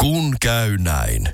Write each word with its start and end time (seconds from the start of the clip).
Kun 0.00 0.36
käy 0.40 0.78
näin. 0.78 1.28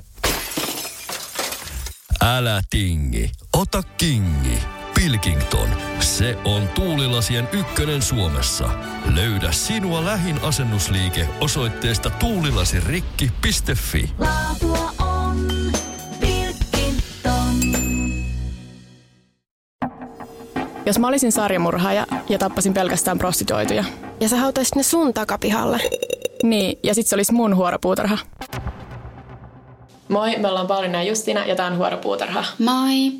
Älä 2.21 2.61
tingi, 2.69 3.31
ota 3.53 3.83
kingi. 3.97 4.59
Pilkington, 4.95 5.69
se 5.99 6.37
on 6.45 6.67
tuulilasien 6.67 7.49
ykkönen 7.51 8.01
Suomessa. 8.01 8.69
Löydä 9.15 9.51
sinua 9.51 10.05
lähin 10.05 10.39
asennusliike 10.41 11.27
osoitteesta 11.41 12.09
tuulilasirikki.fi. 12.09 14.11
Laatua 14.19 14.91
on 14.99 15.47
Pilkington. 16.19 17.55
Jos 20.85 20.99
mä 20.99 21.07
olisin 21.07 21.31
sarjamurhaaja 21.31 22.07
ja 22.29 22.39
tappasin 22.39 22.73
pelkästään 22.73 23.17
prostituoituja. 23.17 23.83
Ja 24.19 24.29
sä 24.29 24.37
hautaisit 24.37 24.75
ne 24.75 24.83
sun 24.83 25.13
takapihalle. 25.13 25.79
Niin, 26.43 26.79
ja 26.83 26.93
sit 26.93 27.07
se 27.07 27.15
olisi 27.15 27.33
mun 27.33 27.55
huoropuutarha. 27.55 28.17
Moi, 30.09 30.37
me 30.37 30.47
ollaan 30.47 30.67
Pauliina 30.67 31.03
ja 31.03 31.09
Justina 31.09 31.45
ja 31.45 31.55
tää 31.55 31.67
on 31.67 31.77
Huoropuutarha. 31.77 32.45
Moi! 32.59 33.11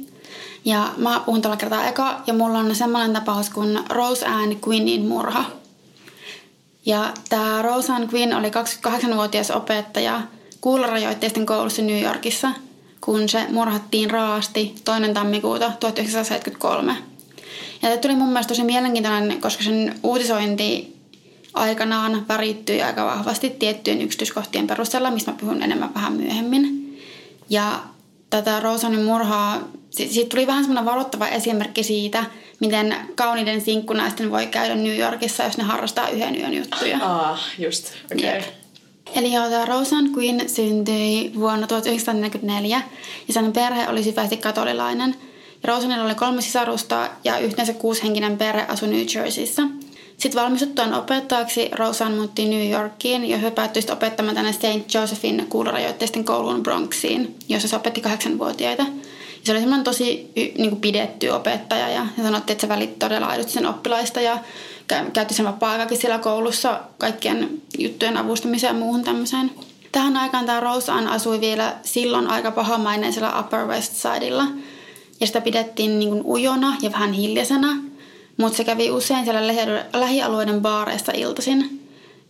Ja 0.65 0.89
mä 0.97 1.21
puhun 1.25 1.41
tällä 1.41 1.57
kertaa 1.57 1.87
eka 1.87 2.21
ja 2.27 2.33
mulla 2.33 2.59
on 2.59 2.75
semmoinen 2.75 3.13
tapaus 3.13 3.49
kuin 3.49 3.79
Rose 3.89 4.25
Ann 4.25 4.57
Quinnin 4.67 5.05
murha. 5.05 5.45
Ja 6.85 7.13
tämä 7.29 7.61
Rose 7.61 7.93
Ann 7.93 8.09
Quinn 8.13 8.33
oli 8.33 8.49
28-vuotias 8.49 9.51
opettaja 9.51 10.21
kuulorajoitteisten 10.61 11.45
koulussa 11.45 11.81
New 11.81 12.01
Yorkissa, 12.01 12.51
kun 13.01 13.29
se 13.29 13.45
murhattiin 13.49 14.11
raasti 14.11 14.75
toinen 14.85 15.13
tammikuuta 15.13 15.71
1973. 15.79 16.97
Ja 17.81 17.89
tämä 17.89 17.97
tuli 17.97 18.15
mun 18.15 18.27
mielestä 18.27 18.47
tosi 18.47 18.63
mielenkiintoinen, 18.63 19.41
koska 19.41 19.63
sen 19.63 19.99
uutisointi 20.03 20.92
aikanaan 21.53 22.27
värittyi 22.27 22.81
aika 22.81 23.05
vahvasti 23.05 23.49
tiettyjen 23.49 24.01
yksityiskohtien 24.01 24.67
perusteella, 24.67 25.11
mistä 25.11 25.31
mä 25.31 25.37
puhun 25.37 25.63
enemmän 25.63 25.93
vähän 25.93 26.13
myöhemmin. 26.13 26.97
Ja 27.49 27.79
tätä 28.29 28.59
Rosanin 28.59 29.03
murhaa, 29.05 29.59
siitä 29.89 30.29
tuli 30.29 30.47
vähän 30.47 30.63
semmoinen 30.63 30.85
varoittava 30.85 31.27
esimerkki 31.27 31.83
siitä, 31.83 32.25
miten 32.59 32.95
kauniiden 33.15 33.61
sinkkunaisten 33.61 34.31
voi 34.31 34.47
käydä 34.47 34.75
New 34.75 34.97
Yorkissa, 34.97 35.43
jos 35.43 35.57
ne 35.57 35.63
harrastaa 35.63 36.09
yhden 36.09 36.39
yön 36.39 36.53
juttuja. 36.53 36.99
Ah, 37.01 37.39
just, 37.59 37.93
okei. 38.11 38.37
Okay. 38.37 38.41
Eli 39.15 39.33
joo, 39.33 39.49
tämä 39.49 39.65
Roseanne 39.65 40.09
Quinn 40.17 40.49
syntyi 40.49 41.31
vuonna 41.35 41.67
1944 41.67 42.81
ja 43.27 43.33
sen 43.33 43.53
perhe 43.53 43.87
oli 43.89 44.03
syvästi 44.03 44.37
katolilainen. 44.37 45.15
Ja 45.63 45.67
Roseannella 45.73 46.05
oli 46.05 46.15
kolme 46.15 46.41
sisarusta 46.41 47.09
ja 47.23 47.37
yhteensä 47.37 47.73
kuushenkinen 47.73 48.37
perhe 48.37 48.65
asui 48.67 48.87
New 48.87 49.05
Jerseyssä. 49.15 49.63
Sitten 50.17 50.41
valmistuttuaan 50.41 50.93
opettajaksi 50.93 51.69
Roseanne 51.71 52.17
muutti 52.17 52.45
New 52.45 52.71
Yorkiin 52.71 53.29
ja 53.29 53.37
he 53.37 53.51
päättyi 53.51 53.83
opettamaan 53.91 54.35
tänne 54.35 54.53
St. 54.53 54.93
Josephin 54.93 55.45
kuulorajoitteisten 55.49 56.23
kouluun 56.23 56.63
Bronxiin, 56.63 57.35
jossa 57.49 57.67
se 57.67 57.75
opetti 57.75 58.01
kahdeksanvuotiaita. 58.01 58.83
Ja 58.83 59.45
se 59.45 59.51
oli 59.51 59.59
semmoinen 59.59 59.83
tosi 59.83 60.31
niin 60.35 60.69
kuin 60.69 60.81
pidetty 60.81 61.29
opettaja 61.29 61.89
ja 61.89 62.05
sanottiin, 62.23 62.53
että 62.53 62.61
se 62.61 62.69
välitti 62.69 62.99
todella 62.99 63.27
aidosti 63.27 63.51
sen 63.51 63.65
oppilaista 63.65 64.21
ja 64.21 64.39
käytti 65.13 65.33
sen 65.33 65.45
vapaa 65.45 65.77
siellä 65.93 66.19
koulussa 66.19 66.79
kaikkien 66.97 67.61
juttujen 67.77 68.17
avustamiseen 68.17 68.75
ja 68.75 68.79
muuhun 68.79 69.03
tämmöiseen. 69.03 69.51
Tähän 69.91 70.17
aikaan 70.17 70.45
tämä 70.45 70.59
Roseanne 70.59 71.11
asui 71.11 71.41
vielä 71.41 71.75
silloin 71.81 72.27
aika 72.27 72.51
pahamaineisella 72.51 73.39
Upper 73.39 73.67
West 73.67 73.93
Sidella 73.93 74.45
ja 75.19 75.27
sitä 75.27 75.41
pidettiin 75.41 75.99
niin 75.99 76.09
kuin 76.09 76.21
ujona 76.25 76.75
ja 76.81 76.91
vähän 76.91 77.13
hiljaisena– 77.13 77.77
mutta 78.37 78.57
se 78.57 78.63
kävi 78.63 78.91
usein 78.91 79.23
siellä 79.23 79.47
lähialueiden 79.93 80.61
baareissa 80.61 81.11
iltaisin. 81.15 81.79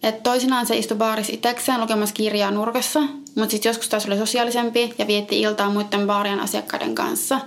Et 0.04 0.24
toisinaan 0.24 0.66
se 0.66 0.78
istui 0.78 0.98
baarissa 0.98 1.34
itsekseen 1.34 1.82
lukemassa 1.82 2.16
kirjaa 2.16 2.52
nurkassa, 2.52 3.00
mutta 3.36 3.50
sitten 3.50 3.70
joskus 3.70 3.90
taas 3.90 4.06
oli 4.06 4.18
sosiaalisempi 4.18 4.94
ja 4.98 5.08
vietti 5.08 5.42
iltaa 5.42 5.70
muiden 5.70 6.08
baarien 6.08 6.40
asiakkaiden 6.40 6.96
kanssa. 6.96 7.40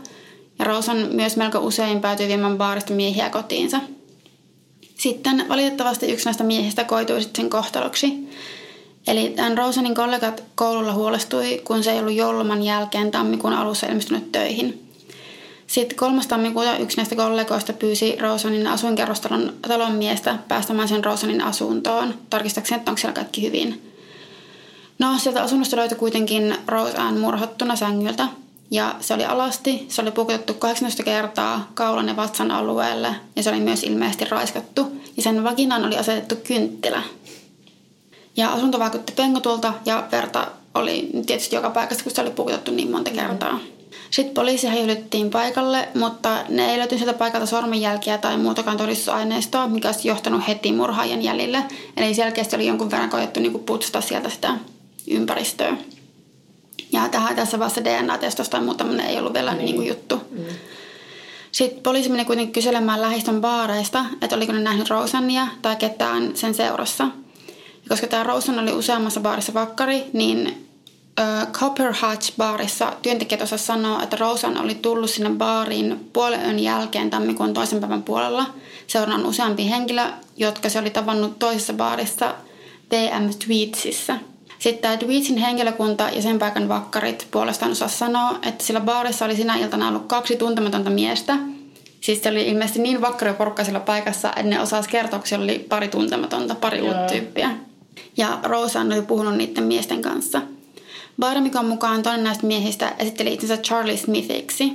Ja 0.58 0.64
Rosan 0.64 0.96
myös 0.96 1.36
melko 1.36 1.58
usein 1.58 2.00
päätyi 2.00 2.28
viemään 2.28 2.58
baarista 2.58 2.92
miehiä 2.92 3.30
kotiinsa. 3.30 3.80
Sitten 4.94 5.44
valitettavasti 5.48 6.12
yksi 6.12 6.24
näistä 6.24 6.44
miehistä 6.44 6.84
koitui 6.84 7.22
sitten 7.22 7.42
sen 7.42 7.50
kohtaloksi. 7.50 8.28
Eli 9.06 9.32
tämän 9.36 9.58
Rosanin 9.58 9.94
kollegat 9.94 10.42
koululla 10.54 10.92
huolestui, 10.92 11.60
kun 11.64 11.84
se 11.84 11.92
ei 11.92 11.98
ollut 11.98 12.14
jouluman 12.14 12.62
jälkeen 12.62 13.10
tammikuun 13.10 13.52
alussa 13.52 13.86
ilmestynyt 13.86 14.32
töihin– 14.32 14.82
sitten 15.66 15.96
3. 15.96 16.22
tammikuuta 16.28 16.76
yksi 16.76 16.96
näistä 16.96 17.16
kollegoista 17.16 17.72
pyysi 17.72 18.16
Rosanin 18.20 18.66
asuinkerrostalon 18.66 19.52
talon 19.68 19.92
miestä 19.92 20.38
päästämään 20.48 20.88
sen 20.88 21.04
Rosanin 21.04 21.42
asuntoon, 21.42 22.14
tarkistakseen, 22.30 22.78
että 22.78 22.90
onko 22.90 23.00
siellä 23.00 23.14
kaikki 23.14 23.42
hyvin. 23.42 23.92
No, 24.98 25.18
sieltä 25.18 25.42
asunnosta 25.42 25.76
löytyi 25.76 25.98
kuitenkin 25.98 26.56
Roseanne 26.68 27.20
murhattuna 27.20 27.76
sängyltä. 27.76 28.28
Ja 28.70 28.94
se 29.00 29.14
oli 29.14 29.24
alasti, 29.24 29.86
se 29.88 30.02
oli 30.02 30.10
pukutettu 30.10 30.54
18 30.54 31.02
kertaa 31.02 31.70
kaulan 31.74 32.08
ja 32.08 32.16
vatsan 32.16 32.50
alueelle 32.50 33.14
ja 33.36 33.42
se 33.42 33.50
oli 33.50 33.60
myös 33.60 33.82
ilmeisesti 33.82 34.24
raiskattu. 34.24 34.96
Ja 35.16 35.22
sen 35.22 35.44
vaginaan 35.44 35.84
oli 35.84 35.96
asetettu 35.96 36.36
kynttilä. 36.36 37.02
Ja 38.36 38.48
asunto 38.48 38.78
vaikutti 38.78 39.12
pengotulta 39.16 39.72
ja 39.84 40.08
verta 40.12 40.46
oli 40.74 41.10
tietysti 41.26 41.56
joka 41.56 41.70
paikassa, 41.70 42.04
kun 42.04 42.14
se 42.14 42.20
oli 42.20 42.30
pukutettu 42.30 42.70
niin 42.70 42.90
monta 42.90 43.10
kertaa. 43.10 43.52
Mm. 43.52 43.75
Sitten 44.16 44.34
poliisi 44.34 44.66
häilyttiin 44.66 45.30
paikalle, 45.30 45.88
mutta 45.94 46.44
ne 46.48 46.70
ei 46.70 46.78
löytynyt 46.78 47.04
sieltä 47.04 47.18
paikalta 47.18 47.46
sormenjälkiä 47.46 48.18
tai 48.18 48.36
muutakaan 48.36 48.76
todistusaineistoa, 48.76 49.68
mikä 49.68 49.88
olisi 49.88 50.08
johtanut 50.08 50.48
heti 50.48 50.72
murhaajan 50.72 51.22
jäljille. 51.22 51.62
Eli 51.96 52.14
selkeästi 52.14 52.56
oli 52.56 52.66
jonkun 52.66 52.90
verran 52.90 53.10
koettu 53.10 53.40
niin 53.40 53.60
putsata 53.60 54.00
sieltä 54.00 54.30
sitä 54.30 54.54
ympäristöä. 55.10 55.76
Ja 56.92 57.08
tähän 57.08 57.36
tässä 57.36 57.58
vaiheessa 57.58 57.84
DNA-testosta 57.84 58.50
tai 58.50 58.62
muuta 58.62 58.84
ei 59.08 59.18
ollut 59.18 59.34
vielä 59.34 59.54
niin. 59.54 59.64
Niin 59.64 59.76
kuin 59.76 59.88
juttu. 59.88 60.20
Mm. 60.30 60.44
Sitten 61.52 61.82
poliisi 61.82 62.08
meni 62.08 62.24
kuitenkin 62.24 62.52
kyselemään 62.52 63.02
lähistön 63.02 63.40
baareista, 63.40 64.04
että 64.22 64.36
oliko 64.36 64.52
ne 64.52 64.60
nähnyt 64.60 64.90
Rosannia 64.90 65.46
tai 65.62 65.76
ketään 65.76 66.36
sen 66.36 66.54
seurassa. 66.54 67.04
Ja 67.04 67.88
koska 67.88 68.06
tämä 68.06 68.22
Rosan 68.22 68.58
oli 68.58 68.72
useammassa 68.72 69.20
baarissa 69.20 69.54
vakkari, 69.54 70.04
niin 70.12 70.65
Copper 71.52 71.92
Hatch-baarissa 71.92 72.92
työntekijät 73.02 73.42
osasivat 73.42 73.66
sanoa, 73.66 74.02
että 74.02 74.16
Rosan 74.16 74.60
oli 74.60 74.74
tullut 74.74 75.10
sinne 75.10 75.30
baariin 75.30 76.10
puolen 76.12 76.44
yön 76.44 76.58
jälkeen 76.58 77.10
tammikuun 77.10 77.54
toisen 77.54 77.80
päivän 77.80 78.02
puolella. 78.02 78.46
Seuraan 78.86 79.26
useampi 79.26 79.70
henkilö, 79.70 80.02
jotka 80.36 80.68
se 80.68 80.78
oli 80.78 80.90
tavannut 80.90 81.38
toisessa 81.38 81.72
baarissa 81.72 82.34
TM 82.88 83.28
Tweetsissä. 83.46 84.18
Sitten 84.58 84.82
tämä 84.82 84.96
Tweetsin 84.96 85.38
henkilökunta 85.38 86.08
ja 86.08 86.22
sen 86.22 86.38
paikan 86.38 86.68
vakkarit 86.68 87.26
puolestaan 87.30 87.72
osasivat 87.72 87.98
sanoa, 87.98 88.38
että 88.42 88.64
sillä 88.64 88.80
baarissa 88.80 89.24
oli 89.24 89.36
sinä 89.36 89.56
iltana 89.56 89.88
ollut 89.88 90.06
kaksi 90.06 90.36
tuntematonta 90.36 90.90
miestä. 90.90 91.36
Siis 92.00 92.22
se 92.22 92.28
oli 92.28 92.48
ilmeisesti 92.48 92.82
niin 92.82 93.00
vakkari 93.00 93.34
porukka 93.34 93.64
sillä 93.64 93.80
paikassa, 93.80 94.28
että 94.28 94.42
ne 94.42 94.60
osasi 94.60 94.88
kertoa, 94.88 95.18
kun 95.18 95.40
oli 95.40 95.58
pari 95.58 95.88
tuntematonta, 95.88 96.54
pari 96.54 96.80
uutta 96.80 97.12
tyyppiä. 97.12 97.50
Ja 98.16 98.38
Rosan 98.42 98.92
oli 98.92 99.02
puhunut 99.02 99.36
niiden 99.36 99.64
miesten 99.64 100.02
kanssa– 100.02 100.42
Baaramikon 101.20 101.66
mukaan 101.66 102.02
toinen 102.02 102.24
näistä 102.24 102.46
miehistä 102.46 102.92
esitteli 102.98 103.34
itsensä 103.34 103.56
Charlie 103.56 103.96
Smithiksi. 103.96 104.72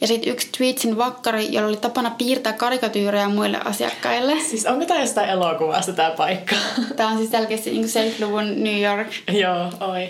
Ja 0.00 0.06
sitten 0.06 0.32
yksi 0.32 0.48
Tweetsin 0.56 0.96
vakkari, 0.96 1.52
jolla 1.52 1.68
oli 1.68 1.76
tapana 1.76 2.10
piirtää 2.10 2.52
karikatyyrejä 2.52 3.28
muille 3.28 3.58
asiakkaille. 3.64 4.40
Siis 4.40 4.66
onko 4.66 4.86
tämä 4.86 5.00
jostain 5.00 5.30
elokuvasta 5.30 5.92
tämä 5.92 6.10
paikka? 6.10 6.56
Tämä 6.96 7.08
on 7.08 7.18
siis 7.18 7.30
selkeästi 7.30 7.70
niin 7.70 7.84
70-luvun 7.84 8.64
New 8.64 8.82
York. 8.82 9.08
Joo, 9.32 9.72
oi. 9.90 10.08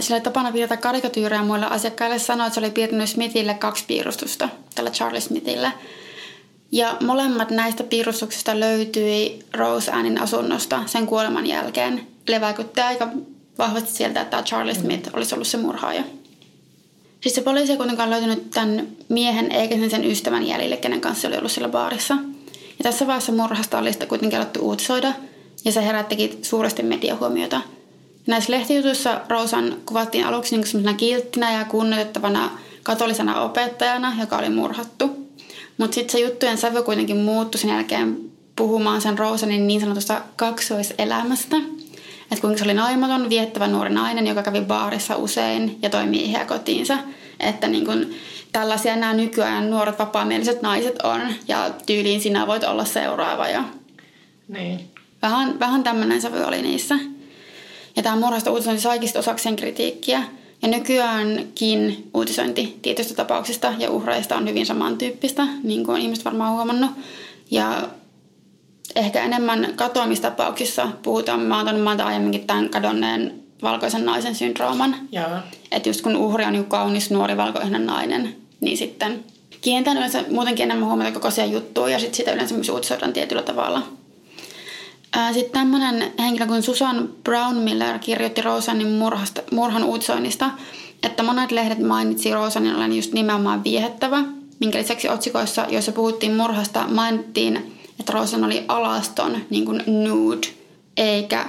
Sillä 0.00 0.16
oli 0.16 0.20
tapana 0.20 0.52
piirtää 0.52 0.76
karikatyyrejä 0.76 1.42
muille 1.42 1.66
asiakkaille. 1.66 2.18
Sanoi, 2.18 2.46
että 2.46 2.54
se 2.54 2.60
oli 2.60 2.70
piirtänyt 2.70 3.08
Smithille 3.08 3.54
kaksi 3.54 3.84
piirustusta, 3.86 4.48
tällä 4.74 4.90
Charlie 4.90 5.20
Smithille. 5.20 5.72
Ja 6.72 6.96
molemmat 7.00 7.50
näistä 7.50 7.84
piirustuksista 7.84 8.60
löytyi 8.60 9.38
Rose 9.54 9.92
Annin 9.92 10.20
asunnosta 10.20 10.82
sen 10.86 11.06
kuoleman 11.06 11.46
jälkeen. 11.46 12.06
Leväikutti 12.28 12.80
aika 12.80 13.08
vahvasti 13.58 13.92
sieltä, 13.92 14.20
että 14.20 14.30
tämä 14.30 14.42
Charlie 14.42 14.74
Smith 14.74 15.10
olisi 15.12 15.34
ollut 15.34 15.46
se 15.46 15.56
murhaaja. 15.56 16.04
Siis 17.20 17.34
se 17.34 17.42
poliisi 17.42 17.72
ei 17.72 17.78
kuitenkaan 17.78 18.10
löytynyt 18.10 18.50
tämän 18.50 18.86
miehen 19.08 19.52
eikä 19.52 19.74
sen, 19.74 19.90
sen 19.90 20.04
ystävän 20.04 20.46
jäljille, 20.46 20.76
kenen 20.76 21.00
kanssa 21.00 21.28
oli 21.28 21.36
ollut 21.36 21.52
siellä 21.52 21.68
baarissa. 21.68 22.14
Ja 22.78 22.82
tässä 22.82 23.06
vaiheessa 23.06 23.32
murhasta 23.32 23.78
oli 23.78 23.92
sitä 23.92 24.06
kuitenkin 24.06 24.38
alettu 24.38 24.60
uutisoida, 24.60 25.12
ja 25.64 25.72
se 25.72 25.84
herättikin 25.84 26.38
suuresti 26.42 26.82
mediahuomiota. 26.82 27.60
Näissä 28.26 28.52
lehtijutuissa 28.52 29.20
Rosan 29.28 29.76
kuvattiin 29.86 30.26
aluksi 30.26 30.56
niin 30.56 30.96
kilttinä 30.96 31.52
ja 31.52 31.64
kunnioitettavana 31.64 32.50
katolisena 32.82 33.40
opettajana, 33.40 34.12
joka 34.20 34.36
oli 34.36 34.48
murhattu. 34.48 35.10
Mutta 35.78 35.94
sitten 35.94 36.12
se 36.12 36.18
juttujen 36.18 36.58
sävy 36.58 36.82
kuitenkin 36.82 37.16
muuttui 37.16 37.60
sen 37.60 37.70
jälkeen 37.70 38.16
puhumaan 38.56 39.00
sen 39.00 39.18
Rosanin 39.18 39.66
niin 39.66 39.80
sanotusta 39.80 40.22
kaksoiselämästä– 40.36 41.56
että 42.32 42.40
kuinka 42.40 42.58
se 42.58 42.64
oli 42.64 42.74
naimaton, 42.74 43.28
viettävä 43.28 43.66
nuori 43.66 43.90
nainen, 43.90 44.26
joka 44.26 44.42
kävi 44.42 44.60
baarissa 44.60 45.16
usein 45.16 45.78
ja 45.82 45.90
toi 45.90 46.06
miehiä 46.06 46.44
kotiinsa. 46.44 46.98
Että 47.40 47.68
niin 47.68 47.84
kuin, 47.84 48.16
tällaisia 48.52 48.96
nämä 48.96 49.14
nykyään 49.14 49.70
nuoret 49.70 49.98
vapaamieliset 49.98 50.62
naiset 50.62 51.02
on 51.02 51.20
ja 51.48 51.70
tyyliin 51.86 52.20
sinä 52.20 52.46
voit 52.46 52.64
olla 52.64 52.84
seuraava. 52.84 53.48
Ja 53.48 53.64
niin. 54.48 54.80
Vähän, 55.22 55.60
vähän 55.60 55.82
tämmöinen 55.82 56.20
sävy 56.20 56.42
oli 56.42 56.62
niissä. 56.62 56.98
Ja 57.96 58.02
tämä 58.02 58.16
murhasta 58.16 58.50
uutisointi 58.50 58.82
saikin 58.82 59.18
osakseen 59.18 59.56
kritiikkiä. 59.56 60.22
Ja 60.62 60.68
nykyäänkin 60.68 62.10
uutisointi 62.14 62.78
tietystä 62.82 63.14
tapauksista 63.14 63.72
ja 63.78 63.90
uhreista 63.90 64.36
on 64.36 64.48
hyvin 64.48 64.66
samantyyppistä, 64.66 65.46
niin 65.62 65.84
kuin 65.84 66.02
ihmiset 66.02 66.24
varmaan 66.24 66.52
huomannut. 66.52 66.90
Ja 67.50 67.88
ehkä 68.96 69.22
enemmän 69.22 69.72
katoamistapauksissa 69.76 70.88
puhutaan, 71.02 71.40
mä 71.40 71.62
oon 71.62 71.80
mainita 71.80 72.06
aiemminkin 72.06 72.46
tämän 72.46 72.68
kadonneen 72.68 73.34
valkoisen 73.62 74.04
naisen 74.04 74.34
syndrooman. 74.34 74.96
Että 75.70 75.88
just 75.88 76.00
kun 76.00 76.16
uhri 76.16 76.44
on 76.44 76.64
kaunis 76.64 77.10
nuori 77.10 77.36
valkoinen 77.36 77.86
nainen, 77.86 78.36
niin 78.60 78.76
sitten 78.76 79.24
kiinnitän 79.60 79.96
yleensä 79.96 80.24
muutenkin 80.30 80.62
enemmän 80.64 80.88
huomiota 80.88 81.12
kokoisia 81.12 81.46
juttuja 81.46 81.88
ja 81.88 81.98
sitten 81.98 82.16
sitä 82.16 82.32
yleensä 82.32 82.54
myös 82.54 82.68
uutisoidaan 82.68 83.12
tietyllä 83.12 83.42
tavalla. 83.42 83.82
Sitten 85.32 85.52
tämmöinen 85.52 86.12
henkilö 86.18 86.46
kuin 86.46 86.62
Susan 86.62 87.08
Brown 87.24 87.56
Miller 87.56 87.98
kirjoitti 87.98 88.42
Rosanin 88.42 88.92
murhasta, 88.92 89.42
murhan 89.52 89.84
uutisoinnista, 89.84 90.50
että 91.02 91.22
monet 91.22 91.52
lehdet 91.52 91.78
mainitsi 91.78 92.32
Rosanin 92.32 92.76
olen 92.76 92.92
just 92.92 93.12
nimenomaan 93.12 93.64
viehettävä, 93.64 94.24
minkä 94.60 94.78
lisäksi 94.78 95.08
otsikoissa, 95.08 95.66
joissa 95.68 95.92
puhuttiin 95.92 96.34
murhasta, 96.34 96.84
mainittiin, 96.88 97.73
että 98.00 98.12
Rosan 98.12 98.44
oli 98.44 98.64
alaston, 98.68 99.36
niin 99.50 99.64
kuin 99.64 99.82
nude, 99.86 100.46
eikä 100.96 101.46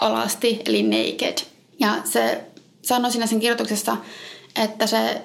alasti, 0.00 0.62
eli 0.66 0.82
naked. 0.82 1.38
Ja 1.80 1.94
se 2.04 2.40
sanoi 2.82 3.10
siinä 3.10 3.26
sen 3.26 3.40
kirjoituksessa, 3.40 3.96
että 4.56 4.86
se 4.86 5.22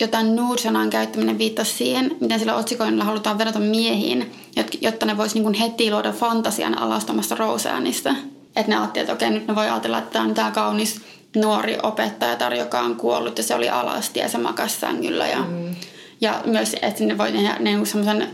jotain 0.00 0.36
nude-sanan 0.36 0.90
käyttäminen 0.90 1.38
viittasi 1.38 1.72
siihen, 1.72 2.16
miten 2.20 2.38
sillä 2.38 2.56
otsikoinnilla 2.56 3.04
halutaan 3.04 3.38
vedota 3.38 3.58
miehiin, 3.58 4.32
jotta 4.80 5.06
ne 5.06 5.16
voisi 5.16 5.40
niin 5.40 5.54
heti 5.54 5.90
luoda 5.90 6.12
fantasian 6.12 6.78
alastomasta 6.78 7.34
Roseanista. 7.34 8.14
Että 8.56 8.72
ne 8.72 8.76
ajattelivat, 8.78 9.10
että 9.10 9.26
okei, 9.26 9.30
nyt 9.30 9.48
ne 9.48 9.54
voi 9.54 9.64
ajatella, 9.64 9.98
että 9.98 10.10
tämä 10.10 10.24
on 10.24 10.34
tämä 10.34 10.50
kaunis 10.50 11.00
nuori 11.36 11.78
opettaja, 11.82 12.54
joka 12.54 12.80
on 12.80 12.96
kuollut 12.96 13.38
ja 13.38 13.44
se 13.44 13.54
oli 13.54 13.68
alasti 13.68 14.20
ja 14.20 14.28
se 14.28 14.38
makasi 14.38 14.80
sängyllä. 14.80 15.26
Ja, 15.26 15.38
mm. 15.38 15.76
ja 16.20 16.42
myös, 16.44 16.76
että 16.82 17.04
ne 17.04 17.18
voi 17.18 17.32
tehdä 17.32 17.56
niin 17.58 17.86
semmoisen 17.86 18.28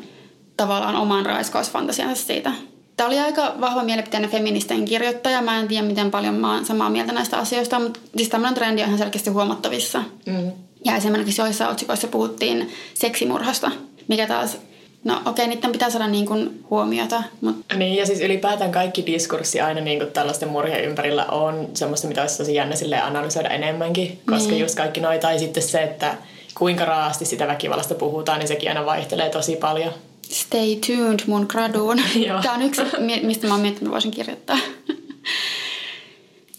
tavallaan 0.63 0.97
oman 0.97 1.27
raiskausfantasiansa 1.27 2.27
siitä. 2.27 2.53
Tämä 2.97 3.07
oli 3.07 3.19
aika 3.19 3.55
vahva 3.61 3.83
mielipiteinen 3.83 4.31
feministien 4.31 4.85
kirjoittaja. 4.85 5.43
Mä 5.43 5.61
en 5.61 5.69
tiedä, 5.69 5.87
miten 5.87 6.11
paljon 6.11 6.35
mä 6.35 6.55
oon 6.55 6.67
samaa 6.67 6.91
mieltä 6.91 7.13
näistä 7.13 7.39
asioista, 7.39 7.79
mutta 7.79 8.01
siis 8.17 8.29
tämmöinen 8.29 8.55
trendi 8.55 8.83
on 8.83 8.87
ihan 8.89 8.99
selkeästi 8.99 9.31
huomattavissa. 9.31 10.05
Mm. 10.27 10.53
Ja 10.85 10.97
esimerkiksi 10.97 11.41
joissa 11.41 11.69
otsikoissa 11.69 12.09
puhuttiin 12.09 12.71
seksimurhasta, 12.95 13.71
mikä 14.09 14.27
taas 14.27 14.59
No 15.05 15.15
okei, 15.15 15.31
okay, 15.31 15.47
niiden 15.47 15.73
pitää 15.73 15.91
saada 15.91 16.07
niin 16.07 16.27
kuin 16.27 16.65
huomiota. 16.71 17.23
Mutta... 17.41 17.77
Niin, 17.77 17.97
ja 17.97 18.07
siis 18.07 18.21
ylipäätään 18.21 18.73
kaikki 18.73 19.07
diskurssi 19.07 19.61
aina 19.61 19.81
niin 19.81 19.99
kuin 19.99 20.13
tällaisten 20.13 20.49
murhien 20.49 20.85
ympärillä 20.85 21.25
on 21.25 21.69
semmoista, 21.75 22.09
mitä 22.09 22.21
olisi 22.21 22.39
tosi 22.39 22.55
jännä 22.55 22.77
sille 22.77 23.01
analysoida 23.01 23.49
enemmänkin. 23.49 24.21
Koska 24.27 24.51
niin. 24.51 24.61
just 24.61 24.75
kaikki 24.75 25.01
noita, 25.01 25.27
tai 25.27 25.39
sitten 25.39 25.63
se, 25.63 25.83
että 25.83 26.17
kuinka 26.55 26.85
raasti 26.85 27.25
sitä 27.25 27.47
väkivallasta 27.47 27.95
puhutaan, 27.95 28.39
niin 28.39 28.49
sekin 28.49 28.69
aina 28.69 28.87
vaihtelee 28.87 29.31
tosi 29.31 29.57
paljon. 29.57 29.93
Stay 30.33 30.77
tuned 30.87 31.21
mun 31.27 31.47
graduun. 31.49 32.01
Tämä 32.43 32.55
on 32.55 32.63
yksi, 32.63 32.83
mistä 33.23 33.47
mä 33.47 33.55
oon 33.55 33.61
miettinyt, 33.61 33.83
että 33.83 33.91
voisin 33.91 34.11
kirjoittaa. 34.11 34.59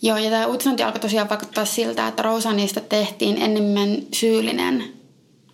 Joo, 0.02 0.18
ja 0.18 0.30
tämä 0.30 0.46
uutisointi 0.46 0.84
alkoi 0.84 1.00
tosiaan 1.00 1.30
vaikuttaa 1.30 1.66
siltä, 1.66 2.08
että 2.08 2.24
Rosanista 2.24 2.82
tehtiin 2.82 3.42
enemmän 3.42 3.98
syyllinen 4.14 4.84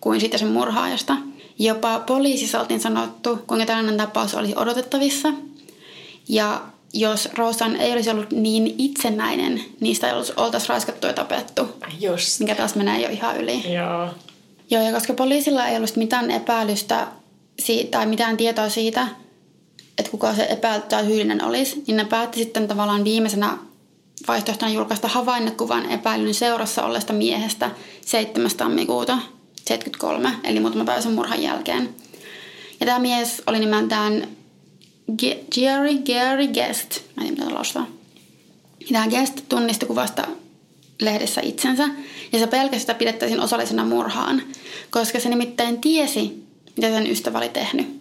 kuin 0.00 0.20
siitä 0.20 0.38
sen 0.38 0.48
murhaajasta. 0.48 1.16
Jopa 1.58 2.00
poliisissa 2.00 2.60
oltiin 2.60 2.80
sanottu, 2.80 3.38
kuinka 3.46 3.66
tällainen 3.66 3.96
tapaus 3.96 4.34
oli 4.34 4.52
odotettavissa. 4.56 5.28
Ja 6.28 6.60
jos 6.92 7.28
Rosan 7.36 7.76
ei 7.76 7.92
olisi 7.92 8.10
ollut 8.10 8.30
niin 8.30 8.74
itsenäinen, 8.78 9.64
niistä 9.80 10.08
ei 10.08 10.14
oltaisi 10.36 10.68
raiskattu 10.68 11.06
ja 11.06 11.12
tapettu. 11.12 11.68
Just. 12.00 12.40
Mikä 12.40 12.54
taas 12.54 12.74
menee 12.74 13.00
jo 13.00 13.08
ihan 13.08 13.36
yli. 13.36 13.72
Joo. 13.74 14.08
Joo, 14.70 14.82
ja 14.82 14.92
koska 14.92 15.14
poliisilla 15.14 15.66
ei 15.66 15.76
ollut 15.76 15.96
mitään 15.96 16.30
epäilystä 16.30 17.06
tai 17.90 18.06
mitään 18.06 18.36
tietoa 18.36 18.68
siitä, 18.68 19.08
että 19.98 20.10
kuka 20.10 20.34
se 20.34 20.46
epäilty 20.50 20.88
tai 20.88 21.04
syyllinen 21.04 21.44
olisi, 21.44 21.82
niin 21.86 21.96
ne 21.96 22.04
päätti 22.04 22.38
sitten 22.38 22.68
tavallaan 22.68 23.04
viimeisenä 23.04 23.58
vaihtoehtona 24.28 24.72
julkaista 24.72 25.08
havainnekuvan 25.08 25.90
epäilyn 25.90 26.34
seurassa 26.34 26.82
olleesta 26.82 27.12
miehestä 27.12 27.70
7. 28.06 28.50
tammikuuta 28.56 29.18
73, 29.64 30.32
eli 30.44 30.60
muutama 30.60 30.84
päivä 30.84 31.00
sen 31.00 31.12
murhan 31.12 31.42
jälkeen. 31.42 31.94
Ja 32.80 32.86
tämä 32.86 32.98
mies 32.98 33.42
oli 33.46 33.58
nimeltään 33.58 34.28
Jerry, 35.56 35.98
Gary 35.98 36.46
Guest. 36.46 37.00
Mä 37.16 37.24
en 37.24 37.28
tiedä, 37.28 37.44
mitä 37.44 37.54
lausua. 37.54 37.86
Tämä 38.92 39.08
Guest 39.08 39.40
tunnisti 39.48 39.86
kuvasta 39.86 40.26
lehdessä 41.00 41.40
itsensä, 41.40 41.88
ja 42.32 42.38
se 42.38 42.46
pelkästään 42.46 42.98
pidettäisiin 42.98 43.40
osallisena 43.40 43.84
murhaan, 43.84 44.42
koska 44.90 45.20
se 45.20 45.28
nimittäin 45.28 45.80
tiesi, 45.80 46.49
mitä 46.76 46.88
sen 46.88 47.10
ystävä 47.10 47.38
oli 47.38 47.48
tehnyt. 47.48 48.00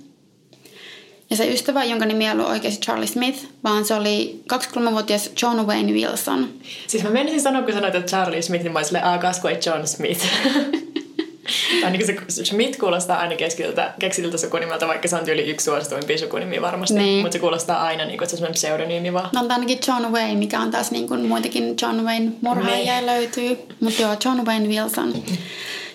Ja 1.30 1.36
se 1.36 1.54
ystävä, 1.54 1.84
jonka 1.84 2.06
nimi 2.06 2.26
ei 2.26 2.32
ollut 2.32 2.48
oikeasti 2.48 2.86
Charlie 2.86 3.08
Smith, 3.08 3.46
vaan 3.64 3.86
se 3.86 3.94
oli 3.94 4.44
23-vuotias 4.54 5.30
John 5.42 5.68
Wayne 5.68 5.94
Wilson. 5.94 6.50
Siis 6.88 7.04
mä 7.04 7.10
menisin 7.10 7.42
sanoa, 7.42 7.62
kun 7.62 7.74
sanoit, 7.74 7.96
että 7.96 8.10
Charlie 8.10 8.42
Smith, 8.42 8.64
niin 8.64 8.74
mä 8.74 8.80
olin 8.80 8.86
silleen, 8.86 9.20
kas 9.20 9.46
ei 9.46 9.58
John 9.66 9.88
Smith. 9.88 10.26
tai 11.82 11.92
niin 11.92 12.08
se 12.08 12.46
Smith 12.46 12.80
kuulostaa 12.80 13.20
aina 13.20 13.36
keskityltä, 13.36 13.94
keksiltä 14.00 14.38
sukunimeltä, 14.38 14.88
vaikka 14.88 15.08
se 15.08 15.16
on 15.16 15.26
tyyli 15.26 15.50
yksi 15.50 15.64
suosituimpia 15.64 16.18
sukunimi 16.18 16.62
varmasti. 16.62 16.98
Niin. 16.98 17.22
Mutta 17.22 17.34
se 17.34 17.40
kuulostaa 17.40 17.84
aina, 17.84 18.06
niin 18.06 18.18
kuin, 18.18 18.26
että 18.26 18.38
se 18.38 18.46
on 18.46 18.52
pseudonyymi 18.52 19.14
vaan. 19.14 19.30
No 19.34 19.42
on 19.42 19.52
ainakin 19.52 19.80
John 19.88 20.06
Wayne, 20.06 20.36
mikä 20.36 20.60
on 20.60 20.72
taas 20.72 20.92
niin 20.92 21.08
kuin 21.08 21.26
muitakin 21.26 21.76
John 21.82 22.06
Wayne 22.06 22.32
murhaajia 22.42 22.96
niin. 22.96 23.06
löytyy. 23.06 23.58
Mutta 23.80 24.02
joo, 24.02 24.16
John 24.26 24.46
Wayne 24.46 24.68
Wilson. 24.68 25.14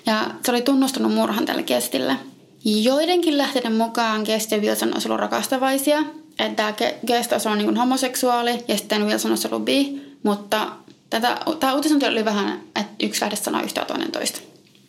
Ja 0.07 0.27
se 0.45 0.51
oli 0.51 0.63
tunnustunut 0.63 1.15
murhan 1.15 1.47
tälle 1.47 1.63
kestille. 1.63 2.17
Joidenkin 2.65 3.39
lähteiden 3.39 3.75
mukaan 3.75 4.23
Guest 4.23 4.51
ja 4.51 4.59
Wilson 4.59 4.95
olisi 4.95 5.09
ollut 5.09 5.21
rakastavaisia, 5.21 6.03
että 6.39 6.75
Guest 7.07 7.33
olisi 7.33 7.49
ollut 7.49 7.65
niin 7.65 7.77
homoseksuaali 7.77 8.65
ja 8.69 8.77
sitten 8.77 9.07
Wilson 9.07 9.31
olisi 9.31 9.49
ollut 9.49 9.65
bi, 9.65 10.03
mutta 10.23 10.67
tätä, 11.11 11.39
tämä 11.61 11.75
uutisointi 11.75 12.07
oli 12.07 12.25
vähän, 12.25 12.61
että 12.81 13.07
yksi 13.07 13.21
lähde 13.21 13.37
sanoi 13.37 13.63
yhtä 13.63 13.85
toinen 13.85 14.13
toista. 14.13 14.41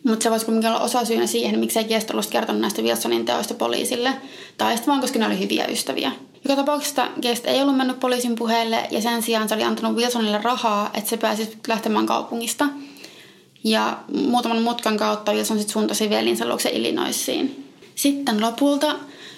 Mutta 0.04 0.22
se 0.22 0.30
voisi 0.30 0.46
kuitenkin 0.46 0.70
olla 0.70 0.80
osa 0.80 1.04
syynä 1.04 1.26
siihen, 1.26 1.58
miksei 1.58 1.84
Guest 1.84 2.10
ollut 2.10 2.26
kertonut 2.26 2.60
näistä 2.60 2.82
Wilsonin 2.82 3.24
teoista 3.24 3.54
poliisille, 3.54 4.12
tai 4.58 4.72
sitten 4.72 4.86
vaan 4.86 5.00
koska 5.00 5.18
ne 5.18 5.26
oli 5.26 5.38
hyviä 5.38 5.66
ystäviä. 5.66 6.12
Joka 6.44 6.56
tapauksessa 6.56 7.08
Guest 7.22 7.46
ei 7.46 7.62
ollut 7.62 7.76
mennyt 7.76 8.00
poliisin 8.00 8.34
puheelle 8.34 8.88
ja 8.90 9.00
sen 9.00 9.22
sijaan 9.22 9.48
se 9.48 9.54
oli 9.54 9.62
antanut 9.62 9.96
Wilsonille 9.96 10.38
rahaa, 10.42 10.90
että 10.94 11.10
se 11.10 11.16
pääsi 11.16 11.58
lähtemään 11.68 12.06
kaupungista. 12.06 12.68
Ja 13.64 13.98
muutaman 14.14 14.62
mutkan 14.62 14.96
kautta 14.96 15.32
Wilson 15.32 15.58
sitten 15.58 15.72
suuntasi 15.72 16.10
velinsä 16.10 16.48
luokse 16.48 16.68
Illinoisiin. 16.68 17.65
Sitten 17.96 18.40
lopulta 18.40 18.96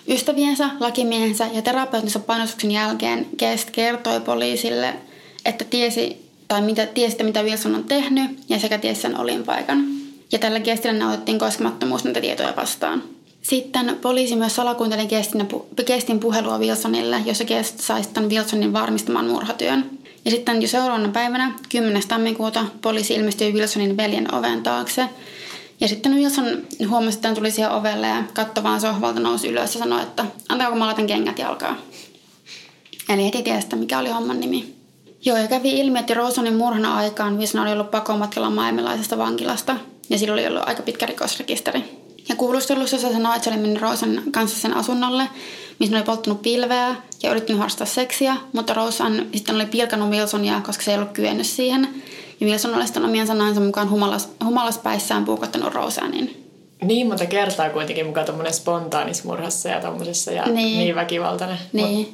ystäviensä, 0.09 0.71
lakimiehensä 0.81 1.49
ja 1.53 1.63
terapeuttinsa 1.63 2.19
painostuksen 2.19 2.71
jälkeen 2.71 3.27
Guest 3.39 3.71
kertoi 3.71 4.21
poliisille, 4.21 4.95
että 5.45 5.65
tiesi, 5.65 6.31
tai 6.49 6.63
mitä, 6.63 6.87
tiesi, 6.87 7.25
mitä 7.25 7.43
Wilson 7.43 7.75
on 7.75 7.85
tehnyt 7.85 8.39
ja 8.49 8.59
sekä 8.59 8.79
tiesi 8.79 9.01
sen 9.01 9.21
olinpaikan. 9.21 9.85
Ja 10.33 10.39
tällä 10.39 10.61
Guestille 10.61 10.99
nautettiin 10.99 11.39
koskemattomuus 11.39 12.05
näitä 12.05 12.21
tietoja 12.21 12.57
vastaan. 12.57 13.03
Sitten 13.43 13.99
poliisi 14.03 14.37
myös 14.37 14.57
salakuunteli 14.57 15.07
Guestin, 15.07 15.49
Guestin 15.87 16.21
puhelua 16.21 16.59
Wilsonille, 16.59 17.23
jossa 17.25 17.45
Guest 17.45 17.81
sai 17.81 18.03
sitten 18.03 18.31
Wilsonin 18.31 18.73
varmistamaan 18.73 19.27
murhatyön. 19.27 19.91
Ja 20.25 20.31
sitten 20.31 20.63
jo 20.63 20.69
seuraavana 20.69 21.09
päivänä, 21.09 21.53
10. 21.69 22.03
tammikuuta, 22.09 22.65
poliisi 22.81 23.15
ilmestyi 23.15 23.53
Wilsonin 23.53 23.97
veljen 23.97 24.35
oven 24.35 24.63
taakse 24.63 25.09
ja 25.81 25.89
sitten 25.89 26.15
Wilson 26.15 26.45
huomasi, 26.89 27.19
että 27.19 27.35
tuli 27.35 27.51
siihen 27.51 27.71
ovelle 27.71 28.07
ja 28.07 28.23
katsoi 28.35 28.65
vaan 28.65 28.81
sohvalta, 28.81 29.21
nousi 29.21 29.49
ylös 29.49 29.75
ja 29.75 29.79
sanoi, 29.79 30.03
että 30.03 30.25
antaako 30.49 30.77
mä 30.77 30.87
laitan 30.87 31.07
kengät 31.07 31.39
jalkaa. 31.39 31.77
Eli 33.09 33.25
heti 33.25 33.43
tiesi, 33.43 33.77
mikä 33.77 33.99
oli 33.99 34.11
homman 34.11 34.41
nimi. 34.41 34.75
Joo, 35.25 35.37
ja 35.37 35.49
kävi 35.49 35.81
ilmi, 35.81 35.99
että 35.99 36.15
Rosanin 36.15 36.57
murhan 36.57 36.85
aikaan 36.85 37.39
Wilson 37.39 37.63
oli 37.63 37.73
ollut 37.73 37.91
pakomatkalla 37.91 38.51
maailmanlaisesta 38.51 39.19
vankilasta 39.19 39.77
ja 40.11 40.19
sillä 40.19 40.33
oli 40.33 40.47
ollut 40.47 40.69
aika 40.69 40.83
pitkä 40.83 41.07
rikosrekisteri. 41.07 41.85
Ja 42.29 42.37
kuulustelussa 42.37 42.99
se 42.99 43.13
sanoi, 43.13 43.37
että 43.37 43.45
se 43.45 43.51
oli 43.51 43.63
mennyt 43.63 43.83
Rosan 43.83 44.23
kanssa 44.31 44.61
sen 44.61 44.77
asunnolle, 44.77 45.29
missä 45.79 45.97
oli 45.97 46.05
polttanut 46.05 46.43
pilveä 46.43 46.97
ja 47.23 47.31
yrittänyt 47.31 47.59
harrastaa 47.59 47.87
seksiä, 47.87 48.37
mutta 48.53 48.75
Rosan 48.75 49.27
sitten 49.35 49.55
oli 49.55 49.67
pilkannut 49.67 50.11
Wilsonia, 50.11 50.61
koska 50.61 50.85
se 50.85 50.91
ei 50.91 50.97
ollut 50.97 51.13
kyennyt 51.13 51.47
siihen. 51.47 52.03
Ja 52.41 52.47
Wilson 52.47 52.75
oli 52.75 52.85
sitten 52.85 53.05
omien 53.05 53.27
sanojensa 53.27 53.61
mukaan 53.61 53.91
humalas, 53.91 54.29
humalaspäissään 54.45 55.25
puukottanut 55.25 55.75
Roseanin. 55.75 56.45
Niin 56.83 57.07
monta 57.07 57.27
kertaa 57.27 57.71
kuitenkin 57.71 58.07
mukaan 58.07 58.27
tuommoinen 58.27 58.55
spontaanismurhassa 58.55 59.69
ja 59.69 59.81
tuommoisessa 59.81 60.33
ja 60.33 60.47
niin, 60.47 60.79
niin 60.79 60.95
väkivaltainen. 60.95 61.59
Niin. 61.73 61.99
Mut... 61.99 62.09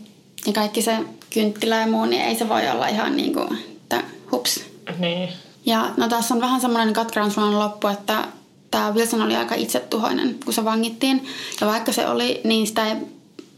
Ja 0.46 0.52
kaikki 0.52 0.82
se 0.82 0.96
kynttilä 1.32 1.76
ja 1.76 1.86
muu, 1.86 2.04
niin 2.04 2.22
ei 2.22 2.34
se 2.34 2.48
voi 2.48 2.68
olla 2.68 2.88
ihan 2.88 3.16
niin 3.16 3.32
kuin, 3.32 3.58
että 3.72 4.02
hups. 4.32 4.60
Niin. 4.98 5.28
Ja 5.66 5.90
no 5.96 6.08
tässä 6.08 6.34
on 6.34 6.40
vähän 6.40 6.60
semmoinen 6.60 6.94
katkeran 6.94 7.32
loppu, 7.50 7.88
että 7.88 8.24
tämä 8.70 8.94
Wilson 8.94 9.22
oli 9.22 9.36
aika 9.36 9.54
itsetuhoinen, 9.54 10.36
kun 10.44 10.54
se 10.54 10.64
vangittiin. 10.64 11.26
Ja 11.60 11.66
vaikka 11.66 11.92
se 11.92 12.06
oli, 12.06 12.40
niin 12.44 12.66
sitä 12.66 12.86
ei, 12.86 12.96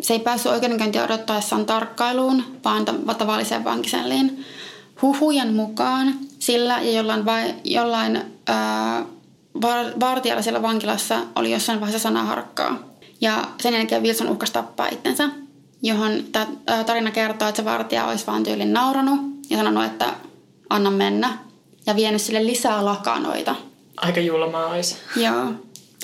se 0.00 0.14
ei 0.14 0.20
päässyt 0.20 0.52
oikeudenkäyntiä 0.52 1.04
odottaessaan 1.04 1.66
tarkkailuun, 1.66 2.44
vaan 2.64 2.84
tavalliseen 3.18 3.64
vankiselliin 3.64 4.44
Huhujen 5.02 5.54
mukaan 5.54 6.14
sillä 6.38 6.80
ja 6.82 6.92
jollain, 6.92 7.24
vai, 7.24 7.54
jollain 7.64 8.22
ää, 8.46 9.04
var, 9.62 9.86
vartijalla 10.00 10.42
siellä 10.42 10.62
vankilassa 10.62 11.18
oli 11.34 11.50
jossain 11.50 11.80
vaiheessa 11.80 12.08
sanaharkkaa. 12.08 12.78
Ja 13.20 13.44
sen 13.60 13.74
jälkeen 13.74 14.02
Wilson 14.02 14.30
uhkasi 14.30 14.52
tappaa 14.52 14.88
itsensä, 14.88 15.28
johon 15.82 16.12
tämä 16.32 16.46
tarina 16.86 17.10
kertoo, 17.10 17.48
että 17.48 17.56
se 17.56 17.64
vartija 17.64 18.06
olisi 18.06 18.26
vaan 18.26 18.42
tyylin 18.42 18.72
nauranut 18.72 19.20
ja 19.50 19.56
sanonut, 19.56 19.84
että 19.84 20.14
anna 20.70 20.90
mennä. 20.90 21.38
Ja 21.86 21.96
vienyt 21.96 22.22
sille 22.22 22.46
lisää 22.46 22.84
lakanoita. 22.84 23.54
Aika 23.96 24.20
julmaa 24.20 24.66
olisi. 24.66 24.96
Joo. 25.16 25.52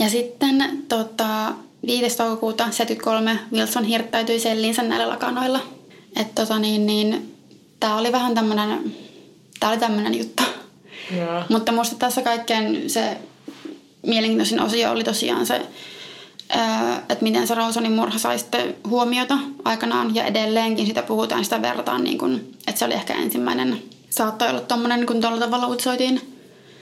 Ja 0.01 0.11
sitten 0.11 0.85
tota, 0.89 1.53
5. 1.87 2.17
toukokuuta 2.17 2.65
73 2.65 3.39
Wilson 3.53 3.85
hirttäytyi 3.85 4.41
selliinsä 4.41 4.83
näillä 4.83 5.09
lakanoilla. 5.09 5.61
Että 6.17 6.43
tota, 6.43 6.59
niin, 6.59 6.87
niin, 6.87 7.32
tämä 7.83 7.99
oli 7.99 8.13
vähän 8.13 8.35
tämmöinen, 8.35 8.95
tämä 9.61 9.73
oli 9.73 9.81
tämmöinen 9.81 10.19
juttu. 10.19 10.43
Joo. 11.17 11.43
Mutta 11.49 11.73
musta 11.73 11.97
tässä 11.97 12.23
kaikkein 12.23 12.91
se 12.91 13.17
mielenkiintoisin 14.07 14.61
osio 14.61 14.91
oli 14.91 15.05
tosiaan 15.05 15.47
se, 15.47 15.57
että 17.09 17.23
miten 17.23 17.47
se 17.47 17.55
Rawsonin 17.55 17.93
murha 17.93 18.19
sai 18.19 18.39
sitten 18.39 18.77
huomiota 18.89 19.39
aikanaan. 19.65 20.15
Ja 20.15 20.25
edelleenkin 20.25 20.87
sitä 20.87 21.03
puhutaan, 21.03 21.45
sitä 21.45 21.63
verrataan, 21.63 22.05
niin 22.05 22.19
kuin, 22.19 22.57
että 22.67 22.79
se 22.79 22.85
oli 22.85 22.95
ehkä 22.95 23.15
ensimmäinen, 23.15 23.83
saattoi 24.11 24.49
olla 24.49 24.61
tommonen, 24.61 25.07
kun 25.07 25.21
tuolla 25.21 25.39
tavalla 25.39 25.67
uutisoitiin 25.67 26.21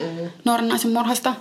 mm-hmm. 0.01 0.31
nuoren 0.45 0.69
naisen 0.69 0.93
murhasta. 0.93 1.35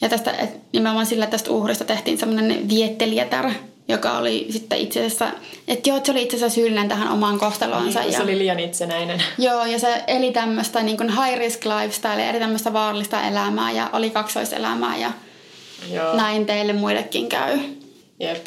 Ja 0.00 0.08
tästä, 0.08 0.30
et 0.30 0.72
nimenomaan 0.72 1.06
sillä 1.06 1.26
tästä 1.26 1.50
uhrista 1.50 1.84
tehtiin 1.84 2.18
semmoinen 2.18 2.68
viettelijätär, 2.68 3.50
joka 3.88 4.18
oli 4.18 4.46
sitten 4.50 4.78
itse 4.78 5.00
asiassa, 5.00 5.30
että 5.68 5.90
joo, 5.90 6.00
se 6.04 6.12
oli 6.12 6.22
itse 6.22 6.36
asiassa 6.36 6.54
syyllinen 6.54 6.88
tähän 6.88 7.08
omaan 7.08 7.38
kohtaloonsa. 7.38 8.00
Niin, 8.00 8.12
ja, 8.12 8.16
se 8.18 8.24
oli 8.24 8.38
liian 8.38 8.60
itsenäinen. 8.60 9.22
Joo, 9.38 9.64
ja 9.64 9.78
se 9.78 10.04
eli 10.06 10.32
tämmöistä 10.32 10.82
niin 10.82 10.96
kuin 10.96 11.08
high 11.10 11.38
risk 11.38 11.64
lifestyle, 11.64 12.30
eli 12.30 12.38
tämmöistä 12.38 12.72
vaarallista 12.72 13.22
elämää 13.22 13.72
ja 13.72 13.90
oli 13.92 14.10
kaksoiselämää 14.10 14.96
ja 14.96 15.12
joo. 15.92 16.16
näin 16.16 16.46
teille 16.46 16.72
muillekin 16.72 17.28
käy. 17.28 17.58
Jep. 18.20 18.46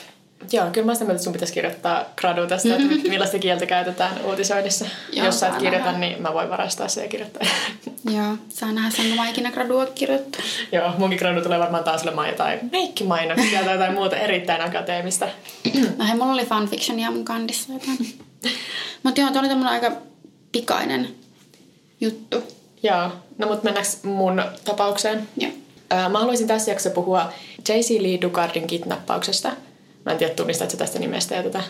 Joo, 0.51 0.65
kyllä 0.71 0.85
mä 0.85 0.93
sitä 0.95 1.11
että 1.11 1.23
sun 1.23 1.33
pitäisi 1.33 1.53
kirjoittaa 1.53 2.05
gradu 2.15 2.47
tästä, 2.47 2.69
että 2.75 2.87
millaista 3.09 3.39
kieltä 3.39 3.65
käytetään 3.65 4.25
uutisoinnissa. 4.25 4.85
Joo, 5.13 5.25
Jos 5.25 5.39
sä 5.39 5.47
et 5.47 5.55
kirjoita, 5.55 5.85
nähdä. 5.85 5.99
niin 5.99 6.21
mä 6.21 6.33
voin 6.33 6.49
varastaa 6.49 6.87
se 6.87 7.01
ja 7.01 7.07
kirjoittaa. 7.07 7.47
Joo, 8.15 8.37
saa 8.49 8.71
nähdä 8.71 8.89
sen, 8.89 9.07
kun 9.07 9.15
mä 9.15 9.29
ikinä 9.29 9.51
gradua 9.51 9.85
kirjoittaa. 9.85 10.41
Joo, 10.71 10.93
munkin 10.97 11.19
gradu 11.19 11.41
tulee 11.41 11.59
varmaan 11.59 11.83
taas 11.83 12.03
olemaan 12.03 12.29
jotain 12.29 12.59
meikkimainoksia 12.71 13.63
tai 13.63 13.73
jotain 13.73 13.93
muuta 13.93 14.15
erittäin 14.15 14.61
akateemista. 14.61 15.27
no 15.97 16.05
hei, 16.05 16.15
mulla 16.15 16.33
oli 16.33 16.45
fanfictionia 16.45 17.11
mun 17.11 17.25
kandissa 17.25 17.73
jotain. 17.73 17.97
Mutta 19.03 19.21
joo, 19.21 19.29
toi 19.29 19.39
oli 19.39 19.47
tämmönen 19.47 19.73
aika 19.73 19.91
pikainen 20.51 21.09
juttu. 22.01 22.43
Joo, 22.83 23.11
no 23.37 23.47
mut 23.47 23.63
mennäänkö 23.63 23.91
mun 24.03 24.43
tapaukseen? 24.65 25.27
Joo. 25.37 25.51
Mä 26.09 26.19
haluaisin 26.19 26.47
tässä 26.47 26.71
jaksossa 26.71 26.95
puhua 26.95 27.33
J.C. 27.69 28.01
Lee 28.01 28.21
Dugardin 28.21 28.67
kidnappauksesta– 28.67 29.51
Mä 30.09 30.13
en 30.13 30.19
tiedä, 30.19 30.33
tunnistatko 30.33 30.77
tästä 30.77 30.99
nimestä 30.99 31.35
ja 31.35 31.43
tätä? 31.43 31.63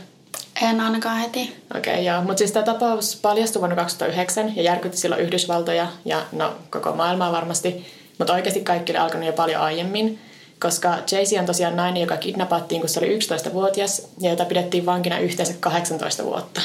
En 0.62 0.82
ainakaan 0.82 1.18
heti. 1.18 1.56
Okei, 1.78 1.94
okay, 1.94 2.04
joo. 2.04 2.22
Mutta 2.22 2.38
siis 2.38 2.52
tämä 2.52 2.66
tapaus 2.66 3.20
paljastui 3.22 3.60
vuonna 3.60 3.76
2009 3.76 4.56
ja 4.56 4.64
järkytti 4.64 4.98
silloin 4.98 5.22
Yhdysvaltoja 5.22 5.88
ja 6.06 6.22
no 6.32 6.56
koko 6.70 6.96
maailmaa 6.96 7.32
varmasti. 7.32 7.86
Mutta 8.18 8.34
oikeasti 8.34 8.62
kaikki 8.62 8.92
oli 8.92 8.98
alkanut 8.98 9.28
jo 9.28 9.34
paljon 9.34 9.62
aiemmin, 9.62 10.20
koska 10.60 10.98
Jaycee 11.12 11.40
on 11.40 11.46
tosiaan 11.46 11.76
nainen, 11.76 12.02
joka 12.02 12.18
kidnappattiin, 12.18 12.82
kun 12.82 12.90
se 12.90 13.00
oli 13.00 13.18
11-vuotias 13.18 14.08
ja 14.20 14.30
jota 14.30 14.46
pidettiin 14.46 14.86
vankina 14.86 15.20
yhteensä 15.20 15.54
18 15.60 16.24
vuotta. 16.24 16.62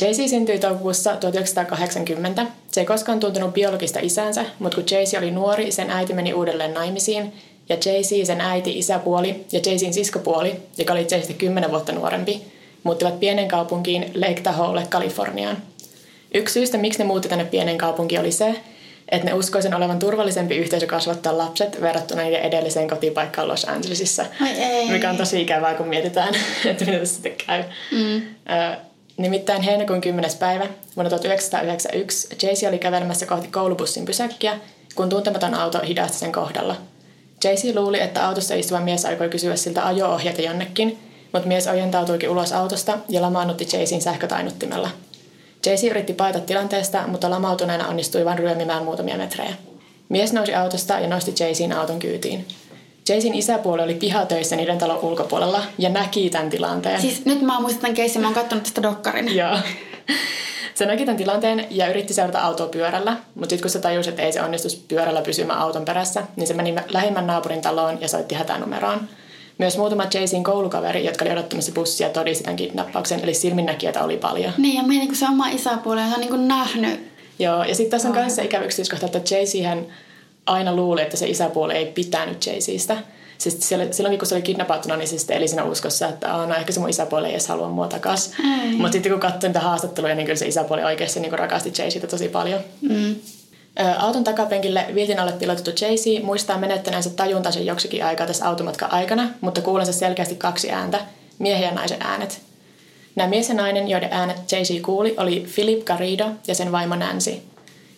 Jaycee 0.00 0.28
syntyi 0.28 0.58
toukokuussa 0.58 1.16
1980. 1.16 2.46
Se 2.72 2.80
ei 2.80 2.86
koskaan 2.86 3.20
tuntenut 3.20 3.54
biologista 3.54 3.98
isänsä, 4.02 4.44
mutta 4.58 4.74
kun 4.74 4.84
Jaycee 4.90 5.18
oli 5.18 5.30
nuori, 5.30 5.72
sen 5.72 5.90
äiti 5.90 6.14
meni 6.14 6.34
uudelleen 6.34 6.74
naimisiin 6.74 7.32
ja 7.68 7.76
Jay-Z, 7.76 8.26
sen 8.26 8.40
äiti, 8.40 8.78
isäpuoli 8.78 9.44
ja 9.52 9.60
Jay-Zin 9.60 9.92
siskopuoli, 9.92 10.56
joka 10.78 10.92
oli 10.92 11.06
Jay-Z 11.10 11.32
10 11.38 11.70
vuotta 11.70 11.92
nuorempi, 11.92 12.42
muuttivat 12.82 13.20
pienen 13.20 13.48
kaupunkiin 13.48 14.12
Lake 14.14 14.40
Tahoelle, 14.40 14.86
Kaliforniaan. 14.90 15.62
Yksi 16.34 16.52
syystä, 16.52 16.78
miksi 16.78 16.98
ne 16.98 17.04
muutti 17.04 17.28
tänne 17.28 17.44
pienen 17.44 17.78
kaupunkiin, 17.78 18.20
oli 18.20 18.32
se, 18.32 18.54
että 19.08 19.26
ne 19.26 19.34
uskoisen 19.34 19.74
olevan 19.74 19.98
turvallisempi 19.98 20.56
yhteisö 20.56 20.86
kasvattaa 20.86 21.38
lapset 21.38 21.80
verrattuna 21.80 22.22
niiden 22.22 22.40
edelliseen 22.40 22.88
kotipaikkaan 22.88 23.48
Los 23.48 23.64
Angelesissa. 23.64 24.26
Mikä 24.90 25.10
on 25.10 25.16
tosi 25.16 25.42
ikävää, 25.42 25.74
kun 25.74 25.88
mietitään, 25.88 26.34
että 26.70 26.84
mitä 26.84 26.98
tässä 26.98 27.14
sitten 27.14 27.46
käy. 27.46 27.64
Mm. 27.92 28.22
nimittäin 29.16 29.62
heinäkuun 29.62 30.00
10. 30.00 30.30
päivä 30.38 30.66
vuonna 30.96 31.10
1991 31.10 32.28
Jaycee 32.42 32.68
oli 32.68 32.78
kävelemässä 32.78 33.26
kohti 33.26 33.48
koulubussin 33.48 34.04
pysäkkiä, 34.04 34.58
kun 34.94 35.08
tuntematon 35.08 35.54
auto 35.54 35.80
hidasti 35.80 36.18
sen 36.18 36.32
kohdalla– 36.32 36.76
JC 37.44 37.74
luuli, 37.74 38.00
että 38.00 38.26
autossa 38.26 38.54
istuva 38.54 38.80
mies 38.80 39.04
aikoi 39.04 39.28
kysyä 39.28 39.56
siltä 39.56 39.86
ajo-ohjeita 39.86 40.42
jonnekin, 40.42 40.98
mutta 41.32 41.48
mies 41.48 41.66
ojentautuikin 41.66 42.30
ulos 42.30 42.52
autosta 42.52 42.98
ja 43.08 43.22
lamaannutti 43.22 43.68
Jaycin 43.72 44.02
sähkötainuttimella. 44.02 44.90
JC 45.66 45.84
yritti 45.84 46.12
paeta 46.12 46.40
tilanteesta, 46.40 47.06
mutta 47.06 47.30
lamautuneena 47.30 47.88
onnistui 47.88 48.24
vain 48.24 48.38
ryömimään 48.38 48.84
muutamia 48.84 49.16
metrejä. 49.16 49.54
Mies 50.08 50.32
nousi 50.32 50.54
autosta 50.54 51.00
ja 51.00 51.08
nosti 51.08 51.34
Jaycin 51.40 51.72
auton 51.72 51.98
kyytiin. 51.98 52.46
Jaycin 53.08 53.34
isäpuoli 53.34 53.82
oli 53.82 53.94
pihatöissä 53.94 54.56
niiden 54.56 54.78
talon 54.78 54.98
ulkopuolella 54.98 55.62
ja 55.78 55.88
näki 55.88 56.30
tämän 56.30 56.50
tilanteen. 56.50 57.00
Siis 57.00 57.24
nyt 57.24 57.42
mä 57.42 57.60
muistan 57.60 57.80
tämän 57.80 57.94
keissin, 57.94 58.22
mä 58.22 58.26
oon 58.26 58.34
katsonut 58.34 58.64
tästä 58.64 58.82
dokkarin. 58.82 59.36
Joo. 59.36 59.58
Se 60.78 60.86
näki 60.86 61.04
tämän 61.04 61.16
tilanteen 61.16 61.66
ja 61.70 61.88
yritti 61.88 62.14
seurata 62.14 62.40
autoa 62.40 62.66
pyörällä, 62.66 63.16
mutta 63.34 63.50
sitten 63.50 63.62
kun 63.62 63.70
se 63.70 63.78
tajusi, 63.78 64.10
että 64.10 64.22
ei 64.22 64.32
se 64.32 64.42
onnistu 64.42 64.68
pyörällä 64.88 65.22
pysymään 65.22 65.58
auton 65.58 65.84
perässä, 65.84 66.22
niin 66.36 66.46
se 66.46 66.54
meni 66.54 66.74
lähimmän 66.88 67.26
naapurin 67.26 67.60
taloon 67.60 68.00
ja 68.00 68.08
soitti 68.08 68.34
hätänumeroon. 68.34 69.00
Myös 69.58 69.78
muutama 69.78 70.06
Jaysin 70.14 70.44
koulukaveri, 70.44 71.04
jotka 71.04 71.24
oli 71.24 71.32
odottamassa 71.32 71.72
bussia, 71.72 72.08
todisti 72.08 72.44
tämän 72.44 72.56
kidnappauksen, 72.56 73.20
eli 73.22 73.34
silminnäkijöitä 73.34 74.04
oli 74.04 74.16
paljon. 74.16 74.52
Niin, 74.58 74.76
ja 74.76 74.82
meidän 74.82 75.14
se 75.14 75.24
oma 75.24 75.48
isäpuoli 75.48 76.00
on 76.00 76.20
niin 76.20 76.30
kuin 76.30 76.48
nähnyt. 76.48 77.10
Joo, 77.38 77.64
ja 77.64 77.74
sitten 77.74 77.90
tässä 77.90 78.08
on 78.08 78.14
myös 78.14 78.36
se 78.36 78.44
ikävä 78.44 78.64
yksityiskohta, 78.64 79.06
että 79.06 79.34
Jaycee 79.34 79.62
hän 79.62 79.86
aina 80.46 80.76
luuli, 80.76 81.02
että 81.02 81.16
se 81.16 81.28
isäpuoli 81.28 81.74
ei 81.74 81.86
pitänyt 81.86 82.46
Jayceestä. 82.46 82.96
Siis 83.38 83.68
silloin 83.90 84.18
kun 84.18 84.26
se 84.28 84.34
oli 84.34 84.42
kidnappattuna, 84.42 84.96
niin 84.96 85.08
se 85.08 85.34
eli 85.34 85.48
siinä 85.48 85.64
uskossa, 85.64 86.08
että 86.08 86.28
no 86.28 86.54
ehkä 86.54 86.72
se 86.72 86.80
mun 86.80 86.88
isäpuoli 86.88 87.26
ei 87.26 87.32
edes 87.32 87.48
halua 87.48 87.68
mua 87.68 87.88
takas. 87.88 88.32
Mutta 88.72 88.92
sitten 88.92 89.12
kun 89.12 89.20
katsoin 89.20 89.52
tätä 89.52 89.64
haastattelua, 89.64 90.14
niin 90.14 90.26
kyllä 90.26 90.38
se 90.38 90.46
isäpuoli 90.46 90.84
oikeasti 90.84 91.20
niin 91.20 91.32
rakasti 91.32 91.72
Jayceetä 91.78 92.06
tosi 92.06 92.28
paljon. 92.28 92.60
Mm. 92.80 93.16
Auton 93.98 94.24
takapenkille 94.24 94.86
viltin 94.94 95.20
alle 95.20 95.32
pilotettu 95.32 95.84
Jaycee 95.84 96.20
muistaa 96.20 96.58
menettäneensä 96.58 97.10
tajuntansa 97.10 97.60
joksikin 97.60 98.04
aikaa 98.04 98.26
tässä 98.26 98.48
automatkan 98.48 98.92
aikana, 98.92 99.28
mutta 99.40 99.60
kuulensa 99.60 99.92
selkeästi 99.92 100.34
kaksi 100.34 100.70
ääntä, 100.70 101.00
miehen 101.38 101.62
ja 101.62 101.74
naisen 101.74 102.02
äänet. 102.02 102.40
Nämä 103.16 103.28
mies 103.28 103.48
ja 103.48 103.54
nainen, 103.54 103.88
joiden 103.88 104.12
äänet 104.12 104.52
Jaycee 104.52 104.80
kuuli, 104.80 105.14
oli 105.16 105.46
Philip 105.54 105.84
Garrido 105.84 106.30
ja 106.46 106.54
sen 106.54 106.72
vaimo 106.72 106.96
Nancy. 106.96 107.32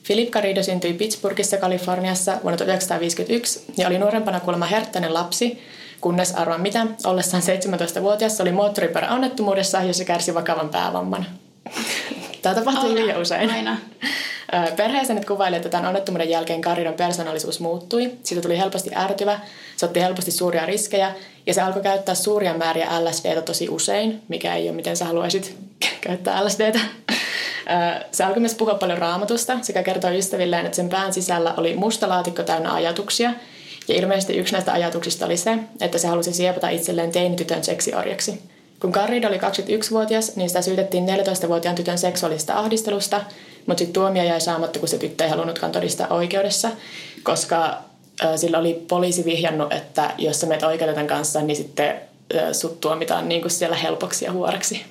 Philip 0.07 0.31
Garrido 0.31 0.63
syntyi 0.63 0.93
Pittsburghissa, 0.93 1.57
Kaliforniassa 1.57 2.33
vuonna 2.43 2.57
1951 2.57 3.65
ja 3.77 3.87
oli 3.87 3.99
nuorempana 3.99 4.41
kuulemma 4.41 4.67
herttäinen 4.67 5.15
lapsi, 5.15 5.59
kunnes 6.01 6.35
arvaa 6.35 6.59
mitä, 6.59 6.87
ollessaan 7.05 7.43
17-vuotias 7.43 8.41
oli 8.41 8.53
moottoripyöräonnettomuudessa, 8.53 9.83
jossa 9.83 10.05
kärsi 10.05 10.35
vakavan 10.35 10.69
päävamman. 10.69 11.27
Tämä 12.43 12.55
tapahtui 12.55 12.95
liian 12.95 13.21
usein. 13.21 13.51
Aina. 13.51 13.77
Perheessä 14.77 15.15
nyt 15.15 15.25
kuvaili, 15.25 15.57
että 15.57 15.69
tämän 15.69 15.87
onnettomuuden 15.87 16.31
jälkeen 16.31 16.61
Karidon 16.61 16.95
persoonallisuus 16.95 17.61
muuttui. 17.61 18.13
Siitä 18.23 18.43
tuli 18.43 18.59
helposti 18.59 18.91
ärtyvä, 18.97 19.41
se 19.77 19.87
otti 19.87 20.01
helposti 20.01 20.31
suuria 20.31 20.67
riskejä 20.67 21.15
ja 21.47 21.55
se 21.55 21.61
alkoi 21.61 21.83
käyttää 21.83 22.15
suuria 22.15 22.55
määriä 22.55 23.05
LSDtä 23.05 23.43
tosi 23.43 23.69
usein, 23.69 24.23
mikä 24.29 24.55
ei 24.55 24.69
ole 24.69 24.77
miten 24.77 24.97
sä 24.97 25.05
haluaisit 25.05 25.57
käyttää 26.07 26.45
LSDtä. 26.45 26.81
Se 28.13 28.25
alkoi 28.25 28.41
myös 28.41 28.55
puhua 28.55 28.75
paljon 28.75 28.99
raamatusta 28.99 29.59
sekä 29.63 29.83
kertoi 29.83 30.19
ystävilleen, 30.19 30.67
että 30.67 30.77
sen 30.77 30.89
pään 30.89 31.13
sisällä 31.13 31.55
oli 31.57 31.75
musta 31.75 32.09
laatikko 32.09 32.43
täynnä 32.43 32.73
ajatuksia. 32.73 33.33
Ja 33.89 33.95
ilmeisesti 33.95 34.37
yksi 34.37 34.53
näistä 34.53 34.73
ajatuksista 34.73 35.27
oli 35.27 35.37
se, 35.37 35.59
että 35.81 35.99
se 35.99 36.09
halusi 36.09 36.33
siepata 36.33 36.69
itselleen 36.69 37.13
teinitytön 37.13 37.65
seksiorjaksi. 37.65 38.43
Kun 38.81 38.91
Garrido 38.91 39.29
oli 39.29 39.39
21-vuotias, 39.39 40.37
niin 40.37 40.49
sitä 40.49 40.63
syytettiin 40.63 41.07
14-vuotiaan 41.09 41.77
tytön 41.77 41.99
seksuaalista 41.99 42.59
ahdistelusta, 42.59 43.21
mutta 43.71 43.79
sitten 43.79 44.03
tuomio 44.03 44.23
jäi 44.23 44.41
saamatta, 44.41 44.79
kun 44.79 44.89
se 44.89 44.99
tyttö 44.99 45.25
ei 45.25 45.31
halunnutkaan 45.31 45.73
todistaa 45.73 46.07
oikeudessa, 46.09 46.71
koska 47.23 47.79
sillä 48.37 48.59
oli 48.59 48.85
poliisi 48.89 49.25
vihjannut, 49.25 49.73
että 49.73 50.15
jos 50.19 50.41
sä 50.41 50.47
menet 50.47 50.63
oikeuden 50.63 51.07
kanssa, 51.07 51.41
niin 51.41 51.57
sitten 51.57 52.01
sut 52.53 52.81
tuomitaan 52.81 53.29
niin 53.29 53.41
kuin 53.41 53.51
siellä 53.51 53.77
helpoksi 53.77 54.25
ja 54.25 54.33
huoreksi. 54.33 54.85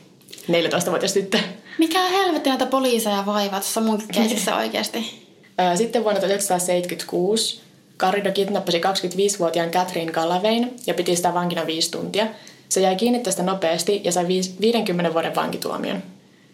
14-vuotias 0.51 1.13
tyttö. 1.13 1.37
Mikä 1.77 2.09
helvetti 2.09 2.49
näitä 2.49 2.65
poliiseja 2.65 3.25
vaivaa 3.25 3.59
tuossa 3.59 3.81
mun 3.81 4.01
keisissä 4.13 4.55
oikeasti? 4.55 5.27
Sitten 5.75 6.03
vuonna 6.03 6.19
1976 6.19 7.61
Garrido 7.97 8.31
kidnappasi 8.31 8.81
25-vuotiaan 8.81 9.71
Catherine 9.71 10.11
Gallavain 10.11 10.75
ja 10.87 10.93
piti 10.93 11.15
sitä 11.15 11.33
vankina 11.33 11.65
viisi 11.65 11.91
tuntia. 11.91 12.27
Se 12.69 12.81
jäi 12.81 12.95
kiinni 12.95 13.19
tästä 13.19 13.43
nopeasti 13.43 14.01
ja 14.03 14.11
sai 14.11 14.27
50 14.27 15.13
vuoden 15.13 15.35
vankituomion. 15.35 16.03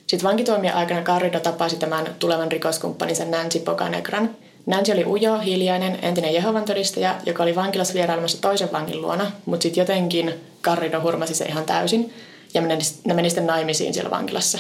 Sitten 0.08 0.30
vankituomien 0.30 0.76
aikana 0.76 1.02
Garrido 1.02 1.40
tapasi 1.40 1.76
tämän 1.76 2.16
tulevan 2.20 2.52
rikoskumppaninsa 2.52 3.26
Nancy 3.26 3.60
Boganegran. 3.60 4.36
Nancy 4.66 4.92
oli 4.92 5.06
ujo, 5.06 5.40
hiljainen, 5.40 6.00
entinen 6.02 6.34
Jehovan 6.34 6.66
todistaja, 6.66 7.16
joka 7.26 7.44
oli 7.44 7.56
vankilassa 7.56 7.94
vierailemassa 7.94 8.42
toisen 8.42 8.72
vangin 8.72 9.02
luona, 9.02 9.32
mutta 9.46 9.64
sitten 9.64 9.82
jotenkin 9.82 10.34
Garrido 10.62 11.02
hurmasi 11.02 11.36
se 11.36 11.46
ihan 11.46 11.66
täysin 11.66 12.14
ja 12.54 12.62
ne 13.06 13.14
meni 13.14 13.30
sitten 13.30 13.48
naimisiin 13.48 13.94
siellä 13.94 14.12
vankilassa. 14.12 14.60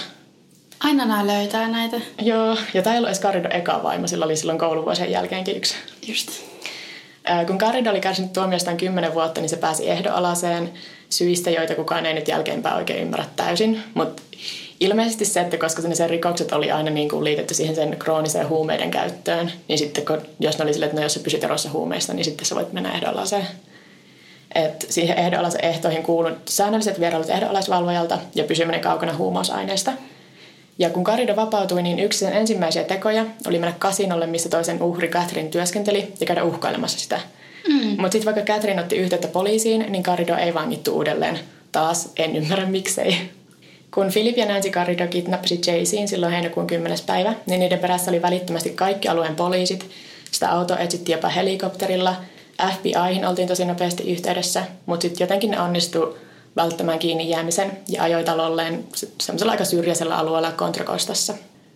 Aina 0.80 1.06
nämä 1.06 1.28
löytää 1.28 1.68
näitä. 1.68 1.98
Joo, 2.22 2.58
ja 2.74 2.82
tämä 2.82 2.94
ei 2.94 2.98
ollut 2.98 3.10
edes 3.10 3.20
Garrido 3.20 3.50
eka 3.52 3.84
vaimo, 3.84 4.08
sillä 4.08 4.26
oli 4.26 4.36
silloin 4.36 4.60
kouluvuosien 4.60 5.12
jälkeenkin 5.12 5.58
yksi. 5.58 5.76
Just. 6.08 6.30
Kun 7.48 7.56
Garrido 7.56 7.90
oli 7.90 8.02
kärsinyt 8.02 8.34
tuomiostaan 8.34 8.78
kymmenen 8.78 9.14
vuotta, 9.14 9.42
niin 9.42 9.50
se 9.50 9.58
pääsi 9.58 9.90
ehdoalaseen 9.90 10.74
syistä, 11.10 11.50
joita 11.50 11.76
kukaan 11.76 12.06
ei 12.06 12.14
nyt 12.14 12.28
jälkeenpäin 12.28 12.76
oikein 12.76 13.02
ymmärrä 13.02 13.26
täysin. 13.36 13.84
Mutta 13.94 14.22
ilmeisesti 14.80 15.26
se, 15.26 15.40
että 15.40 15.58
koska 15.58 15.82
sen 15.82 16.10
rikokset 16.10 16.52
oli 16.52 16.72
aina 16.72 16.90
niin 16.90 17.10
kuin 17.10 17.24
liitetty 17.24 17.54
siihen 17.54 17.76
sen 17.76 17.98
krooniseen 18.00 18.50
huumeiden 18.50 18.92
käyttöön, 18.92 19.52
niin 19.68 19.80
sitten 19.80 20.06
kun, 20.06 20.22
jos 20.40 20.58
ne 20.58 20.64
oli 20.64 20.74
sille, 20.74 20.86
että 20.86 20.98
no 20.98 21.04
jos 21.04 21.14
sä 21.14 21.20
pysyt 21.20 21.44
erossa 21.44 21.70
huumeista, 21.70 22.14
niin 22.14 22.26
sitten 22.26 22.46
sä 22.46 22.56
voit 22.56 22.74
mennä 22.74 22.92
ehdoalaseen. 22.92 23.48
Et 24.56 24.86
siihen 24.90 25.18
ehdoalaisen 25.18 25.66
ehtoihin 25.66 26.04
kuului 26.04 26.36
säännölliset 26.46 27.00
vierailut 27.00 27.30
ehdoalaisvalvojalta 27.30 28.20
ja 28.36 28.44
pysyminen 28.44 28.82
kaukana 28.82 29.16
huumausaineista– 29.16 29.92
ja 30.80 30.90
kun 30.90 31.04
Karido 31.04 31.36
vapautui, 31.36 31.82
niin 31.82 32.00
yksi 32.00 32.20
sen 32.20 32.34
ensimmäisiä 32.34 32.84
tekoja 32.84 33.26
oli 33.48 33.60
mennä 33.60 33.76
kasinolle, 33.80 34.28
missä 34.28 34.50
toisen 34.50 34.84
uhri 34.84 35.08
Catherine 35.08 35.50
työskenteli 35.50 36.14
ja 36.20 36.26
käydä 36.26 36.44
uhkailemassa 36.44 37.00
sitä. 37.00 37.20
Mm. 37.68 37.88
Mutta 37.90 38.12
sitten 38.12 38.36
vaikka 38.36 38.54
Catherine 38.54 38.82
otti 38.82 38.96
yhteyttä 38.96 39.28
poliisiin, 39.28 39.86
niin 39.90 40.04
Karido 40.04 40.36
ei 40.36 40.54
vangittu 40.54 40.96
uudelleen. 40.96 41.40
Taas 41.72 42.12
en 42.18 42.36
ymmärrä 42.36 42.66
miksei. 42.66 43.18
Kun 43.96 44.12
Philip 44.12 44.38
ja 44.38 44.46
Nancy 44.46 44.70
Garrido 44.70 45.08
kidnappasi 45.08 45.62
Jaycein 45.68 46.08
silloin 46.08 46.32
heinäkuun 46.32 46.68
10. 46.68 46.98
päivä, 47.06 47.34
niin 47.46 47.60
niiden 47.60 47.80
perässä 47.80 48.12
oli 48.12 48.22
välittömästi 48.22 48.70
kaikki 48.70 49.08
alueen 49.08 49.36
poliisit. 49.36 49.90
Sitä 50.32 50.52
auto 50.52 50.78
etsittiin 50.78 51.16
jopa 51.16 51.28
helikopterilla. 51.30 52.16
FBIhin 52.74 53.28
oltiin 53.28 53.48
tosi 53.48 53.66
nopeasti 53.66 54.12
yhteydessä, 54.12 54.64
mutta 54.86 55.02
sitten 55.02 55.24
jotenkin 55.24 55.52
ne 55.52 55.62
onnistui 55.62 56.16
välttämään 56.56 57.00
kiinni 57.00 57.30
jäämisen 57.30 57.78
ja 57.88 58.04
ajoi 58.04 58.24
talolleen 58.24 58.84
semmoisella 59.22 59.52
aika 59.52 59.66
syrjäisellä 59.66 60.18
alueella 60.18 60.52
Kontrakostassa. 60.52 61.34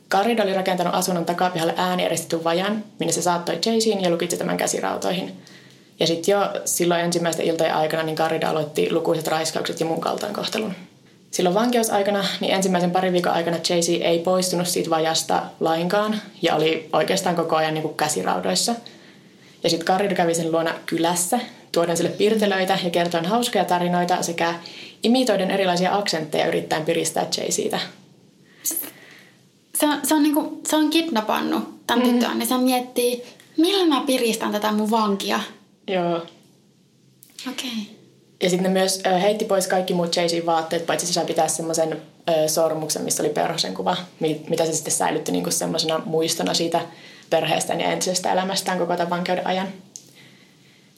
Garrido 0.09 0.43
oli 0.43 0.53
rakentanut 0.53 0.95
asunnon 0.95 1.25
takapihalle 1.25 1.73
äänieristetyn 1.77 2.43
vajan, 2.43 2.83
minne 2.99 3.13
se 3.13 3.21
saattoi 3.21 3.59
Jaycein 3.65 4.01
ja 4.01 4.09
lukitsi 4.09 4.37
tämän 4.37 4.57
käsirautoihin. 4.57 5.31
Ja 5.99 6.07
sitten 6.07 6.31
jo 6.31 6.39
silloin 6.65 7.01
ensimmäisten 7.01 7.45
iltojen 7.45 7.75
aikana 7.75 8.03
niin 8.03 8.15
Garrido 8.15 8.47
aloitti 8.47 8.91
lukuiset 8.91 9.27
raiskaukset 9.27 9.79
ja 9.79 9.85
muun 9.85 10.01
kaltoinkohtelun. 10.01 10.75
Silloin 11.31 11.55
vankeusaikana, 11.55 12.25
niin 12.39 12.53
ensimmäisen 12.53 12.91
parin 12.91 13.13
viikon 13.13 13.31
aikana 13.31 13.57
Jaycee 13.69 14.07
ei 14.07 14.19
poistunut 14.19 14.67
siitä 14.67 14.89
vajasta 14.89 15.41
lainkaan 15.59 16.21
ja 16.41 16.55
oli 16.55 16.89
oikeastaan 16.93 17.35
koko 17.35 17.55
ajan 17.55 17.73
niin 17.73 17.81
kuin 17.81 17.95
käsiraudoissa. 17.95 18.75
Ja 19.63 19.69
sitten 19.69 19.85
Garrido 19.85 20.15
kävi 20.15 20.35
sen 20.35 20.51
luona 20.51 20.73
kylässä 20.85 21.39
tuoden 21.71 21.97
sille 21.97 22.09
pirtelöitä 22.09 22.79
ja 22.83 22.89
kertoen 22.89 23.25
hauskoja 23.25 23.65
tarinoita 23.65 24.23
sekä 24.23 24.53
imitoiden 25.03 25.51
erilaisia 25.51 25.95
aksentteja 25.95 26.47
yrittäen 26.47 26.85
piristää 26.85 27.27
siitä. 27.49 27.79
Se 29.75 29.85
on, 29.85 29.99
se 30.03 30.15
on, 30.15 30.23
niinku, 30.23 30.61
se 30.67 30.75
on 30.75 30.89
kidnappannut 30.89 31.87
tämän 31.87 32.05
mm-hmm. 32.05 32.19
tytön, 32.19 32.39
niin 32.39 32.47
se 32.47 32.57
miettii, 32.57 33.23
millä 33.57 33.85
mä 33.85 34.03
piristän 34.05 34.51
tätä 34.51 34.71
mun 34.71 34.91
vankia. 34.91 35.39
Joo. 35.87 36.15
Okei. 36.15 37.69
Okay. 37.69 37.98
Ja 38.43 38.49
sitten 38.49 38.73
ne 38.73 38.79
myös 38.79 39.01
heitti 39.21 39.45
pois 39.45 39.67
kaikki 39.67 39.93
muut 39.93 40.15
Jaysin 40.15 40.45
vaatteet, 40.45 40.85
paitsi 40.85 41.07
se 41.07 41.13
sai 41.13 41.25
pitää 41.25 41.47
semmoisen 41.47 42.01
sormuksen, 42.47 43.01
missä 43.01 43.23
oli 43.23 43.29
perhosen 43.29 43.73
kuva, 43.73 43.97
mitä 44.49 44.65
se 44.65 44.73
sitten 44.73 44.93
säilytti 44.93 45.31
niinku 45.31 45.51
semmoisena 45.51 46.01
muistona 46.05 46.53
siitä 46.53 46.81
perheestään 47.29 47.81
ja 47.81 47.91
entisestä 47.91 48.31
elämästään 48.31 48.77
koko 48.77 48.95
tämän 48.95 49.09
vankeuden 49.09 49.47
ajan. 49.47 49.67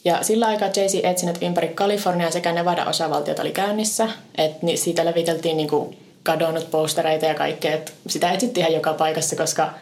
Ja 0.05 0.23
sillä 0.23 0.47
aikaa 0.47 0.67
Jay-Z 0.67 1.05
etsinnät 1.05 1.37
ympäri 1.41 1.67
Kaliforniaa 1.67 2.31
sekä 2.31 2.51
Nevada-osavaltiot 2.51 3.39
oli 3.39 3.51
käynnissä. 3.51 4.07
Et 4.37 4.61
niin 4.61 4.77
siitä 4.77 5.05
leviteltiin 5.05 5.57
niinku 5.57 5.93
kadonnut 6.23 6.71
postereita 6.71 7.25
ja 7.25 7.35
kaikkea. 7.35 7.73
Et 7.73 7.93
sitä 8.07 8.31
etsittiin 8.31 8.61
ihan 8.61 8.73
joka 8.73 8.93
paikassa, 8.93 9.35
koska 9.35 9.73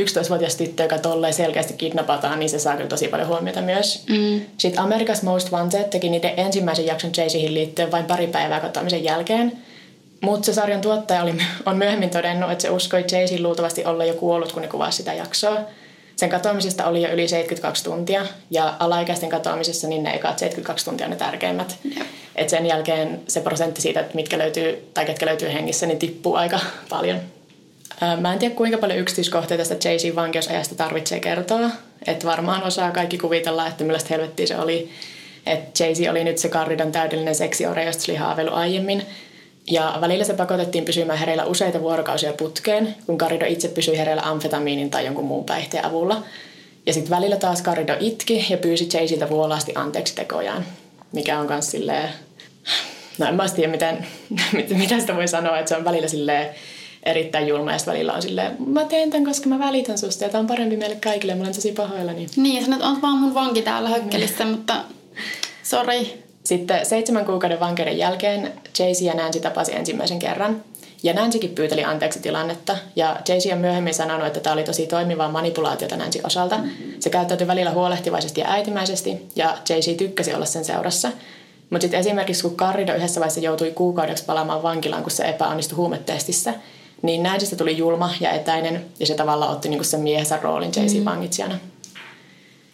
11-vuotias 0.00 0.56
tyttö, 0.56 0.82
joka 0.82 0.98
tolleen 0.98 1.34
selkeästi 1.34 1.74
kidnapataan, 1.74 2.38
niin 2.38 2.48
se 2.48 2.58
saa 2.58 2.76
kyllä 2.76 2.88
tosi 2.88 3.08
paljon 3.08 3.28
huomiota 3.28 3.62
myös. 3.62 4.04
Mm. 4.08 4.40
Sitten 4.58 4.84
America's 4.84 5.24
Most 5.24 5.52
Wanted 5.52 5.84
teki 5.84 6.10
niiden 6.10 6.32
ensimmäisen 6.36 6.86
jakson 6.86 7.10
Jay-Zihin 7.16 7.54
liittyen 7.54 7.90
vain 7.90 8.04
pari 8.04 8.26
päivää 8.26 8.60
katoamisen 8.60 9.04
jälkeen. 9.04 9.52
Mutta 10.20 10.46
se 10.46 10.54
sarjan 10.54 10.80
tuottaja 10.80 11.22
oli, 11.22 11.34
on 11.66 11.76
myöhemmin 11.76 12.10
todennut, 12.10 12.50
että 12.50 12.62
se 12.62 12.70
uskoi 12.70 13.04
Jay-Z 13.12 13.40
luultavasti 13.40 13.84
olla 13.84 14.04
jo 14.04 14.14
kuollut, 14.14 14.52
kun 14.52 14.62
ne 14.62 14.68
kuvasi 14.68 14.96
sitä 14.96 15.12
jaksoa. 15.12 15.60
Sen 16.16 16.30
katoamisesta 16.30 16.86
oli 16.86 17.02
jo 17.02 17.12
yli 17.12 17.28
72 17.28 17.84
tuntia 17.84 18.26
ja 18.50 18.74
alaikäisten 18.78 19.28
katoamisessa 19.28 19.88
niin 19.88 20.02
ne 20.02 20.14
ekat 20.14 20.38
72 20.38 20.84
tuntia 20.84 21.06
on 21.06 21.10
ne 21.10 21.16
tärkeimmät. 21.16 21.76
Et 22.36 22.48
sen 22.48 22.66
jälkeen 22.66 23.20
se 23.28 23.40
prosentti 23.40 23.82
siitä, 23.82 24.00
että 24.00 24.14
mitkä 24.14 24.38
löytyy 24.38 24.90
tai 24.94 25.04
ketkä 25.04 25.26
löytyy 25.26 25.52
hengissä, 25.52 25.86
niin 25.86 25.98
tippuu 25.98 26.34
aika 26.34 26.60
paljon. 26.88 27.20
Mä 28.20 28.32
en 28.32 28.38
tiedä 28.38 28.54
kuinka 28.54 28.78
paljon 28.78 28.98
yksityiskohtia 28.98 29.56
tästä 29.56 29.74
Jay-Z 29.74 30.14
vankeusajasta 30.14 30.74
tarvitsee 30.74 31.20
kertoa. 31.20 31.70
Että 32.06 32.26
varmaan 32.26 32.62
osaa 32.62 32.90
kaikki 32.90 33.18
kuvitella, 33.18 33.66
että 33.66 33.84
millaista 33.84 34.08
helvettiä 34.10 34.46
se 34.46 34.58
oli. 34.58 34.90
Että 35.46 35.84
Jay-Z 35.84 36.10
oli 36.10 36.24
nyt 36.24 36.38
se 36.38 36.48
Carridan 36.48 36.92
täydellinen 36.92 37.34
seksiore, 37.34 37.84
josta 37.84 38.02
se 38.02 38.12
oli 38.12 38.18
haaveillut 38.18 38.54
aiemmin. 38.54 39.02
Ja 39.70 39.98
välillä 40.00 40.24
se 40.24 40.34
pakotettiin 40.34 40.84
pysymään 40.84 41.18
hereillä 41.18 41.44
useita 41.44 41.80
vuorokausia 41.80 42.32
putkeen, 42.32 42.94
kun 43.06 43.18
Karido 43.18 43.44
itse 43.48 43.68
pysyi 43.68 43.98
hereillä 43.98 44.22
amfetamiinin 44.22 44.90
tai 44.90 45.04
jonkun 45.04 45.24
muun 45.24 45.44
päihteen 45.44 45.84
avulla. 45.84 46.22
Ja 46.86 46.92
sitten 46.92 47.10
välillä 47.10 47.36
taas 47.36 47.62
Karido 47.62 47.96
itki 48.00 48.46
ja 48.50 48.56
pyysi 48.56 48.88
Jaysiltä 48.92 49.30
vuolaasti 49.30 49.72
anteeksi 49.74 50.14
tekojaan, 50.14 50.66
mikä 51.12 51.38
on 51.38 51.46
myös 51.46 51.70
silleen... 51.70 52.08
No 53.18 53.26
en 53.26 53.34
mä 53.34 53.48
tiedä, 53.48 53.70
miten, 53.70 54.06
mitä 54.78 55.00
sitä 55.00 55.16
voi 55.16 55.28
sanoa, 55.28 55.58
että 55.58 55.68
se 55.68 55.76
on 55.76 55.84
välillä 55.84 56.08
silleen 56.08 56.54
erittäin 57.04 57.48
julma 57.48 57.72
ja 57.72 57.78
välillä 57.86 58.12
on 58.12 58.22
silleen, 58.22 58.56
mä 58.66 58.84
teen 58.84 59.10
tämän, 59.10 59.26
koska 59.26 59.48
mä 59.48 59.58
välitän 59.58 59.98
susta 59.98 60.24
ja 60.24 60.30
tämä 60.30 60.40
on 60.40 60.46
parempi 60.46 60.76
meille 60.76 60.96
kaikille, 60.96 61.34
mä 61.34 61.42
olen 61.42 61.54
tosi 61.54 61.72
pahoillani. 61.72 62.26
Niin, 62.36 62.56
ja 62.56 62.64
sanot, 62.64 62.82
on 62.82 63.02
vaan 63.02 63.18
mun 63.18 63.34
vanki 63.34 63.62
täällä 63.62 63.88
hökkelissä, 63.88 64.44
mutta 64.44 64.74
sorry, 65.62 66.06
sitten 66.44 66.86
seitsemän 66.86 67.24
kuukauden 67.24 67.60
vankeuden 67.60 67.98
jälkeen 67.98 68.52
Jayce 68.78 69.04
ja 69.04 69.14
Nancy 69.14 69.40
tapasi 69.40 69.76
ensimmäisen 69.76 70.18
kerran. 70.18 70.62
Ja 71.02 71.12
Nancykin 71.12 71.50
pyyteli 71.50 71.84
anteeksi 71.84 72.20
tilannetta. 72.20 72.76
Ja 72.96 73.16
Jayce 73.28 73.52
on 73.52 73.58
myöhemmin 73.58 73.94
sanonut, 73.94 74.26
että 74.26 74.40
tämä 74.40 74.54
oli 74.54 74.64
tosi 74.64 74.86
toimivaa 74.86 75.30
manipulaatiota 75.30 75.96
Nancy 75.96 76.20
osalta. 76.24 76.60
Se 77.00 77.10
käyttäytyi 77.10 77.46
välillä 77.46 77.70
huolehtivaisesti 77.70 78.40
ja 78.40 78.50
äitimäisesti, 78.50 79.28
ja 79.36 79.58
Jayce 79.68 79.94
tykkäsi 79.94 80.34
olla 80.34 80.44
sen 80.44 80.64
seurassa. 80.64 81.12
Mutta 81.70 81.82
sitten 81.82 82.00
esimerkiksi 82.00 82.42
kun 82.42 82.56
Carrido 82.56 82.94
yhdessä 82.94 83.20
vaiheessa 83.20 83.40
joutui 83.40 83.70
kuukaudeksi 83.70 84.24
palaamaan 84.24 84.62
vankilaan, 84.62 85.02
kun 85.02 85.12
se 85.12 85.24
epäonnistui 85.24 85.76
huumetestissä, 85.76 86.54
niin 87.04 87.22
Nancystä 87.22 87.56
tuli 87.56 87.78
julma 87.78 88.10
ja 88.20 88.30
etäinen, 88.30 88.84
ja 89.00 89.06
se 89.06 89.14
tavallaan 89.14 89.52
otti 89.52 89.68
niinku 89.68 89.84
sen 89.84 90.00
miehensä 90.00 90.38
roolin 90.42 90.72
Jaycein 90.76 91.02
mm. 91.02 91.04
vangitsijana. 91.04 91.58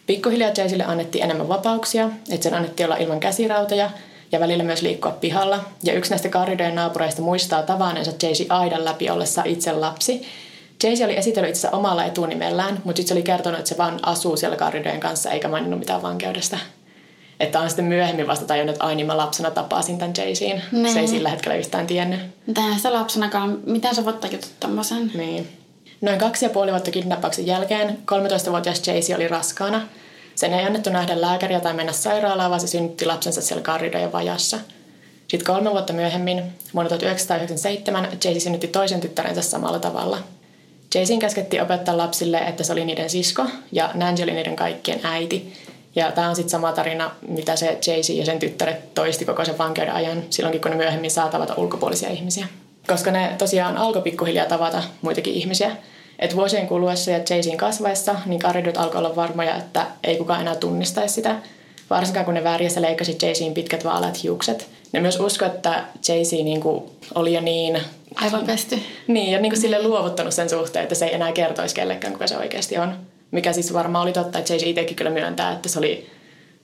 Pikkuhiljaa 0.07 0.49
Jaceille 0.49 0.83
annettiin 0.83 1.23
enemmän 1.23 1.47
vapauksia, 1.47 2.09
että 2.29 2.43
sen 2.43 2.53
annettiin 2.53 2.87
olla 2.87 2.97
ilman 2.97 3.19
käsirautoja 3.19 3.89
ja 4.31 4.39
välillä 4.39 4.63
myös 4.63 4.81
liikkua 4.81 5.11
pihalla. 5.11 5.59
Ja 5.83 5.93
yksi 5.93 6.11
näistä 6.11 6.29
Carridojen 6.29 6.75
naapureista 6.75 7.21
muistaa 7.21 7.63
tavanneensa 7.63 8.11
Jayce 8.23 8.45
aidan 8.49 8.85
läpi 8.85 9.09
ollessa 9.09 9.43
itse 9.45 9.71
lapsi. 9.71 10.27
Jayce 10.83 11.05
oli 11.05 11.17
esitellyt 11.17 11.49
itse 11.49 11.69
omalla 11.71 12.05
etunimellään, 12.05 12.81
mutta 12.83 12.97
sitten 12.97 13.07
se 13.07 13.13
oli 13.13 13.23
kertonut, 13.23 13.59
että 13.59 13.69
se 13.69 13.77
vaan 13.77 13.99
asuu 14.03 14.37
siellä 14.37 14.57
Carridojen 14.57 14.99
kanssa 14.99 15.31
eikä 15.31 15.47
maininnut 15.47 15.79
mitään 15.79 16.01
vankeudesta. 16.01 16.57
Että 17.41 17.59
on 17.59 17.69
sitten 17.69 17.85
myöhemmin 17.85 18.27
vasta 18.27 18.45
tajunnut, 18.45 18.75
että 18.75 18.85
ai 18.85 18.95
niin 18.95 19.07
mä 19.07 19.17
lapsena 19.17 19.51
tapasin 19.51 19.97
tämän 19.97 20.13
Jaycein. 20.17 20.61
Se 20.93 20.99
ei 20.99 21.07
sillä 21.07 21.29
hetkellä 21.29 21.57
yhtään 21.57 21.87
tiennyt. 21.87 22.19
Mitä 22.47 22.61
sitä 22.77 22.93
lapsenakaan, 22.93 23.59
miten 23.65 23.95
sä 23.95 24.05
voit 24.05 24.19
tajuta 24.19 24.47
tommosen? 24.59 25.11
Niin. 25.13 25.47
Noin 26.01 26.19
kaksi 26.19 26.45
ja 26.45 26.49
puoli 26.49 26.71
vuotta 26.71 26.91
kidnappauksen 26.91 27.47
jälkeen 27.47 27.97
13-vuotias 28.11 28.87
Jaycee 28.87 29.15
oli 29.15 29.27
raskaana. 29.27 29.81
Sen 30.35 30.53
ei 30.53 30.65
annettu 30.65 30.89
nähdä 30.89 31.21
lääkäriä 31.21 31.59
tai 31.59 31.73
mennä 31.73 31.91
sairaalaan, 31.91 32.49
vaan 32.49 32.61
se 32.61 32.67
synnytti 32.67 33.05
lapsensa 33.05 33.41
siellä 33.41 33.63
Garridojen 33.63 34.11
vajassa. 34.11 34.57
Sitten 35.27 35.53
kolme 35.53 35.71
vuotta 35.71 35.93
myöhemmin, 35.93 36.43
vuonna 36.73 36.89
1997, 36.89 38.03
Jaycee 38.03 38.39
synnytti 38.39 38.67
toisen 38.67 39.01
tyttärensä 39.01 39.41
samalla 39.41 39.79
tavalla. 39.79 40.17
Jayceen 40.95 41.19
käskettiin 41.19 41.63
opettaa 41.63 41.97
lapsille, 41.97 42.37
että 42.37 42.63
se 42.63 42.73
oli 42.73 42.85
niiden 42.85 43.09
sisko 43.09 43.45
ja 43.71 43.89
Nancy 43.93 44.23
oli 44.23 44.33
niiden 44.33 44.55
kaikkien 44.55 44.99
äiti. 45.03 45.53
Ja 45.95 46.11
tämä 46.11 46.29
on 46.29 46.35
sitten 46.35 46.49
sama 46.49 46.71
tarina, 46.71 47.11
mitä 47.27 47.55
se 47.55 47.79
Jaycee 47.87 48.15
ja 48.15 48.25
sen 48.25 48.39
tyttäret 48.39 48.93
toisti 48.93 49.25
koko 49.25 49.45
sen 49.45 49.57
vankeuden 49.57 49.93
ajan, 49.93 50.23
silloinkin 50.29 50.61
kun 50.61 50.71
ne 50.71 50.77
myöhemmin 50.77 51.11
saa 51.11 51.29
tavata 51.29 51.53
ulkopuolisia 51.57 52.09
ihmisiä 52.09 52.47
koska 52.87 53.11
ne 53.11 53.35
tosiaan 53.37 53.77
alkoi 53.77 54.01
pikkuhiljaa 54.01 54.45
tavata 54.45 54.83
muitakin 55.01 55.33
ihmisiä. 55.33 55.71
Et 56.19 56.35
vuosien 56.35 56.67
kuluessa 56.67 57.11
ja 57.11 57.17
Jaycein 57.29 57.57
kasvaessa, 57.57 58.15
niin 58.25 58.39
karidut 58.39 58.77
alkoi 58.77 58.99
olla 58.99 59.15
varmoja, 59.15 59.55
että 59.55 59.87
ei 60.03 60.17
kukaan 60.17 60.41
enää 60.41 60.55
tunnistaisi 60.55 61.13
sitä. 61.13 61.35
Varsinkaan 61.89 62.25
kun 62.25 62.33
ne 62.33 62.43
värjässä 62.43 62.81
leikkasi 62.81 63.17
Jaycein 63.21 63.53
pitkät 63.53 63.85
vaaleat 63.85 64.23
hiukset. 64.23 64.67
Ne 64.91 64.99
myös 64.99 65.19
usko, 65.19 65.45
että 65.45 65.83
Jaycee 66.07 66.43
niin 66.43 66.61
oli 67.15 67.33
jo 67.33 67.41
niin 67.41 67.81
aivan 68.15 68.45
pesty. 68.45 68.79
Niin, 69.07 69.31
ja 69.31 69.39
niin 69.39 69.51
kuin 69.51 69.61
sille 69.61 69.83
luovuttanut 69.83 70.33
sen 70.33 70.49
suhteen, 70.49 70.83
että 70.83 70.95
se 70.95 71.05
ei 71.05 71.15
enää 71.15 71.31
kertoisi 71.31 71.75
kellekään, 71.75 72.13
kuka 72.13 72.27
se 72.27 72.37
oikeasti 72.37 72.77
on. 72.77 72.95
Mikä 73.31 73.53
siis 73.53 73.73
varmaan 73.73 74.03
oli 74.03 74.13
totta, 74.13 74.39
että 74.39 74.53
Jay 74.53 74.69
itsekin 74.69 74.95
kyllä 74.95 75.11
myöntää, 75.11 75.51
että 75.51 75.69
se 75.69 75.79
oli 75.79 76.09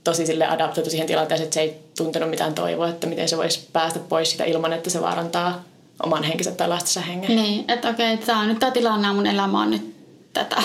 tosi 0.03 0.25
sille 0.25 0.47
adaptoitu 0.47 0.89
siihen 0.89 1.07
tilanteeseen, 1.07 1.45
että 1.45 1.53
se 1.53 1.61
ei 1.61 1.79
tuntenut 1.97 2.29
mitään 2.29 2.53
toivoa, 2.53 2.89
että 2.89 3.07
miten 3.07 3.29
se 3.29 3.37
voisi 3.37 3.67
päästä 3.73 3.99
pois 3.99 4.31
sitä 4.31 4.43
ilman, 4.43 4.73
että 4.73 4.89
se 4.89 5.01
vaarantaa 5.01 5.63
oman 6.03 6.23
henkensä 6.23 6.51
tai 6.51 6.67
lastensa 6.67 7.01
hengen. 7.01 7.35
Niin, 7.35 7.65
että 7.67 7.89
okei, 7.89 8.13
että 8.13 8.25
tämä 8.25 8.39
on 8.39 8.47
nyt 8.47 8.59
tämä 8.59 8.71
tilanne, 8.71 9.13
mun 9.13 9.27
elämä 9.27 9.61
on 9.61 9.71
nyt 9.71 9.95
tätä. 10.33 10.55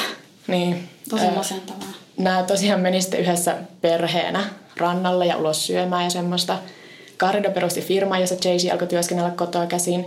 Niin. 0.47 0.89
Tosi 1.11 1.31
masentavaa. 1.37 1.93
Nämä 2.17 2.43
tosiaan 2.43 2.81
meni 2.81 3.01
sitten 3.03 3.21
yhdessä 3.21 3.57
perheenä 3.81 4.45
rannalle 4.77 5.27
ja 5.27 5.37
ulos 5.37 5.67
syömään 5.67 6.05
ja 6.05 6.11
semmoista. 6.11 6.59
Carrido 7.19 7.51
perusti 7.51 7.81
firma, 7.81 8.19
jossa 8.19 8.35
Jay-Z 8.45 8.73
alkoi 8.73 8.89
työskennellä 8.89 9.31
kotoa 9.31 9.67
käsin. 9.67 10.05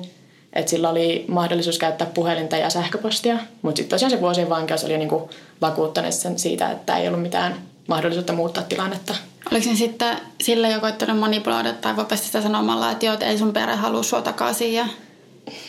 Että 0.55 0.69
sillä 0.69 0.89
oli 0.89 1.25
mahdollisuus 1.27 1.77
käyttää 1.77 2.07
puhelinta 2.13 2.57
ja 2.57 2.69
sähköpostia. 2.69 3.37
Mutta 3.61 3.77
sitten 3.77 3.95
tosiaan 3.95 4.11
se 4.11 4.21
vuosien 4.21 4.49
vankeus 4.49 4.83
oli 4.83 4.97
niinku 4.97 5.29
vakuuttanut 5.61 6.13
sen 6.13 6.39
siitä, 6.39 6.71
että 6.71 6.97
ei 6.97 7.07
ollut 7.07 7.21
mitään 7.21 7.55
mahdollisuutta 7.87 8.33
muuttaa 8.33 8.63
tilannetta. 8.63 9.15
Oliko 9.51 9.65
se 9.65 9.75
sitten 9.75 10.17
sillä 10.41 10.69
jo 10.69 10.79
koittanut 10.79 11.19
manipuloida 11.19 11.73
tai 11.73 11.95
voipa 11.95 12.15
sitä 12.15 12.41
sanomalla, 12.41 12.91
että 12.91 13.05
joo, 13.05 13.13
että 13.13 13.25
ei 13.25 13.37
sun 13.37 13.53
perhe 13.53 13.75
halua 13.75 14.03
sua 14.03 14.21
takaisin? 14.21 14.73
Ja... 14.73 14.87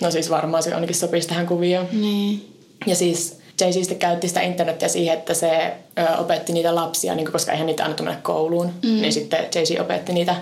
No 0.00 0.10
siis 0.10 0.30
varmaan 0.30 0.62
se 0.62 0.74
ainakin 0.74 0.96
sopisi 0.96 1.28
tähän 1.28 1.46
kuvioon. 1.46 1.88
Niin. 1.92 2.54
Ja 2.86 2.96
siis 2.96 3.38
Jay 3.60 3.72
sitten 3.72 3.98
käytti 3.98 4.28
sitä 4.28 4.40
internettiä 4.40 4.88
siihen, 4.88 5.18
että 5.18 5.34
se 5.34 5.72
ö, 5.98 6.16
opetti 6.18 6.52
niitä 6.52 6.74
lapsia, 6.74 7.14
niin 7.14 7.32
koska 7.32 7.52
eihän 7.52 7.66
niitä 7.66 7.84
annettu 7.84 8.02
mennä 8.02 8.20
kouluun. 8.22 8.66
Mm. 8.66 9.00
Niin 9.00 9.12
sitten 9.12 9.46
Jay 9.54 9.80
opetti 9.80 10.12
niitä 10.12 10.36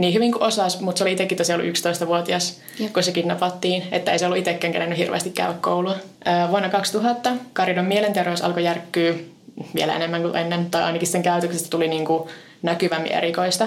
niin 0.00 0.14
hyvin 0.14 0.32
kuin 0.32 0.42
osasi, 0.42 0.82
mutta 0.82 0.98
se 0.98 1.04
oli 1.04 1.12
itsekin 1.12 1.38
tosiaan 1.38 1.60
ollut 1.60 1.76
11-vuotias, 1.78 2.60
Jep. 2.78 2.92
kun 2.92 3.02
se 3.02 3.12
kidnappattiin, 3.12 3.82
että 3.92 4.12
ei 4.12 4.18
se 4.18 4.26
ollut 4.26 4.38
itsekään 4.38 4.72
kerennyt 4.72 4.98
hirveästi 4.98 5.30
käydä 5.30 5.54
koulua. 5.60 5.96
Vuonna 6.50 6.68
2000 6.68 7.30
Karidon 7.52 7.84
mielenterveys 7.84 8.42
alkoi 8.42 8.64
järkkyä 8.64 9.14
vielä 9.74 9.96
enemmän 9.96 10.22
kuin 10.22 10.36
ennen, 10.36 10.70
tai 10.70 10.82
ainakin 10.82 11.08
sen 11.08 11.22
käytöksestä 11.22 11.70
tuli 11.70 11.88
niin 11.88 12.04
kuin 12.04 12.28
näkyvämmin 12.62 13.12
erikoista. 13.12 13.66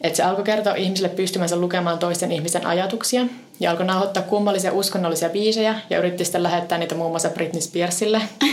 Että 0.00 0.16
se 0.16 0.22
alkoi 0.22 0.44
kertoa 0.44 0.74
ihmisille 0.74 1.08
pystymänsä 1.08 1.56
lukemaan 1.56 1.98
toisten 1.98 2.32
ihmisten 2.32 2.66
ajatuksia 2.66 3.26
ja 3.60 3.70
alkoi 3.70 3.86
nauhoittaa 3.86 4.22
kummallisia 4.22 4.72
uskonnollisia 4.72 5.28
biisejä 5.28 5.74
ja 5.90 5.98
yritti 5.98 6.24
sitten 6.24 6.42
lähettää 6.42 6.78
niitä 6.78 6.94
muun 6.94 7.10
muassa 7.10 7.30
Britney 7.30 7.60
Spearsille. 7.60 8.20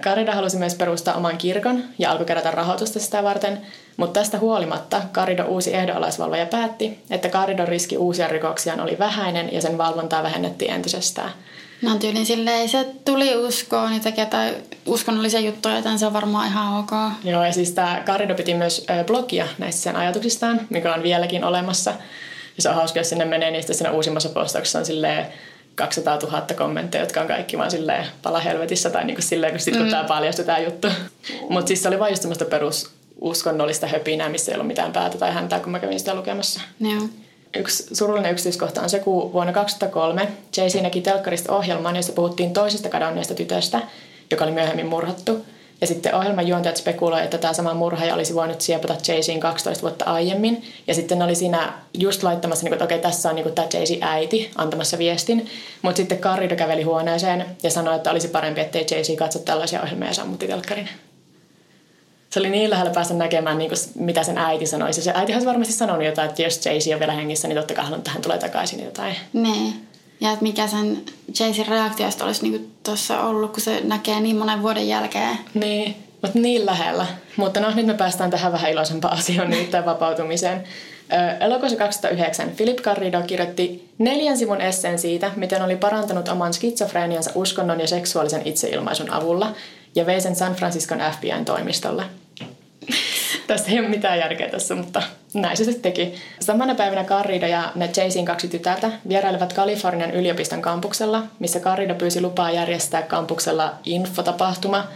Karida 0.00 0.34
halusi 0.34 0.56
myös 0.56 0.74
perustaa 0.74 1.14
oman 1.14 1.38
kirkon 1.38 1.84
ja 1.98 2.10
alkoi 2.10 2.26
kerätä 2.26 2.50
rahoitusta 2.50 3.00
sitä 3.00 3.22
varten, 3.22 3.60
mutta 3.96 4.20
tästä 4.20 4.38
huolimatta 4.38 5.02
Karido 5.12 5.44
uusi 5.44 5.74
ehdonalaisvalvoja 5.74 6.46
päätti, 6.46 6.98
että 7.10 7.28
Karidon 7.28 7.68
riski 7.68 7.96
uusia 7.96 8.28
rikoksiaan 8.28 8.80
oli 8.80 8.98
vähäinen 8.98 9.52
ja 9.52 9.60
sen 9.60 9.78
valvontaa 9.78 10.22
vähennettiin 10.22 10.72
entisestään– 10.72 11.30
No 11.84 11.98
tyylin 11.98 12.26
silleen, 12.26 12.68
se 12.68 12.86
tuli 13.04 13.36
uskoon 13.36 13.90
niitä 13.90 14.26
tai 14.26 14.54
uskonnollisia 14.86 15.40
juttuja, 15.40 15.76
joten 15.76 15.98
se 15.98 16.06
on 16.06 16.12
varmaan 16.12 16.48
ihan 16.48 16.78
ok. 16.78 16.90
Joo, 17.24 17.44
ja 17.44 17.52
siis 17.52 17.72
tämä 17.72 18.02
Karido 18.06 18.34
piti 18.34 18.54
myös 18.54 18.86
blogia 19.06 19.46
näistä 19.58 19.82
sen 19.82 19.96
ajatuksistaan, 19.96 20.60
mikä 20.70 20.94
on 20.94 21.02
vieläkin 21.02 21.44
olemassa. 21.44 21.90
Ja 22.56 22.62
se 22.62 22.68
on 22.68 22.74
hauska, 22.74 23.00
jos 23.00 23.08
sinne 23.08 23.24
menee, 23.24 23.50
niin 23.50 23.62
sitten 23.62 23.76
siinä 23.76 23.90
uusimmassa 23.90 24.28
postauksessa 24.28 24.78
on 24.78 24.86
silleen 24.86 25.26
200 25.74 26.18
000 26.22 26.46
kommentteja, 26.56 27.02
jotka 27.02 27.20
on 27.20 27.26
kaikki 27.26 27.58
vaan 27.58 27.70
silleen 27.70 28.06
pala 28.22 28.40
helvetissä 28.40 28.90
tai 28.90 29.04
niin 29.04 29.16
kuin 29.16 29.24
silleen, 29.24 29.52
kun 29.52 29.60
sitten 29.60 29.82
mm. 29.82 29.90
tämä 29.90 30.04
paljastui 30.04 30.44
tämä 30.44 30.58
juttu. 30.58 30.88
Mutta 31.48 31.68
siis 31.68 31.82
se 31.82 31.88
oli 31.88 31.98
vain 31.98 32.12
just 32.12 32.22
semmoista 32.22 32.44
perus 32.44 32.90
uskonnollista 33.20 33.86
höpinää, 33.86 34.28
missä 34.28 34.52
ei 34.52 34.56
ollut 34.56 34.66
mitään 34.66 34.92
päätä 34.92 35.18
tai 35.18 35.32
häntää, 35.32 35.60
kun 35.60 35.72
mä 35.72 35.80
kävin 35.80 35.98
sitä 35.98 36.14
lukemassa. 36.14 36.60
Joo. 36.80 37.02
Yksi 37.56 37.94
surullinen 37.94 38.32
yksityiskohta 38.32 38.82
on 38.82 38.90
se, 38.90 38.98
kun 38.98 39.32
vuonna 39.32 39.52
2003 39.52 40.28
Jay-Z 40.56 40.82
näki 40.82 41.00
telkkarista 41.00 41.52
ohjelman, 41.52 41.96
jossa 41.96 42.12
puhuttiin 42.12 42.52
toisesta 42.52 42.88
kadonneesta 42.88 43.34
tytöstä, 43.34 43.80
joka 44.30 44.44
oli 44.44 44.52
myöhemmin 44.52 44.86
murhattu. 44.86 45.46
Ja 45.80 45.86
sitten 45.86 46.14
ohjelman 46.14 46.48
juontajat 46.48 46.76
spekuloivat, 46.76 47.24
että 47.24 47.38
tämä 47.38 47.52
sama 47.52 47.74
murhaaja 47.74 48.14
olisi 48.14 48.34
voinut 48.34 48.60
siepata 48.60 48.94
Jay-Zin 48.94 49.40
12 49.40 49.82
vuotta 49.82 50.04
aiemmin. 50.04 50.64
Ja 50.86 50.94
sitten 50.94 51.18
ne 51.18 51.24
oli 51.24 51.34
siinä 51.34 51.72
just 51.98 52.22
laittamassa, 52.22 52.68
että 52.72 52.84
okei, 52.84 52.98
tässä 52.98 53.30
on 53.30 53.36
tämä 53.54 53.68
Jay-Z 53.74 53.98
äiti 54.00 54.50
antamassa 54.56 54.98
viestin. 54.98 55.50
Mutta 55.82 55.96
sitten 55.96 56.18
Carrido 56.18 56.56
käveli 56.56 56.82
huoneeseen 56.82 57.46
ja 57.62 57.70
sanoi, 57.70 57.96
että 57.96 58.10
olisi 58.10 58.28
parempi, 58.28 58.60
ettei 58.60 58.86
Jay-Z 58.90 59.16
katso 59.16 59.38
tällaisia 59.38 59.82
ohjelmia 59.82 60.08
ja 60.08 60.14
sammutti 60.14 60.46
telkkarin 60.46 60.88
se 62.34 62.40
oli 62.40 62.50
niin 62.50 62.70
lähellä 62.70 62.92
päästä 62.92 63.14
näkemään, 63.14 63.58
niin 63.58 63.70
mitä 63.94 64.22
sen 64.22 64.38
äiti 64.38 64.66
sanoisi. 64.66 65.02
Se 65.02 65.12
äiti 65.14 65.32
olisi 65.32 65.46
varmasti 65.46 65.72
sanonut 65.72 66.04
jotain, 66.04 66.28
että 66.28 66.42
jos 66.42 66.66
Jaycee 66.66 66.94
on 66.94 67.00
vielä 67.00 67.12
hengissä, 67.12 67.48
niin 67.48 67.56
totta 67.56 67.74
kai 67.74 67.84
hän 67.84 68.22
tulee 68.22 68.38
takaisin 68.38 68.84
jotain. 68.84 69.16
Niin. 69.32 69.86
Ja 70.24 70.30
että 70.30 70.42
mikä 70.42 70.66
sen 70.66 71.02
Jayceen 71.40 71.68
reaktiosta 71.68 72.24
olisi 72.24 72.42
niin 72.42 72.72
tuossa 72.82 73.20
ollut, 73.20 73.52
kun 73.52 73.60
se 73.60 73.80
näkee 73.84 74.20
niin 74.20 74.36
monen 74.36 74.62
vuoden 74.62 74.88
jälkeen. 74.88 75.38
Niin, 75.54 75.96
mutta 76.22 76.38
niin 76.38 76.66
lähellä. 76.66 77.06
Mutta 77.36 77.60
no, 77.60 77.74
nyt 77.74 77.86
me 77.86 77.94
päästään 77.94 78.30
tähän 78.30 78.52
vähän 78.52 78.70
iloisempaan 78.70 79.14
asiaan, 79.18 79.50
nimittäin 79.50 79.84
vapautumiseen. 79.84 80.64
Elokuussa 81.40 81.78
2009 81.78 82.50
Philip 82.50 82.76
Garrido 82.76 83.22
kirjoitti 83.22 83.88
neljän 83.98 84.38
sivun 84.38 84.60
esseen 84.60 84.98
siitä, 84.98 85.30
miten 85.36 85.62
oli 85.62 85.76
parantanut 85.76 86.28
oman 86.28 86.54
skitsofreeniansa 86.54 87.30
uskonnon 87.34 87.80
ja 87.80 87.88
seksuaalisen 87.88 88.42
itseilmaisun 88.44 89.10
avulla 89.10 89.52
ja 89.94 90.06
vei 90.06 90.20
sen 90.20 90.36
San 90.36 90.54
Franciscon 90.54 91.02
FBIn 91.18 91.44
toimistolle. 91.44 92.04
Tästä 93.46 93.70
ei 93.70 93.78
ole 93.78 93.88
mitään 93.88 94.18
järkeä 94.18 94.50
tässä, 94.50 94.74
mutta 94.74 95.02
näin 95.34 95.56
se 95.56 95.64
sitten 95.64 95.82
teki. 95.82 96.14
Samana 96.40 96.74
päivänä 96.74 97.04
Carrido 97.04 97.46
ja 97.46 97.72
ne 97.74 97.90
Jaysin 97.96 98.24
kaksi 98.24 98.48
tytärtä 98.48 98.90
vierailevat 99.08 99.52
Kalifornian 99.52 100.10
yliopiston 100.10 100.62
kampuksella, 100.62 101.22
missä 101.38 101.60
Carrido 101.60 101.94
pyysi 101.94 102.20
lupaa 102.20 102.50
järjestää 102.50 103.02
kampuksella 103.02 103.74
infotapahtuma, 103.84 104.86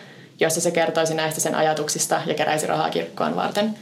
jossa 0.41 0.61
se 0.61 0.71
kertoisi 0.71 1.15
näistä 1.15 1.41
sen 1.41 1.55
ajatuksista 1.55 2.23
ja 2.27 2.35
keräisi 2.35 2.67
rahaa 2.67 2.91
kirkkoon 2.91 3.37
varten. 3.37 3.75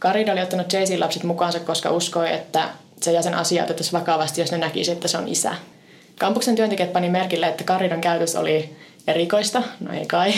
Carrido 0.00 0.32
oli 0.32 0.42
ottanut 0.42 0.72
Jaysin 0.72 1.00
lapset 1.00 1.22
mukaansa, 1.22 1.60
koska 1.60 1.90
uskoi, 1.90 2.32
että 2.32 2.68
se 3.00 3.12
ja 3.12 3.22
sen 3.22 3.34
asia 3.34 3.64
otettaisiin 3.64 4.00
vakavasti, 4.00 4.40
jos 4.40 4.52
ne 4.52 4.58
näkisi, 4.58 4.92
että 4.92 5.08
se 5.08 5.18
on 5.18 5.28
isä. 5.28 5.54
Kampuksen 6.18 6.54
työntekijät 6.54 6.92
pani 6.92 7.08
merkille, 7.08 7.46
että 7.46 7.64
Carridon 7.64 8.00
käytös 8.00 8.36
oli 8.36 8.76
erikoista, 9.06 9.62
no 9.80 9.92
ei 9.92 10.06
kai, 10.06 10.32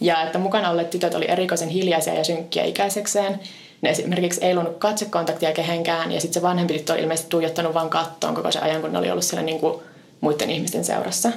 ja 0.00 0.22
että 0.22 0.38
mukana 0.38 0.70
olleet 0.70 0.90
tytöt 0.90 1.14
oli 1.14 1.24
erikoisen 1.28 1.68
hiljaisia 1.68 2.14
ja 2.14 2.24
synkkiä 2.24 2.64
ikäisekseen. 2.64 3.40
Ne 3.82 3.90
esimerkiksi 3.90 4.44
ei 4.44 4.54
luonut 4.54 4.76
katsekontaktia 4.78 5.52
kehenkään 5.52 6.12
ja 6.12 6.20
sitten 6.20 6.34
se 6.34 6.42
vanhempi 6.42 6.74
tyttö 6.74 6.92
oli 6.92 7.02
ilmeisesti 7.02 7.30
tuijottanut 7.30 7.74
vain 7.74 7.88
kattoon 7.88 8.34
koko 8.34 8.52
se 8.52 8.58
ajan, 8.58 8.80
kun 8.80 8.92
ne 8.92 8.98
oli 8.98 9.10
ollut 9.10 9.24
siellä 9.24 9.44
niin 9.44 9.60
kuin 9.60 9.82
muiden 10.20 10.50
ihmisten 10.50 10.84
seurassa. 10.84 11.32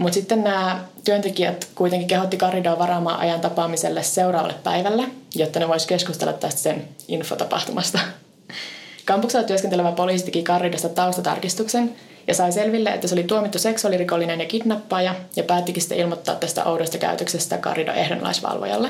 Mutta 0.00 0.14
sitten 0.14 0.44
nämä 0.44 0.84
työntekijät 1.04 1.68
kuitenkin 1.74 2.08
kehotti 2.08 2.36
Karidoa 2.36 2.78
varaamaan 2.78 3.20
ajan 3.20 3.40
tapaamiselle 3.40 4.02
seuraavalle 4.02 4.54
päivälle, 4.64 5.04
jotta 5.34 5.58
ne 5.58 5.68
voisi 5.68 5.88
keskustella 5.88 6.32
tästä 6.32 6.60
sen 6.60 6.88
infotapahtumasta. 7.08 7.98
Kampuksella 9.04 9.46
työskentelevä 9.46 9.92
poliisi 9.92 10.24
teki 10.24 10.42
Karidosta 10.42 10.88
taustatarkistuksen 10.88 11.92
ja 12.26 12.34
sai 12.34 12.52
selville, 12.52 12.90
että 12.90 13.06
se 13.06 13.14
oli 13.14 13.24
tuomittu 13.24 13.58
seksuaalirikollinen 13.58 14.40
ja 14.40 14.46
kidnappaaja 14.46 15.14
ja 15.36 15.42
päättikin 15.42 15.82
sitten 15.82 15.98
ilmoittaa 15.98 16.34
tästä 16.34 16.64
oudosta 16.64 16.98
käytöksestä 16.98 17.58
Karido 17.58 17.92
ehdonlaisvalvojalle. 17.92 18.88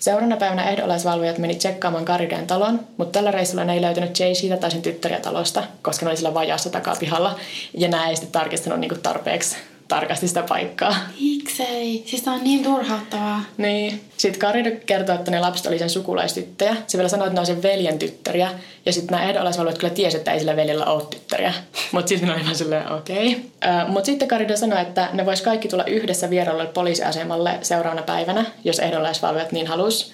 Seuraavana 0.00 0.36
päivänä 0.36 0.70
ehdonlaisvalvojat 0.70 1.38
meni 1.38 1.54
tsekkaamaan 1.54 2.04
Karidon 2.04 2.46
talon, 2.46 2.80
mutta 2.96 3.12
tällä 3.12 3.30
reissulla 3.30 3.64
ne 3.64 3.74
ei 3.74 3.82
löytänyt 3.82 4.20
Jay 4.20 4.34
siitä 4.34 4.56
tai 4.56 4.70
sen 4.70 4.82
tyttäriä 4.82 5.20
talosta, 5.20 5.64
koska 5.82 6.06
ne 6.06 6.10
oli 6.10 6.16
sillä 6.16 6.34
vajaassa 6.34 6.70
takapihalla. 6.70 7.38
Ja 7.74 7.88
nämä 7.88 8.08
ei 8.08 8.16
sitten 8.16 8.32
tarkistanut 8.32 8.80
niin 8.80 9.00
tarpeeksi 9.02 9.56
tarkasti 9.88 10.28
sitä 10.28 10.42
paikkaa. 10.48 10.96
Miksei? 11.20 12.02
Siis 12.06 12.28
on 12.28 12.44
niin 12.44 12.64
turhauttavaa. 12.64 13.44
Niin. 13.56 14.00
Sitten 14.16 14.40
Kari 14.40 14.82
kertoo, 14.86 15.14
että 15.14 15.30
ne 15.30 15.40
lapset 15.40 15.66
oli 15.66 15.78
sen 15.78 15.90
sukulaistyttöjä. 15.90 16.76
Se 16.86 16.98
vielä 16.98 17.08
sanoi, 17.08 17.26
että 17.26 17.34
ne 17.34 17.40
on 17.40 17.46
sen 17.46 17.62
veljen 17.62 17.98
tyttäriä. 17.98 18.50
Ja 18.86 18.92
sitten 18.92 19.16
nämä 19.16 19.28
ehdonalaisvalvojat 19.28 19.78
kyllä 19.78 19.94
tiesi, 19.94 20.16
että 20.16 20.32
ei 20.32 20.38
sillä 20.38 20.56
veljellä 20.56 20.84
ole 20.84 21.02
tyttäriä. 21.10 21.54
Mutta 21.92 22.08
sitten 22.08 22.28
ne 22.28 22.34
oli 22.34 22.42
ihan 22.42 22.54
silleen, 22.54 22.92
okei. 22.92 23.28
Okay. 23.28 23.88
Mutta 23.88 24.06
sitten 24.06 24.28
Karido 24.28 24.56
sanoi, 24.56 24.82
että 24.82 25.08
ne 25.12 25.26
vois 25.26 25.42
kaikki 25.42 25.68
tulla 25.68 25.84
yhdessä 25.84 26.30
vierailulle 26.30 26.66
poliisiasemalle 26.66 27.58
seuraavana 27.62 28.02
päivänä, 28.02 28.44
jos 28.64 28.78
ehdonalaisvalvojat 28.78 29.52
niin 29.52 29.66
halus. 29.66 30.12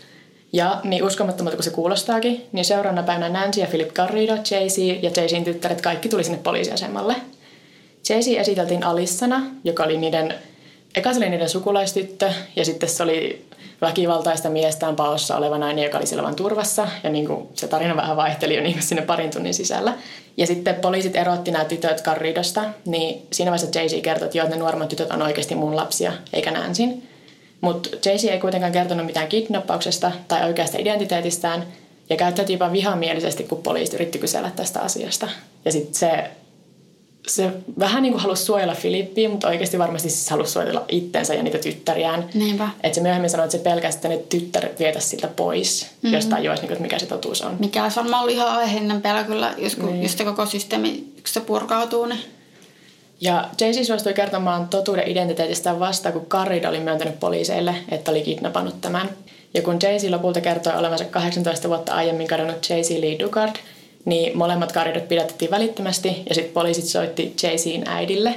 Ja 0.52 0.80
niin 0.84 1.04
uskomattomalta 1.04 1.56
kuin 1.56 1.64
se 1.64 1.70
kuulostaakin, 1.70 2.46
niin 2.52 2.64
seuraavana 2.64 3.02
päivänä 3.02 3.28
Nancy 3.28 3.60
ja 3.60 3.66
Philip 3.66 3.92
Garrido, 3.94 4.34
Jay-Z 4.34 4.78
ja 5.02 5.10
Jay-Zin 5.10 5.44
tyttäret 5.44 5.80
kaikki 5.80 6.08
tuli 6.08 6.24
sinne 6.24 6.38
poliisiasemalle. 6.42 7.14
Jaycee 8.08 8.40
esiteltiin 8.40 8.84
Alissana, 8.84 9.42
joka 9.64 9.84
oli 9.84 9.96
niiden, 9.96 10.34
eka 10.94 11.12
se 11.12 11.18
oli 11.18 11.28
niiden 11.28 11.48
sukulaistyttö 11.48 12.30
ja 12.56 12.64
sitten 12.64 12.88
se 12.88 13.02
oli 13.02 13.44
väkivaltaista 13.80 14.50
miestään 14.50 14.96
paossa 14.96 15.36
oleva 15.36 15.58
nainen, 15.58 15.84
joka 15.84 15.98
oli 15.98 16.06
siellä 16.06 16.34
turvassa. 16.34 16.88
Ja 17.02 17.10
niin 17.10 17.26
kuin 17.26 17.48
se 17.54 17.68
tarina 17.68 17.96
vähän 17.96 18.16
vaihteli 18.16 18.54
jo 18.54 18.62
niin 18.62 18.72
kuin 18.72 18.82
sinne 18.82 19.02
parin 19.02 19.30
tunnin 19.30 19.54
sisällä. 19.54 19.94
Ja 20.36 20.46
sitten 20.46 20.74
poliisit 20.74 21.16
erotti 21.16 21.50
nämä 21.50 21.64
tytöt 21.64 22.02
Carridosta, 22.02 22.64
niin 22.86 23.26
siinä 23.32 23.50
vaiheessa 23.50 23.78
Jay-Z 23.78 24.02
kertoi, 24.02 24.26
että 24.26 24.38
joo, 24.38 24.48
ne 24.48 24.56
nuoremmat 24.56 24.88
tytöt 24.88 25.10
on 25.10 25.22
oikeasti 25.22 25.54
mun 25.54 25.76
lapsia, 25.76 26.12
eikä 26.32 26.50
Nansin. 26.50 27.08
Mutta 27.60 27.88
Jay-Z 28.04 28.24
ei 28.24 28.40
kuitenkaan 28.40 28.72
kertonut 28.72 29.06
mitään 29.06 29.28
kidnappauksesta 29.28 30.12
tai 30.28 30.44
oikeasta 30.44 30.78
identiteetistään, 30.78 31.66
ja 32.10 32.16
käyttäytyi 32.16 32.54
jopa 32.54 32.72
vihamielisesti, 32.72 33.44
kun 33.44 33.62
poliisi 33.62 33.96
yritti 33.96 34.18
kysellä 34.18 34.50
tästä 34.56 34.80
asiasta. 34.80 35.28
Ja 35.64 35.72
sitten 35.72 35.94
se 35.94 36.30
se 37.26 37.50
vähän 37.78 38.02
niin 38.02 38.12
kuin 38.12 38.22
halusi 38.22 38.44
suojella 38.44 38.74
Filippiä, 38.74 39.28
mutta 39.28 39.48
oikeasti 39.48 39.78
varmasti 39.78 40.10
siis 40.10 40.30
halusi 40.30 40.52
suojella 40.52 40.84
itsensä 40.88 41.34
ja 41.34 41.42
niitä 41.42 41.58
tyttäriään. 41.58 42.28
Niinpä. 42.34 42.68
Että 42.82 42.94
se 42.94 43.00
myöhemmin 43.00 43.30
sanoi, 43.30 43.44
että 43.44 43.56
se 43.56 43.62
pelkästään 43.62 44.12
että 44.12 44.36
ne 44.36 44.40
tyttär 44.40 44.68
vietäisi 44.78 45.08
siltä 45.08 45.28
pois, 45.28 45.82
mm-hmm. 45.82 46.14
jos 46.14 46.26
tajuaisi, 46.26 46.62
niin 46.62 46.68
kuin, 46.68 46.72
että 46.72 46.82
mikä 46.82 46.98
se 46.98 47.06
totuus 47.06 47.42
on. 47.42 47.56
Mikä 47.58 47.82
olisi 47.82 47.96
varmaan 47.96 48.22
ollut 48.22 48.36
ihan 48.36 48.48
aiheellinen 48.48 49.02
pelä 49.02 49.24
kyllä, 49.24 49.54
jos, 49.58 49.76
kun, 49.76 49.92
niin. 49.92 50.02
jos 50.02 50.18
se 50.18 50.24
koko 50.24 50.46
systeemi, 50.46 51.04
se 51.26 51.40
purkautuu, 51.40 52.06
niin... 52.06 52.20
Ja 53.20 53.48
Jaycee 53.60 53.84
suostui 53.84 54.14
kertomaan 54.14 54.68
totuuden 54.68 55.08
identiteetistä 55.08 55.80
vasta, 55.80 56.12
kun 56.12 56.26
Carrida 56.26 56.68
oli 56.68 56.80
myöntänyt 56.80 57.20
poliiseille, 57.20 57.74
että 57.88 58.10
oli 58.10 58.22
kidnappannut 58.22 58.80
tämän. 58.80 59.10
Ja 59.54 59.62
kun 59.62 59.78
Jaycee 59.82 60.10
lopulta 60.10 60.40
kertoi 60.40 60.72
olevansa 60.76 61.04
18 61.04 61.68
vuotta 61.68 61.94
aiemmin 61.94 62.26
kadonnut 62.26 62.70
Jaycee 62.70 63.00
Lee 63.00 63.18
Dugard, 63.18 63.56
niin 64.04 64.38
molemmat 64.38 64.72
karidot 64.72 65.08
pidätettiin 65.08 65.50
välittömästi 65.50 66.22
ja 66.28 66.34
sitten 66.34 66.54
poliisit 66.54 66.84
soitti 66.84 67.34
Jayceen 67.42 67.88
äidille. 67.88 68.34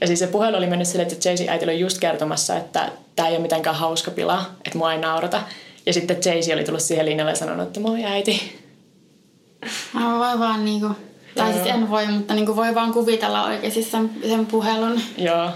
Ja 0.00 0.06
siis 0.06 0.18
se 0.18 0.26
puhelu 0.26 0.56
oli 0.56 0.66
mennyt 0.66 0.88
silleen, 0.88 1.12
että 1.12 1.28
Jayceen 1.28 1.50
äiti 1.50 1.64
oli 1.64 1.80
just 1.80 1.98
kertomassa, 1.98 2.56
että 2.56 2.92
tämä 3.16 3.28
ei 3.28 3.34
ole 3.34 3.42
mitenkään 3.42 3.76
hauska 3.76 4.10
pila, 4.10 4.44
että 4.64 4.78
mua 4.78 4.92
ei 4.92 4.98
naurata. 4.98 5.42
Ja 5.86 5.92
sitten 5.92 6.16
Jaycee 6.24 6.54
oli 6.54 6.64
tullut 6.64 6.82
siihen 6.82 7.06
linjalle 7.06 7.32
ja 7.32 7.36
sanonut, 7.36 7.66
että 7.66 7.80
moi 7.80 8.04
äiti. 8.04 8.58
Mä 9.92 10.18
voi 10.18 10.38
vaan 10.38 10.64
niinku, 10.64 10.88
tai 11.34 11.52
siis 11.52 11.66
en 11.66 11.90
voi, 11.90 12.06
mutta 12.06 12.34
niinku 12.34 12.56
voi 12.56 12.74
vaan 12.74 12.92
kuvitella 12.92 13.44
oikeasti 13.44 13.82
sen, 13.82 14.10
sen 14.28 14.46
puhelun. 14.46 15.00
Joo, 15.18 15.50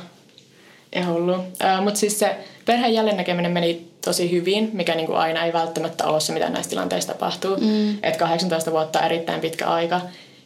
ja 0.95 1.07
hullu. 1.07 1.35
Uh, 1.35 1.85
mutta 1.85 2.01
siis 2.01 2.19
se 2.19 2.37
perheen 2.65 2.95
jälleenäkeminen 2.95 3.53
meni 3.53 3.90
tosi 4.05 4.31
hyvin, 4.31 4.71
mikä 4.73 4.95
niin 4.95 5.07
kuin 5.07 5.19
aina 5.19 5.45
ei 5.45 5.53
välttämättä 5.53 6.07
ole 6.07 6.21
se, 6.21 6.33
mitä 6.33 6.49
näissä 6.49 6.71
tilanteissa 6.71 7.13
tapahtuu. 7.13 7.57
Mm. 7.57 7.99
Et 8.03 8.17
18 8.17 8.71
vuotta 8.71 8.99
on 8.99 9.05
erittäin 9.05 9.41
pitkä 9.41 9.67
aika. 9.67 10.01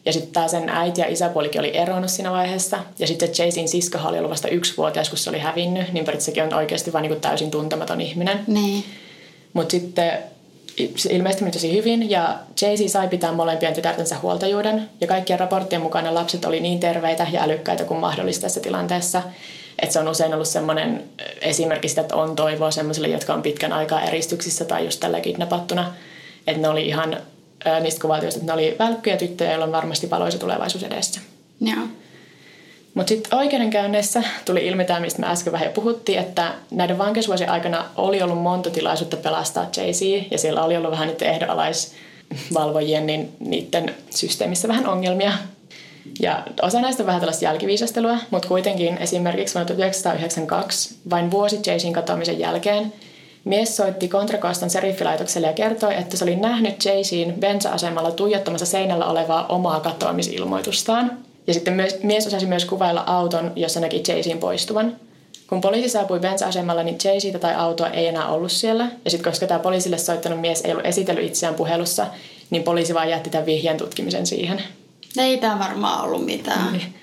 Ja 0.05 0.13
sitten 0.13 0.31
tämä 0.31 0.47
sen 0.47 0.69
äiti 0.69 1.01
ja 1.01 1.07
isäpuolikin 1.07 1.61
oli 1.61 1.77
eronnut 1.77 2.11
siinä 2.11 2.31
vaiheessa. 2.31 2.79
Ja 2.99 3.07
sitten 3.07 3.29
Chasein 3.29 3.67
sisko 3.67 3.97
oli 4.05 4.17
ollut 4.17 4.31
vasta 4.31 4.47
vuotias, 4.77 5.09
kun 5.09 5.17
se 5.17 5.29
oli 5.29 5.39
hävinnyt. 5.39 5.93
Niin 5.93 6.05
sekin 6.19 6.43
on 6.43 6.53
oikeasti 6.53 6.93
vain 6.93 7.09
niin 7.09 7.21
täysin 7.21 7.51
tuntematon 7.51 8.01
ihminen. 8.01 8.39
Niin. 8.47 8.83
Mutta 9.53 9.71
sitten 9.71 10.17
se 10.95 11.13
ilmeisesti 11.13 11.51
tosi 11.51 11.73
hyvin 11.73 12.09
ja 12.09 12.39
Jaycee 12.61 12.87
sai 12.87 13.07
pitää 13.07 13.31
molempien 13.31 13.73
tytärtensä 13.73 14.15
huoltajuuden 14.21 14.89
ja 15.01 15.07
kaikkien 15.07 15.39
raporttien 15.39 15.81
mukana 15.81 16.13
lapset 16.13 16.45
oli 16.45 16.59
niin 16.59 16.79
terveitä 16.79 17.27
ja 17.31 17.43
älykkäitä 17.43 17.83
kuin 17.83 17.99
mahdollista 17.99 18.41
tässä 18.41 18.59
tilanteessa. 18.59 19.21
Et 19.79 19.91
se 19.91 19.99
on 19.99 20.07
usein 20.07 20.33
ollut 20.33 20.47
sellainen 20.47 21.03
esimerkki 21.41 21.89
sitä, 21.89 22.01
että 22.01 22.15
on 22.15 22.35
toivoa 22.35 22.71
sellaisille, 22.71 23.07
jotka 23.07 23.33
on 23.33 23.41
pitkän 23.41 23.73
aikaa 23.73 24.01
eristyksissä 24.01 24.65
tai 24.65 24.85
just 24.85 24.99
tällä 24.99 25.19
kidnapattuna. 25.19 25.93
Että 26.47 26.61
ne 26.61 26.69
oli 26.69 26.87
ihan 26.87 27.17
niistä 27.79 28.01
kuvaltioista, 28.01 28.39
että 28.39 28.51
ne 28.51 28.53
oli 28.53 28.75
välkkyjä 28.79 29.17
tyttöjä, 29.17 29.49
joilla 29.49 29.65
on 29.65 29.71
varmasti 29.71 30.09
valoisa 30.09 30.37
tulevaisuus 30.37 30.83
edessä. 30.83 31.21
Joo. 31.61 31.87
Mutta 32.93 33.09
sitten 33.09 33.39
oikeudenkäynneissä 33.39 34.23
tuli 34.45 34.67
ilmi 34.67 34.85
tämä, 34.85 34.99
mistä 34.99 35.21
me 35.21 35.27
äsken 35.27 35.53
vähän 35.53 35.67
jo 35.67 35.71
puhuttiin, 35.71 36.19
että 36.19 36.53
näiden 36.71 36.97
vankeusvuosien 36.97 37.49
aikana 37.49 37.85
oli 37.95 38.21
ollut 38.21 38.41
monta 38.41 38.69
tilaisuutta 38.69 39.17
pelastaa 39.17 39.69
Jay-Z, 39.77 40.31
ja 40.31 40.37
siellä 40.37 40.63
oli 40.63 40.77
ollut 40.77 40.91
vähän 40.91 41.07
niiden 41.07 41.29
ehdonalaisvalvojien, 41.29 43.05
niin 43.05 43.35
niiden 43.39 43.95
systeemissä 44.09 44.67
vähän 44.67 44.87
ongelmia. 44.87 45.31
Ja 46.19 46.43
osa 46.61 46.81
näistä 46.81 47.03
on 47.03 47.07
vähän 47.07 47.21
tällaista 47.21 47.45
jälkiviisastelua, 47.45 48.17
mutta 48.31 48.47
kuitenkin 48.47 48.97
esimerkiksi 48.97 49.53
vuonna 49.53 49.67
1992, 49.67 50.95
vain 51.09 51.31
vuosi 51.31 51.59
Jaysin 51.65 51.93
katoamisen 51.93 52.39
jälkeen, 52.39 52.93
mies 53.45 53.77
soitti 53.77 54.07
Kontrakostan 54.07 54.69
seriffilaitokselle 54.69 55.47
ja 55.47 55.53
kertoi, 55.53 55.95
että 55.95 56.17
se 56.17 56.23
oli 56.23 56.35
nähnyt 56.35 56.85
Jaysin 56.85 57.33
bensa-asemalla 57.39 58.11
tuijottamassa 58.11 58.65
seinällä 58.65 59.05
olevaa 59.05 59.47
omaa 59.47 59.79
katoamisilmoitustaan. 59.79 61.17
Ja 61.47 61.53
sitten 61.53 61.73
myös, 61.73 62.03
mies 62.03 62.27
osasi 62.27 62.45
myös 62.45 62.65
kuvailla 62.65 63.03
auton, 63.07 63.51
jossa 63.55 63.79
näki 63.79 64.03
Jaysin 64.07 64.37
poistuvan. 64.37 64.95
Kun 65.49 65.61
poliisi 65.61 65.89
saapui 65.89 66.19
bensa-asemalla, 66.19 66.83
niin 66.83 66.97
Jayceitä 67.03 67.39
tai 67.39 67.55
autoa 67.55 67.89
ei 67.89 68.07
enää 68.07 68.27
ollut 68.27 68.51
siellä. 68.51 68.87
Ja 69.05 69.11
sitten 69.11 69.31
koska 69.31 69.47
tämä 69.47 69.59
poliisille 69.59 69.97
soittanut 69.97 70.41
mies 70.41 70.61
ei 70.61 70.71
ollut 70.71 70.85
esitellyt 70.85 71.25
itseään 71.25 71.55
puhelussa, 71.55 72.07
niin 72.49 72.63
poliisi 72.63 72.93
vaan 72.93 73.09
jätti 73.09 73.29
tämän 73.29 73.45
vihjeen 73.45 73.77
tutkimisen 73.77 74.27
siihen. 74.27 74.61
Ei 75.17 75.37
tämä 75.37 75.59
varmaan 75.59 76.03
ollut 76.03 76.25
mitään. 76.25 76.73
Niin. 76.73 76.93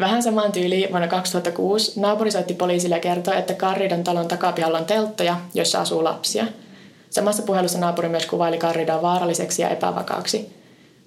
Vähän 0.00 0.22
samaan 0.22 0.52
tyyliin 0.52 0.90
vuonna 0.90 1.08
2006 1.08 2.00
naapuri 2.00 2.30
soitti 2.30 2.54
poliisille 2.54 2.94
ja 2.94 3.00
kertoi, 3.00 3.38
että 3.38 3.54
Karridan 3.54 4.04
talon 4.04 4.28
takapihalla 4.28 4.78
on 4.78 4.84
telttoja, 4.84 5.36
joissa 5.54 5.80
asuu 5.80 6.04
lapsia. 6.04 6.46
Samassa 7.10 7.42
puhelussa 7.42 7.78
naapuri 7.78 8.08
myös 8.08 8.26
kuvaili 8.26 8.58
Karridaa 8.58 9.02
vaaralliseksi 9.02 9.62
ja 9.62 9.68
epävakaaksi. 9.68 10.52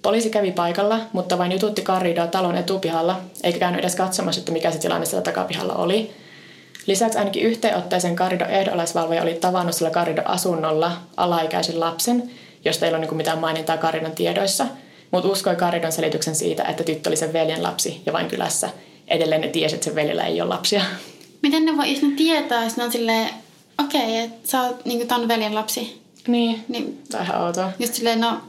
Poliisi 0.02 0.30
kävi 0.30 0.52
paikalla, 0.52 1.00
mutta 1.12 1.38
vain 1.38 1.52
jututti 1.52 1.82
Karridaa 1.82 2.26
talon 2.26 2.56
etupihalla, 2.56 3.20
eikä 3.42 3.58
käynyt 3.58 3.80
edes 3.80 3.96
katsomassa, 3.96 4.38
että 4.38 4.52
mikä 4.52 4.70
se 4.70 4.78
tilanne 4.78 5.06
siellä 5.06 5.22
takapihalla 5.22 5.74
oli. 5.74 6.10
Lisäksi 6.86 7.18
ainakin 7.18 7.42
yhteenotteisen 7.42 8.16
Karridon 8.16 8.50
ehdolaisvalvoja 8.50 9.22
oli 9.22 9.34
tavannut 9.34 9.74
sillä 9.74 9.90
Karridon 9.90 10.26
asunnolla 10.26 10.92
alaikäisen 11.16 11.80
lapsen, 11.80 12.30
josta 12.64 12.86
ei 12.86 12.90
ole 12.90 12.98
niin 12.98 13.16
mitään 13.16 13.38
mainintaa 13.38 13.76
Karridon 13.76 14.12
tiedoissa– 14.12 14.66
mutta 15.10 15.28
uskoi 15.28 15.56
Karidon 15.56 15.92
selityksen 15.92 16.34
siitä, 16.34 16.64
että 16.64 16.84
tyttö 16.84 17.10
oli 17.10 17.16
sen 17.16 17.32
veljen 17.32 17.62
lapsi 17.62 18.02
ja 18.06 18.12
vain 18.12 18.28
kylässä. 18.28 18.70
Edelleen 19.08 19.40
ne 19.40 19.48
tiesi, 19.48 19.74
että 19.74 19.84
sen 19.84 19.94
veljellä 19.94 20.24
ei 20.24 20.40
ole 20.40 20.48
lapsia. 20.48 20.82
Miten 21.42 21.64
ne 21.64 21.76
voi, 21.76 21.92
jos 21.92 22.02
ne 22.02 22.08
tietää, 22.16 22.64
jos 22.64 22.76
ne 22.76 22.84
on 22.84 22.92
silleen, 22.92 23.28
okei, 23.84 24.00
okay, 24.00 24.14
että 24.14 24.50
sä 24.50 24.62
oot 24.62 24.84
niinku 24.84 25.06
ton 25.06 25.28
veljen 25.28 25.54
lapsi. 25.54 26.02
Niin, 26.28 26.64
niin 26.68 27.02
tai 27.10 27.22
ihan 27.22 27.42
outoa. 27.42 27.72
Just 27.78 27.94
silleen, 27.94 28.20
no 28.20 28.40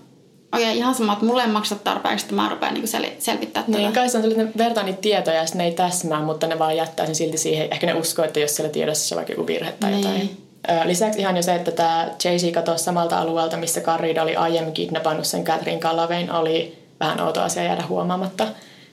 okei, 0.52 0.66
okay, 0.66 0.78
ihan 0.78 0.96
sama, 0.96 1.14
että 1.14 1.26
mulle 1.26 1.42
ei 1.42 1.48
maksata 1.48 1.84
tarpeeksi, 1.84 2.26
että 2.26 2.36
mä 2.36 2.50
rupean 2.50 2.74
niinku 2.74 2.98
sel- 2.98 3.12
selvittää 3.20 3.64
tätä. 3.64 3.78
Niin, 3.78 3.94
kai 3.94 4.10
se 4.10 4.18
on 4.18 4.26
että 4.26 4.44
ne 4.44 4.52
vertaa 4.58 4.84
niitä 4.84 5.02
tietoja 5.02 5.38
ja 5.38 5.46
ne 5.54 5.66
ei 5.66 5.72
täsmää, 5.72 6.22
mutta 6.22 6.48
ne 6.48 6.60
vaan 6.60 6.78
jättää 6.78 7.06
sen 7.06 7.16
silti 7.16 7.38
siihen. 7.38 7.68
Ehkä 7.72 7.88
ne 7.88 7.94
uskoo, 7.94 8.26
että 8.26 8.40
jos 8.40 8.56
siellä 8.56 8.72
tiedossa 8.72 9.16
on 9.16 9.18
vaikka 9.18 9.34
joku 9.34 9.48
virhe 9.48 9.74
tai 9.80 9.92
niin. 9.92 10.04
jotain. 10.04 10.47
Lisäksi 10.84 11.20
ihan 11.20 11.36
jo 11.36 11.44
se, 11.44 11.56
että 11.56 11.72
tämä 11.72 12.10
Jay-Z 12.24 12.52
katosi 12.54 12.84
samalta 12.84 13.20
alueelta, 13.20 13.58
missä 13.58 13.82
Carrida 13.82 14.24
oli 14.24 14.36
aiemmin 14.36 14.74
kidnappannut 14.74 15.26
sen 15.26 15.44
Catherine 15.44 15.80
Calavein, 15.80 16.32
oli 16.32 16.84
vähän 17.00 17.22
outo 17.22 17.42
asia 17.42 17.64
jäädä 17.64 17.84
huomaamatta. 17.90 18.48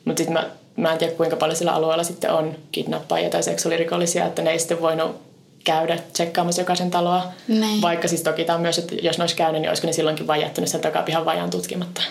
Mutta 0.05 0.21
sitten 0.21 0.33
mä, 0.33 0.51
mä 0.77 0.93
en 0.93 0.99
tiedä, 0.99 1.13
kuinka 1.13 1.37
paljon 1.37 1.57
sillä 1.57 1.73
alueella 1.73 2.05
sitten 2.05 2.33
on 2.33 2.57
kidnappajia 2.73 3.31
tai 3.31 3.43
seksuaalirikollisia, 3.43 4.27
että 4.27 4.43
ne 4.43 4.51
ei 4.51 4.59
sitten 4.59 4.81
voinut 4.81 5.21
käydä 5.65 5.99
tsekkaamassa 6.13 6.61
jokaisen 6.61 6.91
taloa. 6.91 7.23
Nein. 7.49 7.83
Vaikka 7.83 8.09
siis 8.09 8.23
toki 8.23 8.45
tämä 8.45 8.57
on 8.57 8.63
myös, 8.63 8.79
että 8.79 8.95
jos 9.03 9.19
ne 9.19 9.23
olisi 9.23 9.37
käynyt, 9.37 9.61
niin 9.63 9.69
olisiko 9.69 9.87
ne 9.87 9.93
silloinkin 9.93 10.27
vain 10.27 10.41
jättänyt 10.41 10.71
sen 10.71 10.81
takapihan 10.81 11.25
vajaan 11.25 11.51
tutkimatta. 11.51 12.03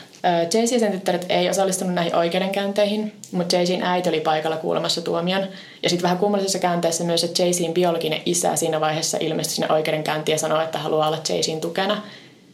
Jay-Z 0.54 0.72
ja 0.72 0.80
sen 0.80 0.92
tyttäret 0.92 1.26
ei 1.30 1.50
osallistunut 1.50 1.94
näihin 1.94 2.16
oikeudenkäynteihin, 2.16 3.14
mutta 3.32 3.56
Jay-Zin 3.56 3.84
äiti 3.84 4.10
oli 4.10 4.20
paikalla 4.20 4.58
kuulemassa 4.58 5.02
tuomion. 5.02 5.48
Ja 5.84 5.90
sitten 5.90 6.04
vähän 6.04 6.18
kummallisessa 6.18 6.60
käänteessä 6.60 7.04
myös, 7.04 7.24
että 7.24 7.44
Jay-Zin 7.44 7.74
biologinen 7.74 8.22
isä 8.26 8.56
siinä 8.56 8.82
vaiheessa 8.82 9.18
ilmestyi 9.22 9.56
sinne 9.56 9.74
oikeudenkäyntiin 9.74 10.34
ja 10.34 10.40
sanoi, 10.40 10.64
että 10.64 10.80
haluaa 10.80 11.08
olla 11.08 11.18
Jay-Zin 11.18 11.60
tukena. 11.62 12.02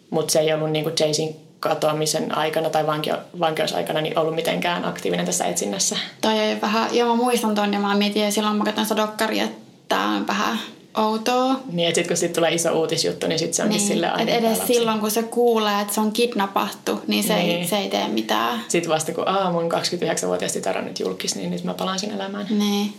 Mutta 0.09 0.31
se 0.31 0.39
ei 0.39 0.53
ollut 0.53 0.71
niin 0.71 0.85
Jay-Zin 0.85 1.35
katoamisen 1.59 2.37
aikana 2.37 2.69
tai 2.69 2.83
vanke- 2.83 3.39
vankeusaikana 3.39 4.01
niin 4.01 4.19
ollut 4.19 4.35
mitenkään 4.35 4.85
aktiivinen 4.85 5.25
tässä 5.25 5.45
etsinnässä. 5.45 5.95
Toi 6.21 6.51
on 6.51 6.61
vähän, 6.61 6.95
joo 6.95 7.07
mä 7.07 7.23
muistan 7.23 7.55
ton 7.55 7.73
ja 7.73 7.79
mä 7.79 7.95
mietin 7.95 8.23
ja 8.23 8.31
silloin 8.31 8.55
mä 8.55 8.65
katsoin 8.65 8.87
sitä 8.87 9.01
dokkaria, 9.01 9.43
että 9.43 9.57
tää 9.87 10.07
on 10.07 10.27
vähän 10.27 10.59
outoa. 10.97 11.59
Niin, 11.71 11.87
että 11.87 11.95
sitten 11.95 12.07
kun 12.07 12.17
sit 12.17 12.33
tulee 12.33 12.53
iso 12.53 12.79
uutisjuttu, 12.79 13.27
niin 13.27 13.39
sitten 13.39 13.53
se 13.53 13.63
onkin 13.63 13.77
niin. 13.77 13.87
sille 13.87 14.09
aina 14.09 14.31
edes 14.31 14.57
lapsi. 14.57 14.73
silloin, 14.73 14.99
kun 14.99 15.11
se 15.11 15.23
kuulee, 15.23 15.81
että 15.81 15.93
se 15.93 16.01
on 16.01 16.11
kidnappattu, 16.11 17.01
niin 17.07 17.23
se, 17.23 17.35
niin. 17.35 17.59
Ei, 17.59 17.67
se 17.67 17.77
ei 17.77 17.89
tee 17.89 18.07
mitään. 18.07 18.59
Sitten 18.67 18.91
vasta 18.91 19.13
kun 19.13 19.27
aa, 19.27 19.51
mun 19.51 19.71
29-vuotias 19.71 20.53
tytär 20.53 20.77
on 20.77 20.85
nyt 20.85 20.99
julkis, 20.99 21.35
niin 21.35 21.51
nyt 21.51 21.63
mä 21.63 21.73
palaan 21.73 21.99
sinne 21.99 22.15
elämään. 22.15 22.47
Niin. 22.49 22.93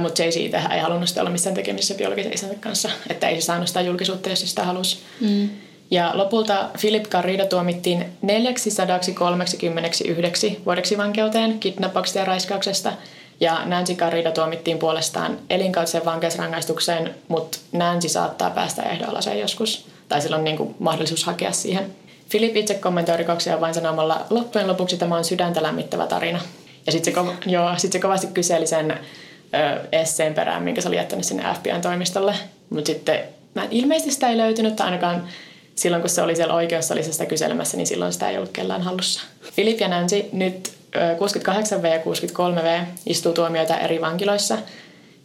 Mutta 0.00 0.22
Jay 0.22 0.32
siitä 0.32 0.62
ei 0.74 0.80
halunnut 0.80 1.08
sitä 1.08 1.20
olla 1.20 1.30
missään 1.30 1.54
tekemisissä 1.54 1.94
biologisen 1.94 2.34
isänsä 2.34 2.54
kanssa. 2.54 2.88
Että 3.10 3.28
ei 3.28 3.40
se 3.40 3.44
saanut 3.44 3.68
sitä 3.68 3.80
julkisuutta, 3.80 4.30
jos 4.30 4.40
se 4.40 4.46
sitä 4.46 4.64
halusi. 4.64 4.98
Mm. 5.20 5.48
Ja 5.90 6.10
lopulta 6.14 6.70
Philip 6.80 7.04
Garrido 7.04 7.46
tuomittiin 7.46 8.04
439 8.22 10.56
vuodeksi 10.64 10.98
vankeuteen 10.98 11.58
kidnappauksesta 11.58 12.18
ja 12.18 12.24
raiskauksesta– 12.24 12.92
ja 13.40 13.64
Nancy 13.64 13.94
Garrido 13.94 14.30
tuomittiin 14.30 14.78
puolestaan 14.78 15.38
elinkautiseen 15.50 16.04
vankeusrangaistukseen, 16.04 17.14
mutta 17.28 17.58
Nancy 17.72 18.08
saattaa 18.08 18.50
päästä 18.50 18.82
ehdolla 18.82 19.34
joskus. 19.40 19.86
Tai 20.08 20.22
sillä 20.22 20.36
on 20.36 20.44
niin 20.44 20.56
kuin 20.56 20.74
mahdollisuus 20.78 21.24
hakea 21.24 21.52
siihen. 21.52 21.94
Philip 22.30 22.56
itse 22.56 22.74
kommentoi 22.74 23.16
rikoksia 23.16 23.60
vain 23.60 23.74
sanomalla, 23.74 24.26
loppujen 24.30 24.68
lopuksi 24.68 24.96
tämä 24.96 25.16
on 25.16 25.24
sydäntä 25.24 25.62
lämmittävä 25.62 26.06
tarina. 26.06 26.40
Ja 26.86 26.92
sitten 26.92 27.14
se, 27.14 27.20
ko- 27.20 27.78
sit 27.78 27.92
se 27.92 27.98
kovasti 27.98 28.26
kyseli 28.26 28.66
sen 28.66 28.90
ö, 28.90 29.80
esseen 29.92 30.34
perään, 30.34 30.62
minkä 30.62 30.80
se 30.80 30.88
oli 30.88 30.96
jättänyt 30.96 31.24
sinne 31.24 31.54
FBI-toimistolle. 31.54 32.34
Mutta 32.70 32.86
sitten 32.86 33.20
mä 33.54 33.66
ilmeisesti 33.70 34.10
sitä 34.10 34.28
ei 34.28 34.36
löytynyt, 34.36 34.76
tai 34.76 34.86
ainakaan 34.86 35.28
silloin 35.74 36.02
kun 36.02 36.10
se 36.10 36.22
oli 36.22 36.36
siellä 36.36 36.54
oikeussalissa 36.54 37.26
kyselemässä, 37.26 37.76
niin 37.76 37.86
silloin 37.86 38.12
sitä 38.12 38.30
ei 38.30 38.36
ollut 38.36 38.52
kellään 38.52 38.82
hallussa. 38.82 39.20
Philip 39.54 39.80
ja 39.80 39.88
Nancy 39.88 40.24
nyt 40.32 40.72
68V 40.94 41.86
ja 41.86 41.98
63V 41.98 42.86
istuu 43.06 43.32
tuomioita 43.32 43.78
eri 43.78 44.00
vankiloissa. 44.00 44.58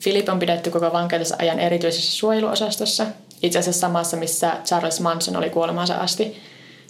Philip 0.03 0.29
on 0.29 0.39
pidetty 0.39 0.71
koko 0.71 0.93
vankeutensa 0.93 1.35
ajan 1.39 1.59
erityisessä 1.59 2.11
suojeluosastossa, 2.11 3.05
itse 3.43 3.59
asiassa 3.59 3.79
samassa, 3.79 4.17
missä 4.17 4.51
Charles 4.65 4.99
Manson 4.99 5.35
oli 5.35 5.49
kuolemaansa 5.49 5.95
asti. 5.95 6.41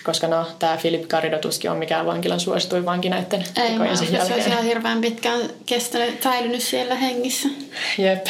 koska 0.04 0.28
no, 0.28 0.46
tämä 0.60 0.78
Philip 0.82 1.08
Garrido 1.08 1.38
tuskin 1.38 1.72
on 1.72 1.78
mikään 1.78 2.06
vankilan 2.06 2.40
suosituin 2.40 2.86
vanki 2.86 3.10
näiden 3.10 3.44
Ei, 3.58 3.78
mä 3.78 3.96
sen 3.96 4.08
se 4.28 4.34
olisi 4.34 4.50
ihan 4.50 4.64
hirveän 4.64 5.02
pitkään 5.02 5.42
kestänyt, 5.66 6.24
säilynyt 6.24 6.62
siellä 6.62 6.96
hengissä. 6.96 7.50
Jep. 7.98 8.26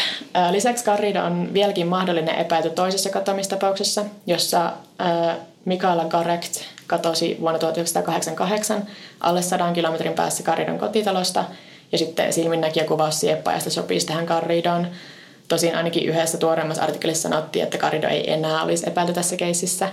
Lisäksi 0.51 0.85
Garrido 0.85 1.23
on 1.23 1.53
vieläkin 1.53 1.87
mahdollinen 1.87 2.35
epäilty 2.35 2.69
toisessa 2.69 3.09
katoamistapauksessa, 3.09 4.05
jossa 4.27 4.65
äh, 5.01 5.37
Mikaela 5.69 6.05
Garrett 6.05 6.61
katosi 6.87 7.37
vuonna 7.39 7.59
1988 7.59 8.87
alle 9.19 9.41
100 9.41 9.71
kilometrin 9.71 10.13
päässä 10.13 10.43
Garridon 10.43 10.79
kotitalosta 10.79 11.45
ja 11.91 11.97
sitten 11.97 12.33
silminnäkijä 12.33 12.85
kuvaus 12.85 13.19
sieppaajasta 13.19 13.69
sopisi 13.69 14.05
tähän 14.05 14.25
Garridoon. 14.25 14.87
Tosin 15.47 15.75
ainakin 15.75 16.09
yhdessä 16.09 16.37
tuoreemmassa 16.37 16.83
artikkelissa 16.83 17.29
sanottiin, 17.29 17.63
että 17.63 17.77
Garrido 17.77 18.07
ei 18.07 18.31
enää 18.31 18.63
olisi 18.63 18.89
epäilty 18.89 19.13
tässä 19.13 19.35
keississä. 19.35 19.89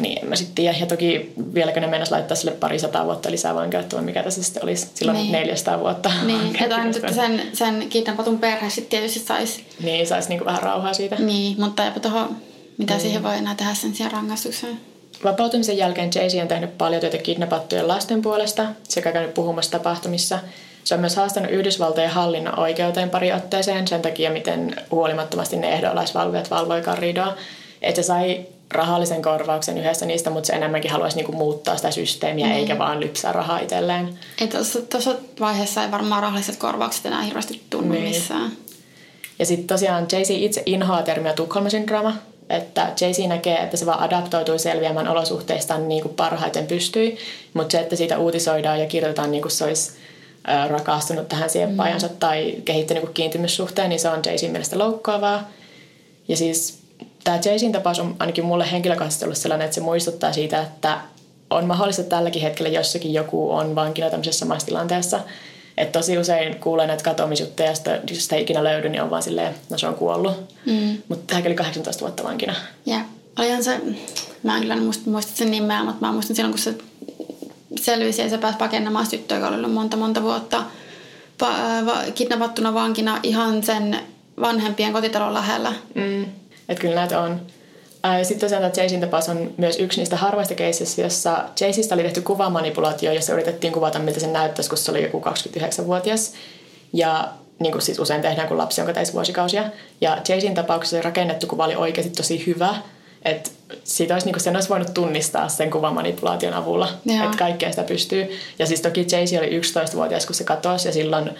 Niin 0.00 0.18
en 0.22 0.28
mä 0.28 0.36
sitten 0.36 0.54
tiedä. 0.54 0.78
Ja 0.80 0.86
toki 0.86 1.32
vieläkö 1.54 1.80
ne 1.80 1.86
mennäisi 1.86 2.12
laittaa 2.12 2.36
sille 2.36 2.52
pari 2.52 2.78
sataa 2.78 3.04
vuotta 3.04 3.30
lisää 3.30 3.54
vankeutta, 3.54 4.02
mikä 4.02 4.22
tässä 4.22 4.42
sitten 4.42 4.64
olisi 4.64 4.90
silloin 4.94 5.18
niin. 5.18 5.32
400 5.32 5.80
vuotta. 5.80 6.10
Niin, 6.26 6.56
että, 6.62 6.82
että 6.96 7.12
sen, 7.12 7.42
sen 7.52 7.86
kidnappatun 7.88 8.38
perhe 8.38 8.70
sitten 8.70 8.90
tietysti 8.90 9.20
saisi... 9.20 9.64
Niin, 9.82 10.06
saisi 10.06 10.28
niinku 10.28 10.44
vähän 10.44 10.62
rauhaa 10.62 10.94
siitä. 10.94 11.16
Niin, 11.16 11.60
mutta 11.60 11.84
eipä 11.84 12.00
tuohon, 12.00 12.36
mitä 12.78 12.94
niin. 12.94 13.00
siihen 13.02 13.22
voi 13.22 13.36
enää 13.36 13.54
tehdä 13.54 13.74
sen 13.74 13.94
sijaan 13.94 14.12
rangaistukseen. 14.12 14.80
Vapautumisen 15.24 15.76
jälkeen 15.76 16.10
Jay-Z 16.14 16.34
on 16.42 16.48
tehnyt 16.48 16.78
paljon 16.78 17.00
työtä 17.00 17.18
kidnappattujen 17.18 17.88
lasten 17.88 18.22
puolesta 18.22 18.66
sekä 18.82 19.12
käynyt 19.12 19.34
puhumassa 19.34 19.70
tapahtumissa. 19.70 20.38
Se 20.84 20.94
on 20.94 21.00
myös 21.00 21.16
haastanut 21.16 21.50
Yhdysvaltojen 21.50 22.10
hallinnon 22.10 22.58
oikeuteen 22.58 23.10
pari 23.10 23.32
otteeseen 23.32 23.88
sen 23.88 24.02
takia, 24.02 24.30
miten 24.30 24.76
huolimattomasti 24.90 25.56
ne 25.56 25.72
ehdolaisvalvojat 25.72 26.50
valvoi 26.50 26.82
Garridoa. 26.82 27.36
Että 27.82 28.02
se 28.02 28.06
sai 28.06 28.46
rahallisen 28.70 29.22
korvauksen 29.22 29.78
yhdessä 29.78 30.06
niistä, 30.06 30.30
mutta 30.30 30.46
se 30.46 30.52
enemmänkin 30.52 30.90
haluaisi 30.90 31.16
niinku 31.16 31.32
muuttaa 31.32 31.76
sitä 31.76 31.90
systeemiä 31.90 32.46
mm. 32.46 32.52
eikä 32.52 32.78
vaan 32.78 33.00
lypsää 33.00 33.32
rahaa 33.32 33.58
itselleen. 33.58 34.18
Tuossa 34.90 35.14
vaiheessa 35.40 35.84
ei 35.84 35.90
varmaan 35.90 36.22
rahalliset 36.22 36.56
korvaukset 36.56 37.06
enää 37.06 37.22
hirveästi 37.22 37.62
tunnu 37.70 37.92
niin. 37.92 38.04
missään. 38.04 38.52
Ja 39.38 39.46
sitten 39.46 39.66
tosiaan 39.66 40.06
Jay-Z 40.12 40.30
itse 40.30 40.62
inhoaa 40.66 41.02
termiä 41.02 41.32
Tukholma-syndrooma, 41.32 42.12
että 42.50 42.92
Jay-Z 43.00 43.28
näkee, 43.28 43.56
että 43.56 43.76
se 43.76 43.86
vaan 43.86 44.00
adaptoitui 44.00 44.58
selviämään 44.58 45.08
olosuhteistaan 45.08 45.88
niin 45.88 46.02
kuin 46.02 46.14
parhaiten 46.14 46.66
pystyi, 46.66 47.18
mutta 47.54 47.72
se, 47.72 47.80
että 47.80 47.96
siitä 47.96 48.18
uutisoidaan 48.18 48.80
ja 48.80 48.86
kirjoitetaan 48.86 49.30
niin 49.30 49.42
kuin 49.42 49.52
se 49.52 49.64
olisi 49.64 49.92
rakastunut 50.68 51.28
tähän 51.28 51.50
sieppaajansa 51.50 52.06
mm. 52.06 52.16
tai 52.16 52.54
kehittänyt 52.64 53.04
niin 53.04 53.14
kiintymyssuhteen, 53.14 53.88
niin 53.88 54.00
se 54.00 54.08
on 54.08 54.22
Jay-Zin 54.26 54.50
mielestä 54.50 54.78
loukkaavaa. 54.78 55.48
Ja 56.28 56.36
siis 56.36 56.78
tämä 57.24 57.38
Jaysin 57.44 57.72
tapaus 57.72 57.98
on 57.98 58.16
ainakin 58.18 58.44
mulle 58.44 58.72
henkilökohtaisesti 58.72 59.24
ollut 59.24 59.38
sellainen, 59.38 59.64
että 59.64 59.74
se 59.74 59.80
muistuttaa 59.80 60.32
siitä, 60.32 60.62
että 60.62 60.98
on 61.50 61.64
mahdollista 61.64 62.02
tälläkin 62.02 62.42
hetkellä 62.42 62.68
jossakin 62.68 63.12
joku 63.12 63.50
on 63.52 63.74
vankina 63.74 64.10
tämmöisessä 64.10 64.38
samassa 64.38 64.66
tilanteessa. 64.66 65.20
Että 65.80 65.98
tosi 65.98 66.18
usein 66.18 66.60
kuulee 66.60 66.86
näitä 66.86 67.04
katoamisjuttuja, 67.04 67.68
ja 67.68 67.74
sitä, 67.74 68.00
jos 68.10 68.22
sitä 68.22 68.36
ei 68.36 68.42
ikinä 68.42 68.64
löydy, 68.64 68.88
niin 68.88 69.02
on 69.02 69.10
vaan 69.10 69.22
silleen, 69.22 69.54
no 69.70 69.78
se 69.78 69.86
on 69.86 69.94
kuollut. 69.94 70.32
Mm. 70.66 70.98
Mutta 71.08 71.24
tähän 71.26 71.46
oli 71.46 71.54
18 71.54 72.00
vuotta 72.00 72.24
vankina. 72.24 72.54
Olihan 73.38 73.64
se, 73.64 73.80
mä 74.42 74.54
en 74.56 74.62
kyllä 74.62 74.76
muista, 74.76 75.10
muista 75.10 75.32
sen 75.36 75.50
nimeä, 75.50 75.84
mutta 75.84 76.06
mä 76.06 76.12
muistan 76.12 76.36
silloin, 76.36 76.52
kun 76.52 76.62
se 76.62 76.74
selvisi 77.80 78.22
ja 78.22 78.28
se 78.30 78.38
pääsi 78.38 78.58
pakenemaan 78.58 79.06
tyttöä, 79.08 79.36
joka 79.38 79.48
oli 79.48 79.56
ollut 79.56 79.72
monta 79.72 79.96
monta 79.96 80.22
vuotta 80.22 80.62
pa- 81.42 81.86
va- 81.86 82.12
kidnappattuna 82.14 82.74
vankina 82.74 83.20
ihan 83.22 83.62
sen 83.62 84.00
vanhempien 84.40 84.92
kotitalon 84.92 85.34
lähellä. 85.34 85.72
Mm. 85.94 86.22
Että 86.68 86.80
kyllä 86.80 86.94
näitä 86.94 87.20
on. 87.20 87.40
Sitten 88.22 88.40
tosiaan 88.40 88.62
tämä 88.62 88.82
Jaysin 88.82 89.00
tapaus 89.00 89.28
on 89.28 89.54
myös 89.56 89.78
yksi 89.78 90.00
niistä 90.00 90.16
harvoista 90.16 90.54
keisissä, 90.54 91.02
jossa 91.02 91.44
Jaysista 91.60 91.94
oli 91.94 92.02
tehty 92.02 92.20
kuvamanipulaatio, 92.20 93.12
jossa 93.12 93.32
yritettiin 93.32 93.72
kuvata, 93.72 93.98
miltä 93.98 94.20
se 94.20 94.26
näyttäisi, 94.26 94.70
kun 94.70 94.78
se 94.78 94.90
oli 94.90 95.02
joku 95.02 95.22
29-vuotias. 95.26 96.32
Ja 96.92 97.28
niin 97.58 97.72
kuin 97.72 97.82
siis 97.82 97.98
usein 97.98 98.22
tehdään, 98.22 98.48
kun 98.48 98.58
lapsi 98.58 98.80
on 98.80 98.86
koteissa 98.86 99.14
vuosikausia. 99.14 99.64
Ja 100.00 100.18
Jaysin 100.28 100.54
tapauksessa 100.54 100.96
se 100.96 101.02
rakennettu 101.02 101.46
kuva 101.46 101.64
oli 101.64 101.76
oikeasti 101.76 102.12
tosi 102.12 102.46
hyvä. 102.46 102.74
Että 103.24 103.50
siitä 103.84 104.14
olisi, 104.14 104.26
niin 104.26 104.34
kuin 104.34 104.42
sen 104.42 104.56
olisi 104.56 104.68
voinut 104.68 104.94
tunnistaa 104.94 105.48
sen 105.48 105.70
kuvamanipulaation 105.70 106.54
avulla, 106.54 106.88
että 107.24 107.38
kaikkea 107.38 107.70
sitä 107.70 107.82
pystyy. 107.82 108.38
Ja 108.58 108.66
siis 108.66 108.80
toki 108.80 109.06
Jaysi 109.12 109.38
oli 109.38 109.60
11-vuotias, 109.60 110.26
kun 110.26 110.34
se 110.34 110.44
katosi 110.44 110.88
ja 110.88 110.92
silloin 110.92 111.30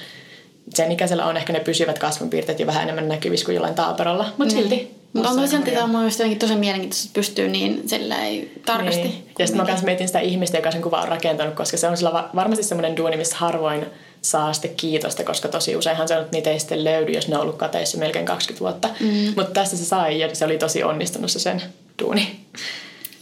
sen 0.75 0.93
ikäisellä 0.93 1.27
on 1.27 1.37
ehkä 1.37 1.53
ne 1.53 1.61
pysyvät 1.61 1.99
kasvonpiirteet 1.99 2.61
jo 2.61 2.67
vähän 2.67 2.83
enemmän 2.83 3.09
näkyvissä 3.09 3.45
kuin 3.45 3.55
jollain 3.55 3.75
taaperolla, 3.75 4.25
mutta 4.37 4.55
niin. 4.55 4.69
silti 4.69 5.00
mutta 5.13 5.31
on 5.31 5.49
silti 5.49 5.71
tämä 5.71 5.87
mun 5.87 5.97
mielestä 5.97 6.25
tosi 6.39 6.57
mielenkiintoista, 6.57 7.07
että 7.07 7.15
pystyy 7.15 7.49
niin 7.49 7.85
ei 8.23 8.53
tarkasti. 8.67 9.03
Niin. 9.03 9.27
Ja 9.39 9.47
sitten 9.47 9.67
mä 9.67 9.73
myös 9.73 9.83
mietin 9.83 10.07
sitä 10.07 10.21
ihmistä, 10.21 10.59
joka 10.59 10.71
sen 10.71 10.83
kuva 10.83 11.01
on 11.01 11.09
rakentanut, 11.09 11.55
koska 11.55 11.77
se 11.77 11.89
on 11.89 11.97
sillä 11.97 12.29
varmasti 12.35 12.65
semmoinen 12.65 12.97
duuni, 12.97 13.17
missä 13.17 13.37
harvoin 13.37 13.87
saa 14.23 14.53
sitten 14.53 14.75
kiitosta, 14.77 15.25
koska 15.25 15.49
tosi 15.49 15.77
useinhan 15.77 16.09
se 16.09 16.15
on, 16.15 16.23
että 16.23 16.37
niitä 16.37 16.51
ei 16.51 16.61
sitten 16.61 16.85
löydy, 16.85 17.13
jos 17.13 17.29
ne 17.29 17.37
on 17.37 17.43
ollut 17.43 17.57
kateissa 17.57 17.99
melkein 17.99 18.27
20 18.27 18.61
vuotta. 18.61 18.89
Mm. 19.01 19.33
Mutta 19.37 19.53
tässä 19.53 19.77
se 19.77 19.85
sai 19.85 20.21
ja 20.21 20.35
se 20.35 20.45
oli 20.45 20.59
tosi 20.59 20.83
onnistunut 20.83 21.31
se 21.31 21.39
sen 21.39 21.63
duuni. 22.03 22.41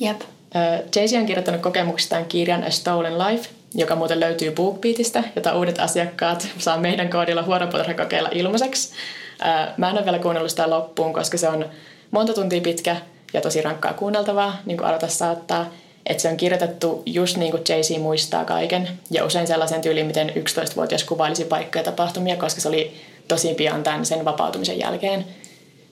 Jep. 0.01 0.21
Jay-Z 0.97 1.13
on 1.13 1.27
kirjoittanut 1.27 1.61
kokemuksistaan 1.61 2.25
kirjan 2.25 2.65
A 2.65 2.71
Stolen 2.71 3.19
Life, 3.19 3.49
joka 3.75 3.97
muuten 3.97 4.21
löytyy 4.21 4.51
BookBeatista, 4.51 5.23
jota 5.37 5.55
uudet 5.55 5.79
asiakkaat 5.79 6.49
saa 6.59 6.79
meidän 6.79 7.11
koodilla 7.11 7.43
huonopuolella 7.43 7.95
kokeilla 7.95 8.29
ilmaiseksi. 8.33 8.93
Mä 9.77 9.91
en 9.91 9.97
ole 9.97 10.05
vielä 10.05 10.19
kuunnellut 10.19 10.51
sitä 10.51 10.71
loppuun, 10.71 11.13
koska 11.13 11.39
se 11.39 11.49
on 11.49 11.67
monta 12.11 12.35
tuntia 12.35 12.61
pitkä 12.61 12.97
ja 13.33 13.41
tosi 13.41 13.63
rankkaa 13.63 13.93
kuunneltavaa, 13.93 14.57
niin 14.67 14.77
kuin 14.77 14.87
aloita 14.87 15.09
saattaa. 15.09 15.71
Että 16.07 16.23
se 16.23 16.29
on 16.29 16.37
kirjoitettu 16.37 17.03
just 17.07 17.37
niin 17.37 17.51
kuin 17.51 17.63
Jay-Z 17.69 17.99
muistaa 17.99 18.45
kaiken. 18.45 18.89
Ja 19.11 19.25
usein 19.25 19.47
sellaisen 19.47 19.81
tyyliin, 19.81 20.07
miten 20.07 20.31
11-vuotias 20.31 21.05
kuvailisi 21.05 21.45
paikkoja 21.45 21.85
tapahtumia, 21.85 22.37
koska 22.37 22.61
se 22.61 22.69
oli 22.69 22.95
tosi 23.29 23.55
pian 23.55 23.83
tämän 23.83 24.07
sen 24.07 24.25
vapautumisen 24.25 24.79
jälkeen. 24.79 25.25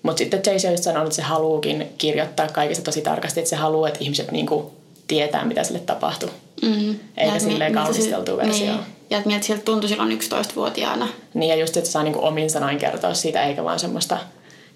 Mutta 0.03 0.19
sitten 0.19 0.41
Jay-Z 0.47 0.65
on 0.65 0.79
sanonut, 0.79 1.07
että 1.07 1.17
se 1.17 1.23
haluukin 1.23 1.87
kirjoittaa 1.99 2.49
kaikesta 2.49 2.85
tosi 2.85 3.03
tarkasti, 3.03 3.41
että 3.41 3.51
se 3.51 3.57
haluaa, 3.57 3.89
että 3.89 4.01
ihmiset 4.05 4.33
niinku 4.33 4.73
tietää, 5.09 5.45
mitä 5.45 5.65
sille 5.65 5.81
tapahtuu. 5.81 6.31
Mm. 6.63 6.91
Eikä 7.17 7.35
ja 7.35 7.41
silleen 7.41 7.73
kaunisteltu 7.73 8.37
versio. 8.37 8.67
Niin. 8.67 8.96
Ja 9.11 9.19
että 9.19 9.29
miltä 9.29 9.47
siltä 9.47 9.63
tuntui 9.63 9.89
silloin 9.89 10.19
11-vuotiaana. 10.21 11.09
Niin 11.35 11.49
ja 11.51 11.57
just, 11.57 11.77
että 11.77 11.91
saa 11.91 12.03
niinku 12.03 12.25
omin 12.25 12.51
sanoin 12.51 12.79
kertoa 12.79 13.15
siitä, 13.15 13.43
eikä 13.43 13.65
vaan 13.65 13.79
semmoista, 13.79 14.19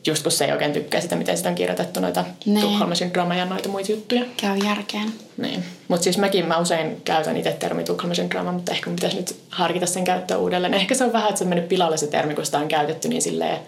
just 0.06 0.22
kun 0.22 0.32
se 0.32 0.44
ei 0.44 0.52
oikein 0.52 0.72
tykkää 0.72 1.00
sitä, 1.00 1.16
miten 1.16 1.36
sitä 1.36 1.48
on 1.48 1.54
kirjoitettu 1.54 2.00
noita 2.00 2.24
niin. 2.46 2.60
Tukholma 2.60 3.34
ja 3.34 3.44
noita 3.44 3.68
muita 3.68 3.92
juttuja. 3.92 4.22
Käy 4.36 4.58
järkeen. 4.64 5.12
Niin. 5.36 5.64
Mutta 5.88 6.04
siis 6.04 6.18
mäkin 6.18 6.46
mä 6.46 6.58
usein 6.58 7.00
käytän 7.04 7.36
itse 7.36 7.52
termi 7.52 7.84
Tukholma 7.84 8.52
mutta 8.52 8.72
ehkä 8.72 8.90
pitäisi 8.90 9.16
nyt 9.16 9.36
harkita 9.50 9.86
sen 9.86 10.04
käyttöä 10.04 10.38
uudelleen. 10.38 10.74
Ehkä 10.74 10.94
se 10.94 11.04
on 11.04 11.12
vähän, 11.12 11.28
että 11.28 11.38
se 11.38 11.44
on 11.44 11.48
mennyt 11.48 11.68
pilalle 11.68 11.96
se 11.96 12.06
termi, 12.06 12.34
kun 12.34 12.46
sitä 12.46 12.58
on 12.58 12.68
käytetty 12.68 13.08
niin 13.08 13.22
silleen 13.22 13.58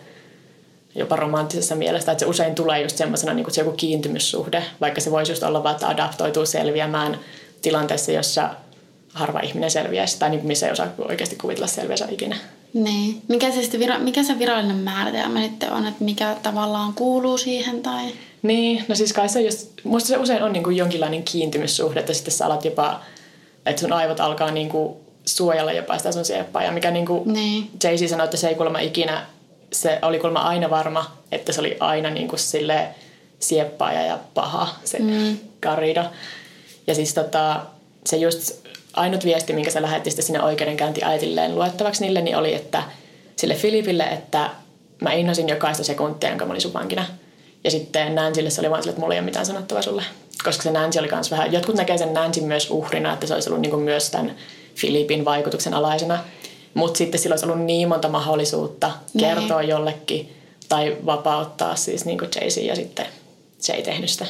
jopa 0.95 1.17
romanttisessa 1.17 1.75
mielessä, 1.75 2.13
että 2.13 2.25
se 2.25 2.31
usein 2.31 2.55
tulee 2.55 2.83
just 2.83 2.97
semmoisena 2.97 3.35
niin 3.35 3.45
kuin 3.45 3.55
se 3.55 3.61
joku 3.61 3.73
kiintymyssuhde, 3.77 4.65
vaikka 4.81 5.01
se 5.01 5.11
voisi 5.11 5.33
just 5.33 5.43
olla 5.43 5.63
vaan, 5.63 5.75
että 5.75 5.89
adaptoituu 5.89 6.47
selviämään 6.47 7.19
tilanteessa, 7.63 8.13
jossa 8.13 8.51
harva 9.13 9.41
ihminen 9.41 9.71
selviäisi, 9.71 10.19
tai 10.19 10.31
niin 10.31 10.47
missä 10.47 10.67
ei 10.67 10.73
osaa 10.73 10.89
oikeasti 11.09 11.37
kuvitella 11.37 11.67
selviänsä 11.67 12.07
ikinä. 12.11 12.37
Niin. 12.75 13.23
Mikä 13.29 13.51
se, 13.51 13.63
sitten 13.63 13.81
vira- 13.81 13.99
mikä 13.99 14.23
se 14.23 14.39
virallinen 14.39 14.77
määritelmä 14.77 15.43
sitten 15.43 15.73
on, 15.73 15.87
että 15.87 16.05
mikä 16.05 16.37
tavallaan 16.43 16.95
kuuluu 16.95 17.39
siihen? 17.39 17.83
Tai... 17.83 18.05
Niin, 18.43 18.85
no 18.89 18.95
siis 18.95 19.13
kai 19.13 19.29
se 19.29 19.41
just, 19.41 19.71
musta 19.85 20.09
se 20.09 20.17
usein 20.17 20.43
on 20.43 20.53
niin 20.53 20.65
kuin 20.65 20.77
jonkinlainen 20.77 21.23
kiintymyssuhde, 21.23 22.01
että 22.01 22.15
sitten 22.15 22.35
sä 22.35 22.47
alat 22.47 22.65
jopa, 22.65 23.01
että 23.67 23.81
sun 23.81 23.93
aivot 23.93 24.21
alkaa 24.21 24.51
niin 24.51 24.69
kuin 24.69 24.95
suojella 25.27 25.73
jopa 25.73 25.99
sitä 25.99 26.13
sun 26.13 26.25
sieppaa, 26.25 26.63
ja 26.63 26.73
mikä 26.73 26.91
niin 26.91 27.07
kuin 27.07 27.33
niin. 27.33 27.71
Jay-Z 27.85 28.09
sanoi, 28.09 28.25
että 28.25 28.37
se 28.37 28.49
ei 28.49 28.55
kuulemma 28.55 28.79
ikinä 28.79 29.27
se 29.73 29.99
oli 30.03 30.19
kuulemma 30.19 30.41
aina 30.41 30.71
varma, 30.71 31.17
että 31.33 31.53
se 31.53 31.61
oli 31.61 31.77
aina 31.81 32.11
niin 32.11 32.29
kuin 32.29 32.39
sille 32.39 32.89
sieppaaja 33.39 34.03
ja 34.03 34.19
paha 34.35 34.75
se 34.85 34.99
mm. 34.99 35.39
Garrido. 35.63 36.05
Ja 36.87 36.95
siis 36.95 37.15
tota, 37.15 37.61
se 38.07 38.17
just 38.17 38.62
ainut 38.95 39.25
viesti, 39.25 39.53
minkä 39.53 39.71
se 39.71 39.83
lähetti 39.83 40.11
sitten 40.11 40.25
sinne 40.25 40.43
oikeudenkäyntiäitilleen 40.43 41.55
luettavaksi 41.55 42.03
niille, 42.05 42.21
niin 42.21 42.37
oli, 42.37 42.55
että 42.55 42.83
sille 43.37 43.55
Filipille, 43.55 44.05
että 44.05 44.51
mä 45.01 45.13
inhosin 45.13 45.49
jokaista 45.49 45.85
sekuntia, 45.85 46.29
jonka 46.29 46.45
mä 46.45 46.51
olin 46.51 46.61
sun 46.61 46.73
vankina. 46.73 47.07
Ja 47.65 47.71
sitten 47.71 48.15
Nansille 48.15 48.51
se 48.51 48.61
oli 48.61 48.71
vaan 48.71 48.83
sille, 48.83 48.91
että 48.91 49.01
mulla 49.01 49.15
ei 49.15 49.21
ole 49.21 49.25
mitään 49.25 49.47
sanottavaa 49.47 49.83
sulle. 49.83 50.05
Koska 50.45 50.63
se 50.63 50.71
Nancy 50.71 50.99
oli 50.99 51.09
myös 51.13 51.31
vähän, 51.31 51.53
jotkut 51.53 51.75
näkee 51.75 51.99
sen 51.99 52.15
Nancy 52.15 52.41
myös 52.41 52.71
uhrina, 52.71 53.13
että 53.13 53.27
se 53.27 53.35
olisi 53.35 53.49
ollut 53.49 53.63
niin 53.63 53.71
kuin 53.71 53.83
myös 53.83 54.11
tämän 54.11 54.37
Filipin 54.75 55.25
vaikutuksen 55.25 55.75
alaisena. 55.75 56.19
Mutta 56.75 56.99
sitten 56.99 57.21
sillä 57.21 57.33
olisi 57.33 57.47
ollut 57.47 57.65
niin 57.65 57.89
monta 57.89 58.09
mahdollisuutta 58.09 58.91
niin. 59.15 59.29
kertoa 59.29 59.63
jollekin 59.63 60.37
tai 60.69 60.97
vapauttaa 61.07 61.77
siis 61.77 62.05
niin 62.05 62.19
kuin 62.19 62.31
Jay-Z 62.35 62.57
ja 62.57 62.77
sitten 62.77 63.07
se 63.59 63.73
ei 63.73 63.83
tehnyt 63.83 64.11
sitä. 64.11 64.27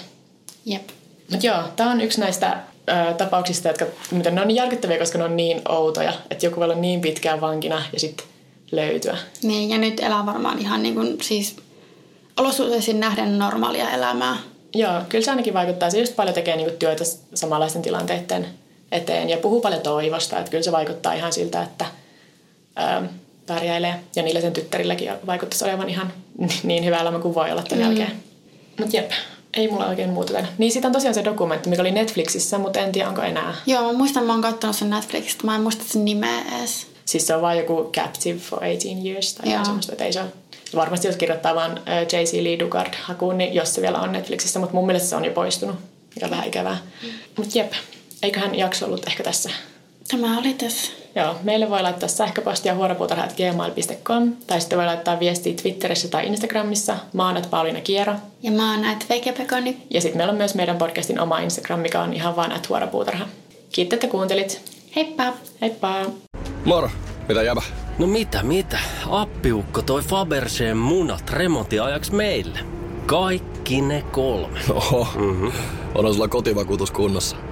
Jep. 0.64 0.88
Mutta 1.30 1.46
joo, 1.46 1.62
tämä 1.76 1.90
on 1.90 2.00
yksi 2.00 2.20
näistä 2.20 2.58
ö, 2.88 3.14
tapauksista, 3.14 3.68
jotka 3.68 3.86
miten 4.10 4.34
ne 4.34 4.40
on 4.40 4.48
niin 4.48 4.56
järkyttäviä, 4.56 4.98
koska 4.98 5.18
ne 5.18 5.24
on 5.24 5.36
niin 5.36 5.62
outoja, 5.68 6.12
että 6.30 6.46
joku 6.46 6.56
voi 6.56 6.64
olla 6.64 6.74
niin 6.74 7.00
pitkään 7.00 7.40
vankina 7.40 7.82
ja 7.92 8.00
sitten 8.00 8.26
löytyä. 8.72 9.16
Niin, 9.42 9.70
ja 9.70 9.78
nyt 9.78 10.00
elää 10.00 10.26
varmaan 10.26 10.58
ihan 10.58 10.82
niin 10.82 10.94
kuin, 10.94 11.18
siis 11.22 11.56
olosuhteisiin 12.36 13.00
nähden 13.00 13.38
normaalia 13.38 13.90
elämää. 13.90 14.36
Joo, 14.74 14.92
kyllä 15.08 15.24
se 15.24 15.30
ainakin 15.30 15.54
vaikuttaa. 15.54 15.90
Se 15.90 15.98
just 15.98 16.16
paljon 16.16 16.34
tekee 16.34 16.56
niinku 16.56 16.74
työtä 16.78 17.04
samanlaisten 17.34 17.82
tilanteiden 17.82 18.46
eteen 18.92 19.30
ja 19.30 19.36
puhuu 19.36 19.60
paljon 19.60 19.80
toivosta. 19.82 20.38
Että 20.38 20.50
kyllä 20.50 20.62
se 20.62 20.72
vaikuttaa 20.72 21.12
ihan 21.12 21.32
siltä, 21.32 21.62
että 21.62 21.86
ää, 22.76 23.02
pärjäilee. 23.46 23.94
Ja 24.16 24.22
niillä 24.22 24.40
sen 24.40 24.52
tyttärilläkin 24.52 25.12
vaikuttaisi 25.26 25.64
olevan 25.64 25.88
ihan 25.88 26.12
niin 26.62 26.84
hyvä 26.84 26.98
elämä 26.98 27.18
kuin 27.18 27.34
voi 27.34 27.50
olla 27.50 27.62
tämän 27.62 27.84
mm. 27.84 27.96
jälkeen. 27.96 28.22
Mutta 28.78 28.96
jep, 28.96 29.10
ei 29.56 29.68
mulla 29.68 29.86
oikein 29.86 30.10
muuta 30.10 30.32
tänne. 30.32 30.48
Niin 30.58 30.72
siitä 30.72 30.88
on 30.88 30.92
tosiaan 30.92 31.14
se 31.14 31.24
dokumentti, 31.24 31.68
mikä 31.70 31.82
oli 31.82 31.90
Netflixissä, 31.90 32.58
mutta 32.58 32.80
en 32.80 32.92
tiedä 32.92 33.08
onko 33.08 33.22
enää. 33.22 33.54
Joo, 33.66 33.82
mä 33.82 33.92
muistan, 33.92 34.24
mä 34.24 34.32
oon 34.32 34.42
katsonut 34.42 34.76
sen 34.76 34.90
Netflixistä, 34.90 35.46
mä 35.46 35.54
en 35.54 35.60
muista 35.60 35.84
sen 35.86 36.04
nimeä 36.04 36.42
edes. 36.58 36.86
Siis 37.04 37.26
se 37.26 37.34
on 37.34 37.42
vaan 37.42 37.58
joku 37.58 37.90
Captive 37.96 38.38
for 38.38 38.58
18 38.58 39.08
Years 39.08 39.34
tai 39.34 39.48
jotain 39.48 39.66
semmoista, 39.66 39.92
että 39.92 40.04
ei 40.04 40.12
se 40.12 40.20
ole. 40.20 40.28
Varmasti 40.74 41.06
jos 41.06 41.16
kirjoittaa 41.16 41.54
vaan 41.54 41.80
J.C. 42.12 42.42
Lee 42.42 42.58
Dugard 42.58 42.94
hakuun, 43.02 43.38
niin 43.38 43.54
jos 43.54 43.74
se 43.74 43.82
vielä 43.82 43.98
on 43.98 44.12
Netflixissä, 44.12 44.58
mutta 44.58 44.74
mun 44.74 44.86
mielestä 44.86 45.08
se 45.08 45.16
on 45.16 45.24
jo 45.24 45.30
poistunut, 45.30 45.76
mikä 46.14 46.26
on 46.26 46.30
vähän 46.30 46.48
ikävää. 46.48 46.78
Mm. 47.02 47.08
Mutta 47.36 47.58
jep, 47.58 47.72
eiköhän 48.22 48.54
jakso 48.54 48.86
ollut 48.86 49.06
ehkä 49.08 49.22
tässä. 49.22 49.50
Tämä 50.12 50.38
oli 50.38 50.54
tässä. 50.54 50.92
Joo, 51.14 51.36
meille 51.42 51.70
voi 51.70 51.82
laittaa 51.82 52.08
sähköpostia 52.08 52.74
huoropuutarha.gmail.com 52.74 54.32
tai 54.46 54.60
sitten 54.60 54.78
voi 54.78 54.86
laittaa 54.86 55.20
viestiä 55.20 55.54
Twitterissä 55.62 56.08
tai 56.08 56.26
Instagramissa. 56.26 56.96
Mä 57.12 57.26
oon 57.26 57.42
Pauliina 57.50 57.80
Kiero. 57.80 58.14
Ja 58.42 58.50
mä 58.50 58.74
oon 58.74 58.84
at 58.84 59.06
Pekoni. 59.08 59.76
Ja 59.90 60.00
sitten 60.00 60.18
meillä 60.18 60.30
on 60.30 60.36
myös 60.36 60.54
meidän 60.54 60.76
podcastin 60.76 61.20
oma 61.20 61.38
Instagram, 61.38 61.80
mikä 61.80 62.00
on 62.00 62.12
ihan 62.12 62.36
vaan 62.36 62.52
at 62.52 62.68
huoropuutarha. 62.68 63.26
Kiitos, 63.72 63.94
että 63.94 64.06
kuuntelit. 64.06 64.60
Heippa! 64.96 65.32
Heippa! 65.60 65.94
Moro! 66.64 66.90
Mitä 67.28 67.42
jäbä? 67.42 67.62
No 67.98 68.06
mitä, 68.06 68.42
mitä? 68.42 68.78
Appiukko 69.10 69.82
toi 69.82 70.02
Faberseen 70.02 70.76
munat 70.76 71.30
remontiajaksi 71.30 72.14
meille. 72.14 72.58
Kaikki 73.06 73.80
ne 73.80 74.02
kolme. 74.02 74.60
Oho, 74.70 75.08
mm-hmm. 75.14 75.52
on 75.94 76.14
sulla 76.14 76.28
kotivakuutus 76.28 76.90
kunnossa. 76.90 77.51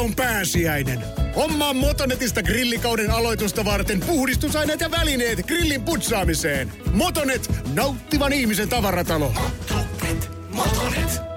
on 0.00 0.14
pääsiäinen. 0.14 1.00
Hommaa 1.36 1.74
Motonetista 1.74 2.42
grillikauden 2.42 3.10
aloitusta 3.10 3.64
varten 3.64 4.00
puhdistusaineet 4.00 4.80
ja 4.80 4.90
välineet 4.90 5.46
grillin 5.46 5.82
putsaamiseen. 5.82 6.72
Motonet, 6.92 7.50
nauttivan 7.74 8.32
ihmisen 8.32 8.68
tavaratalo. 8.68 9.32
Motonet, 9.32 10.30
Motonet. 10.50 11.29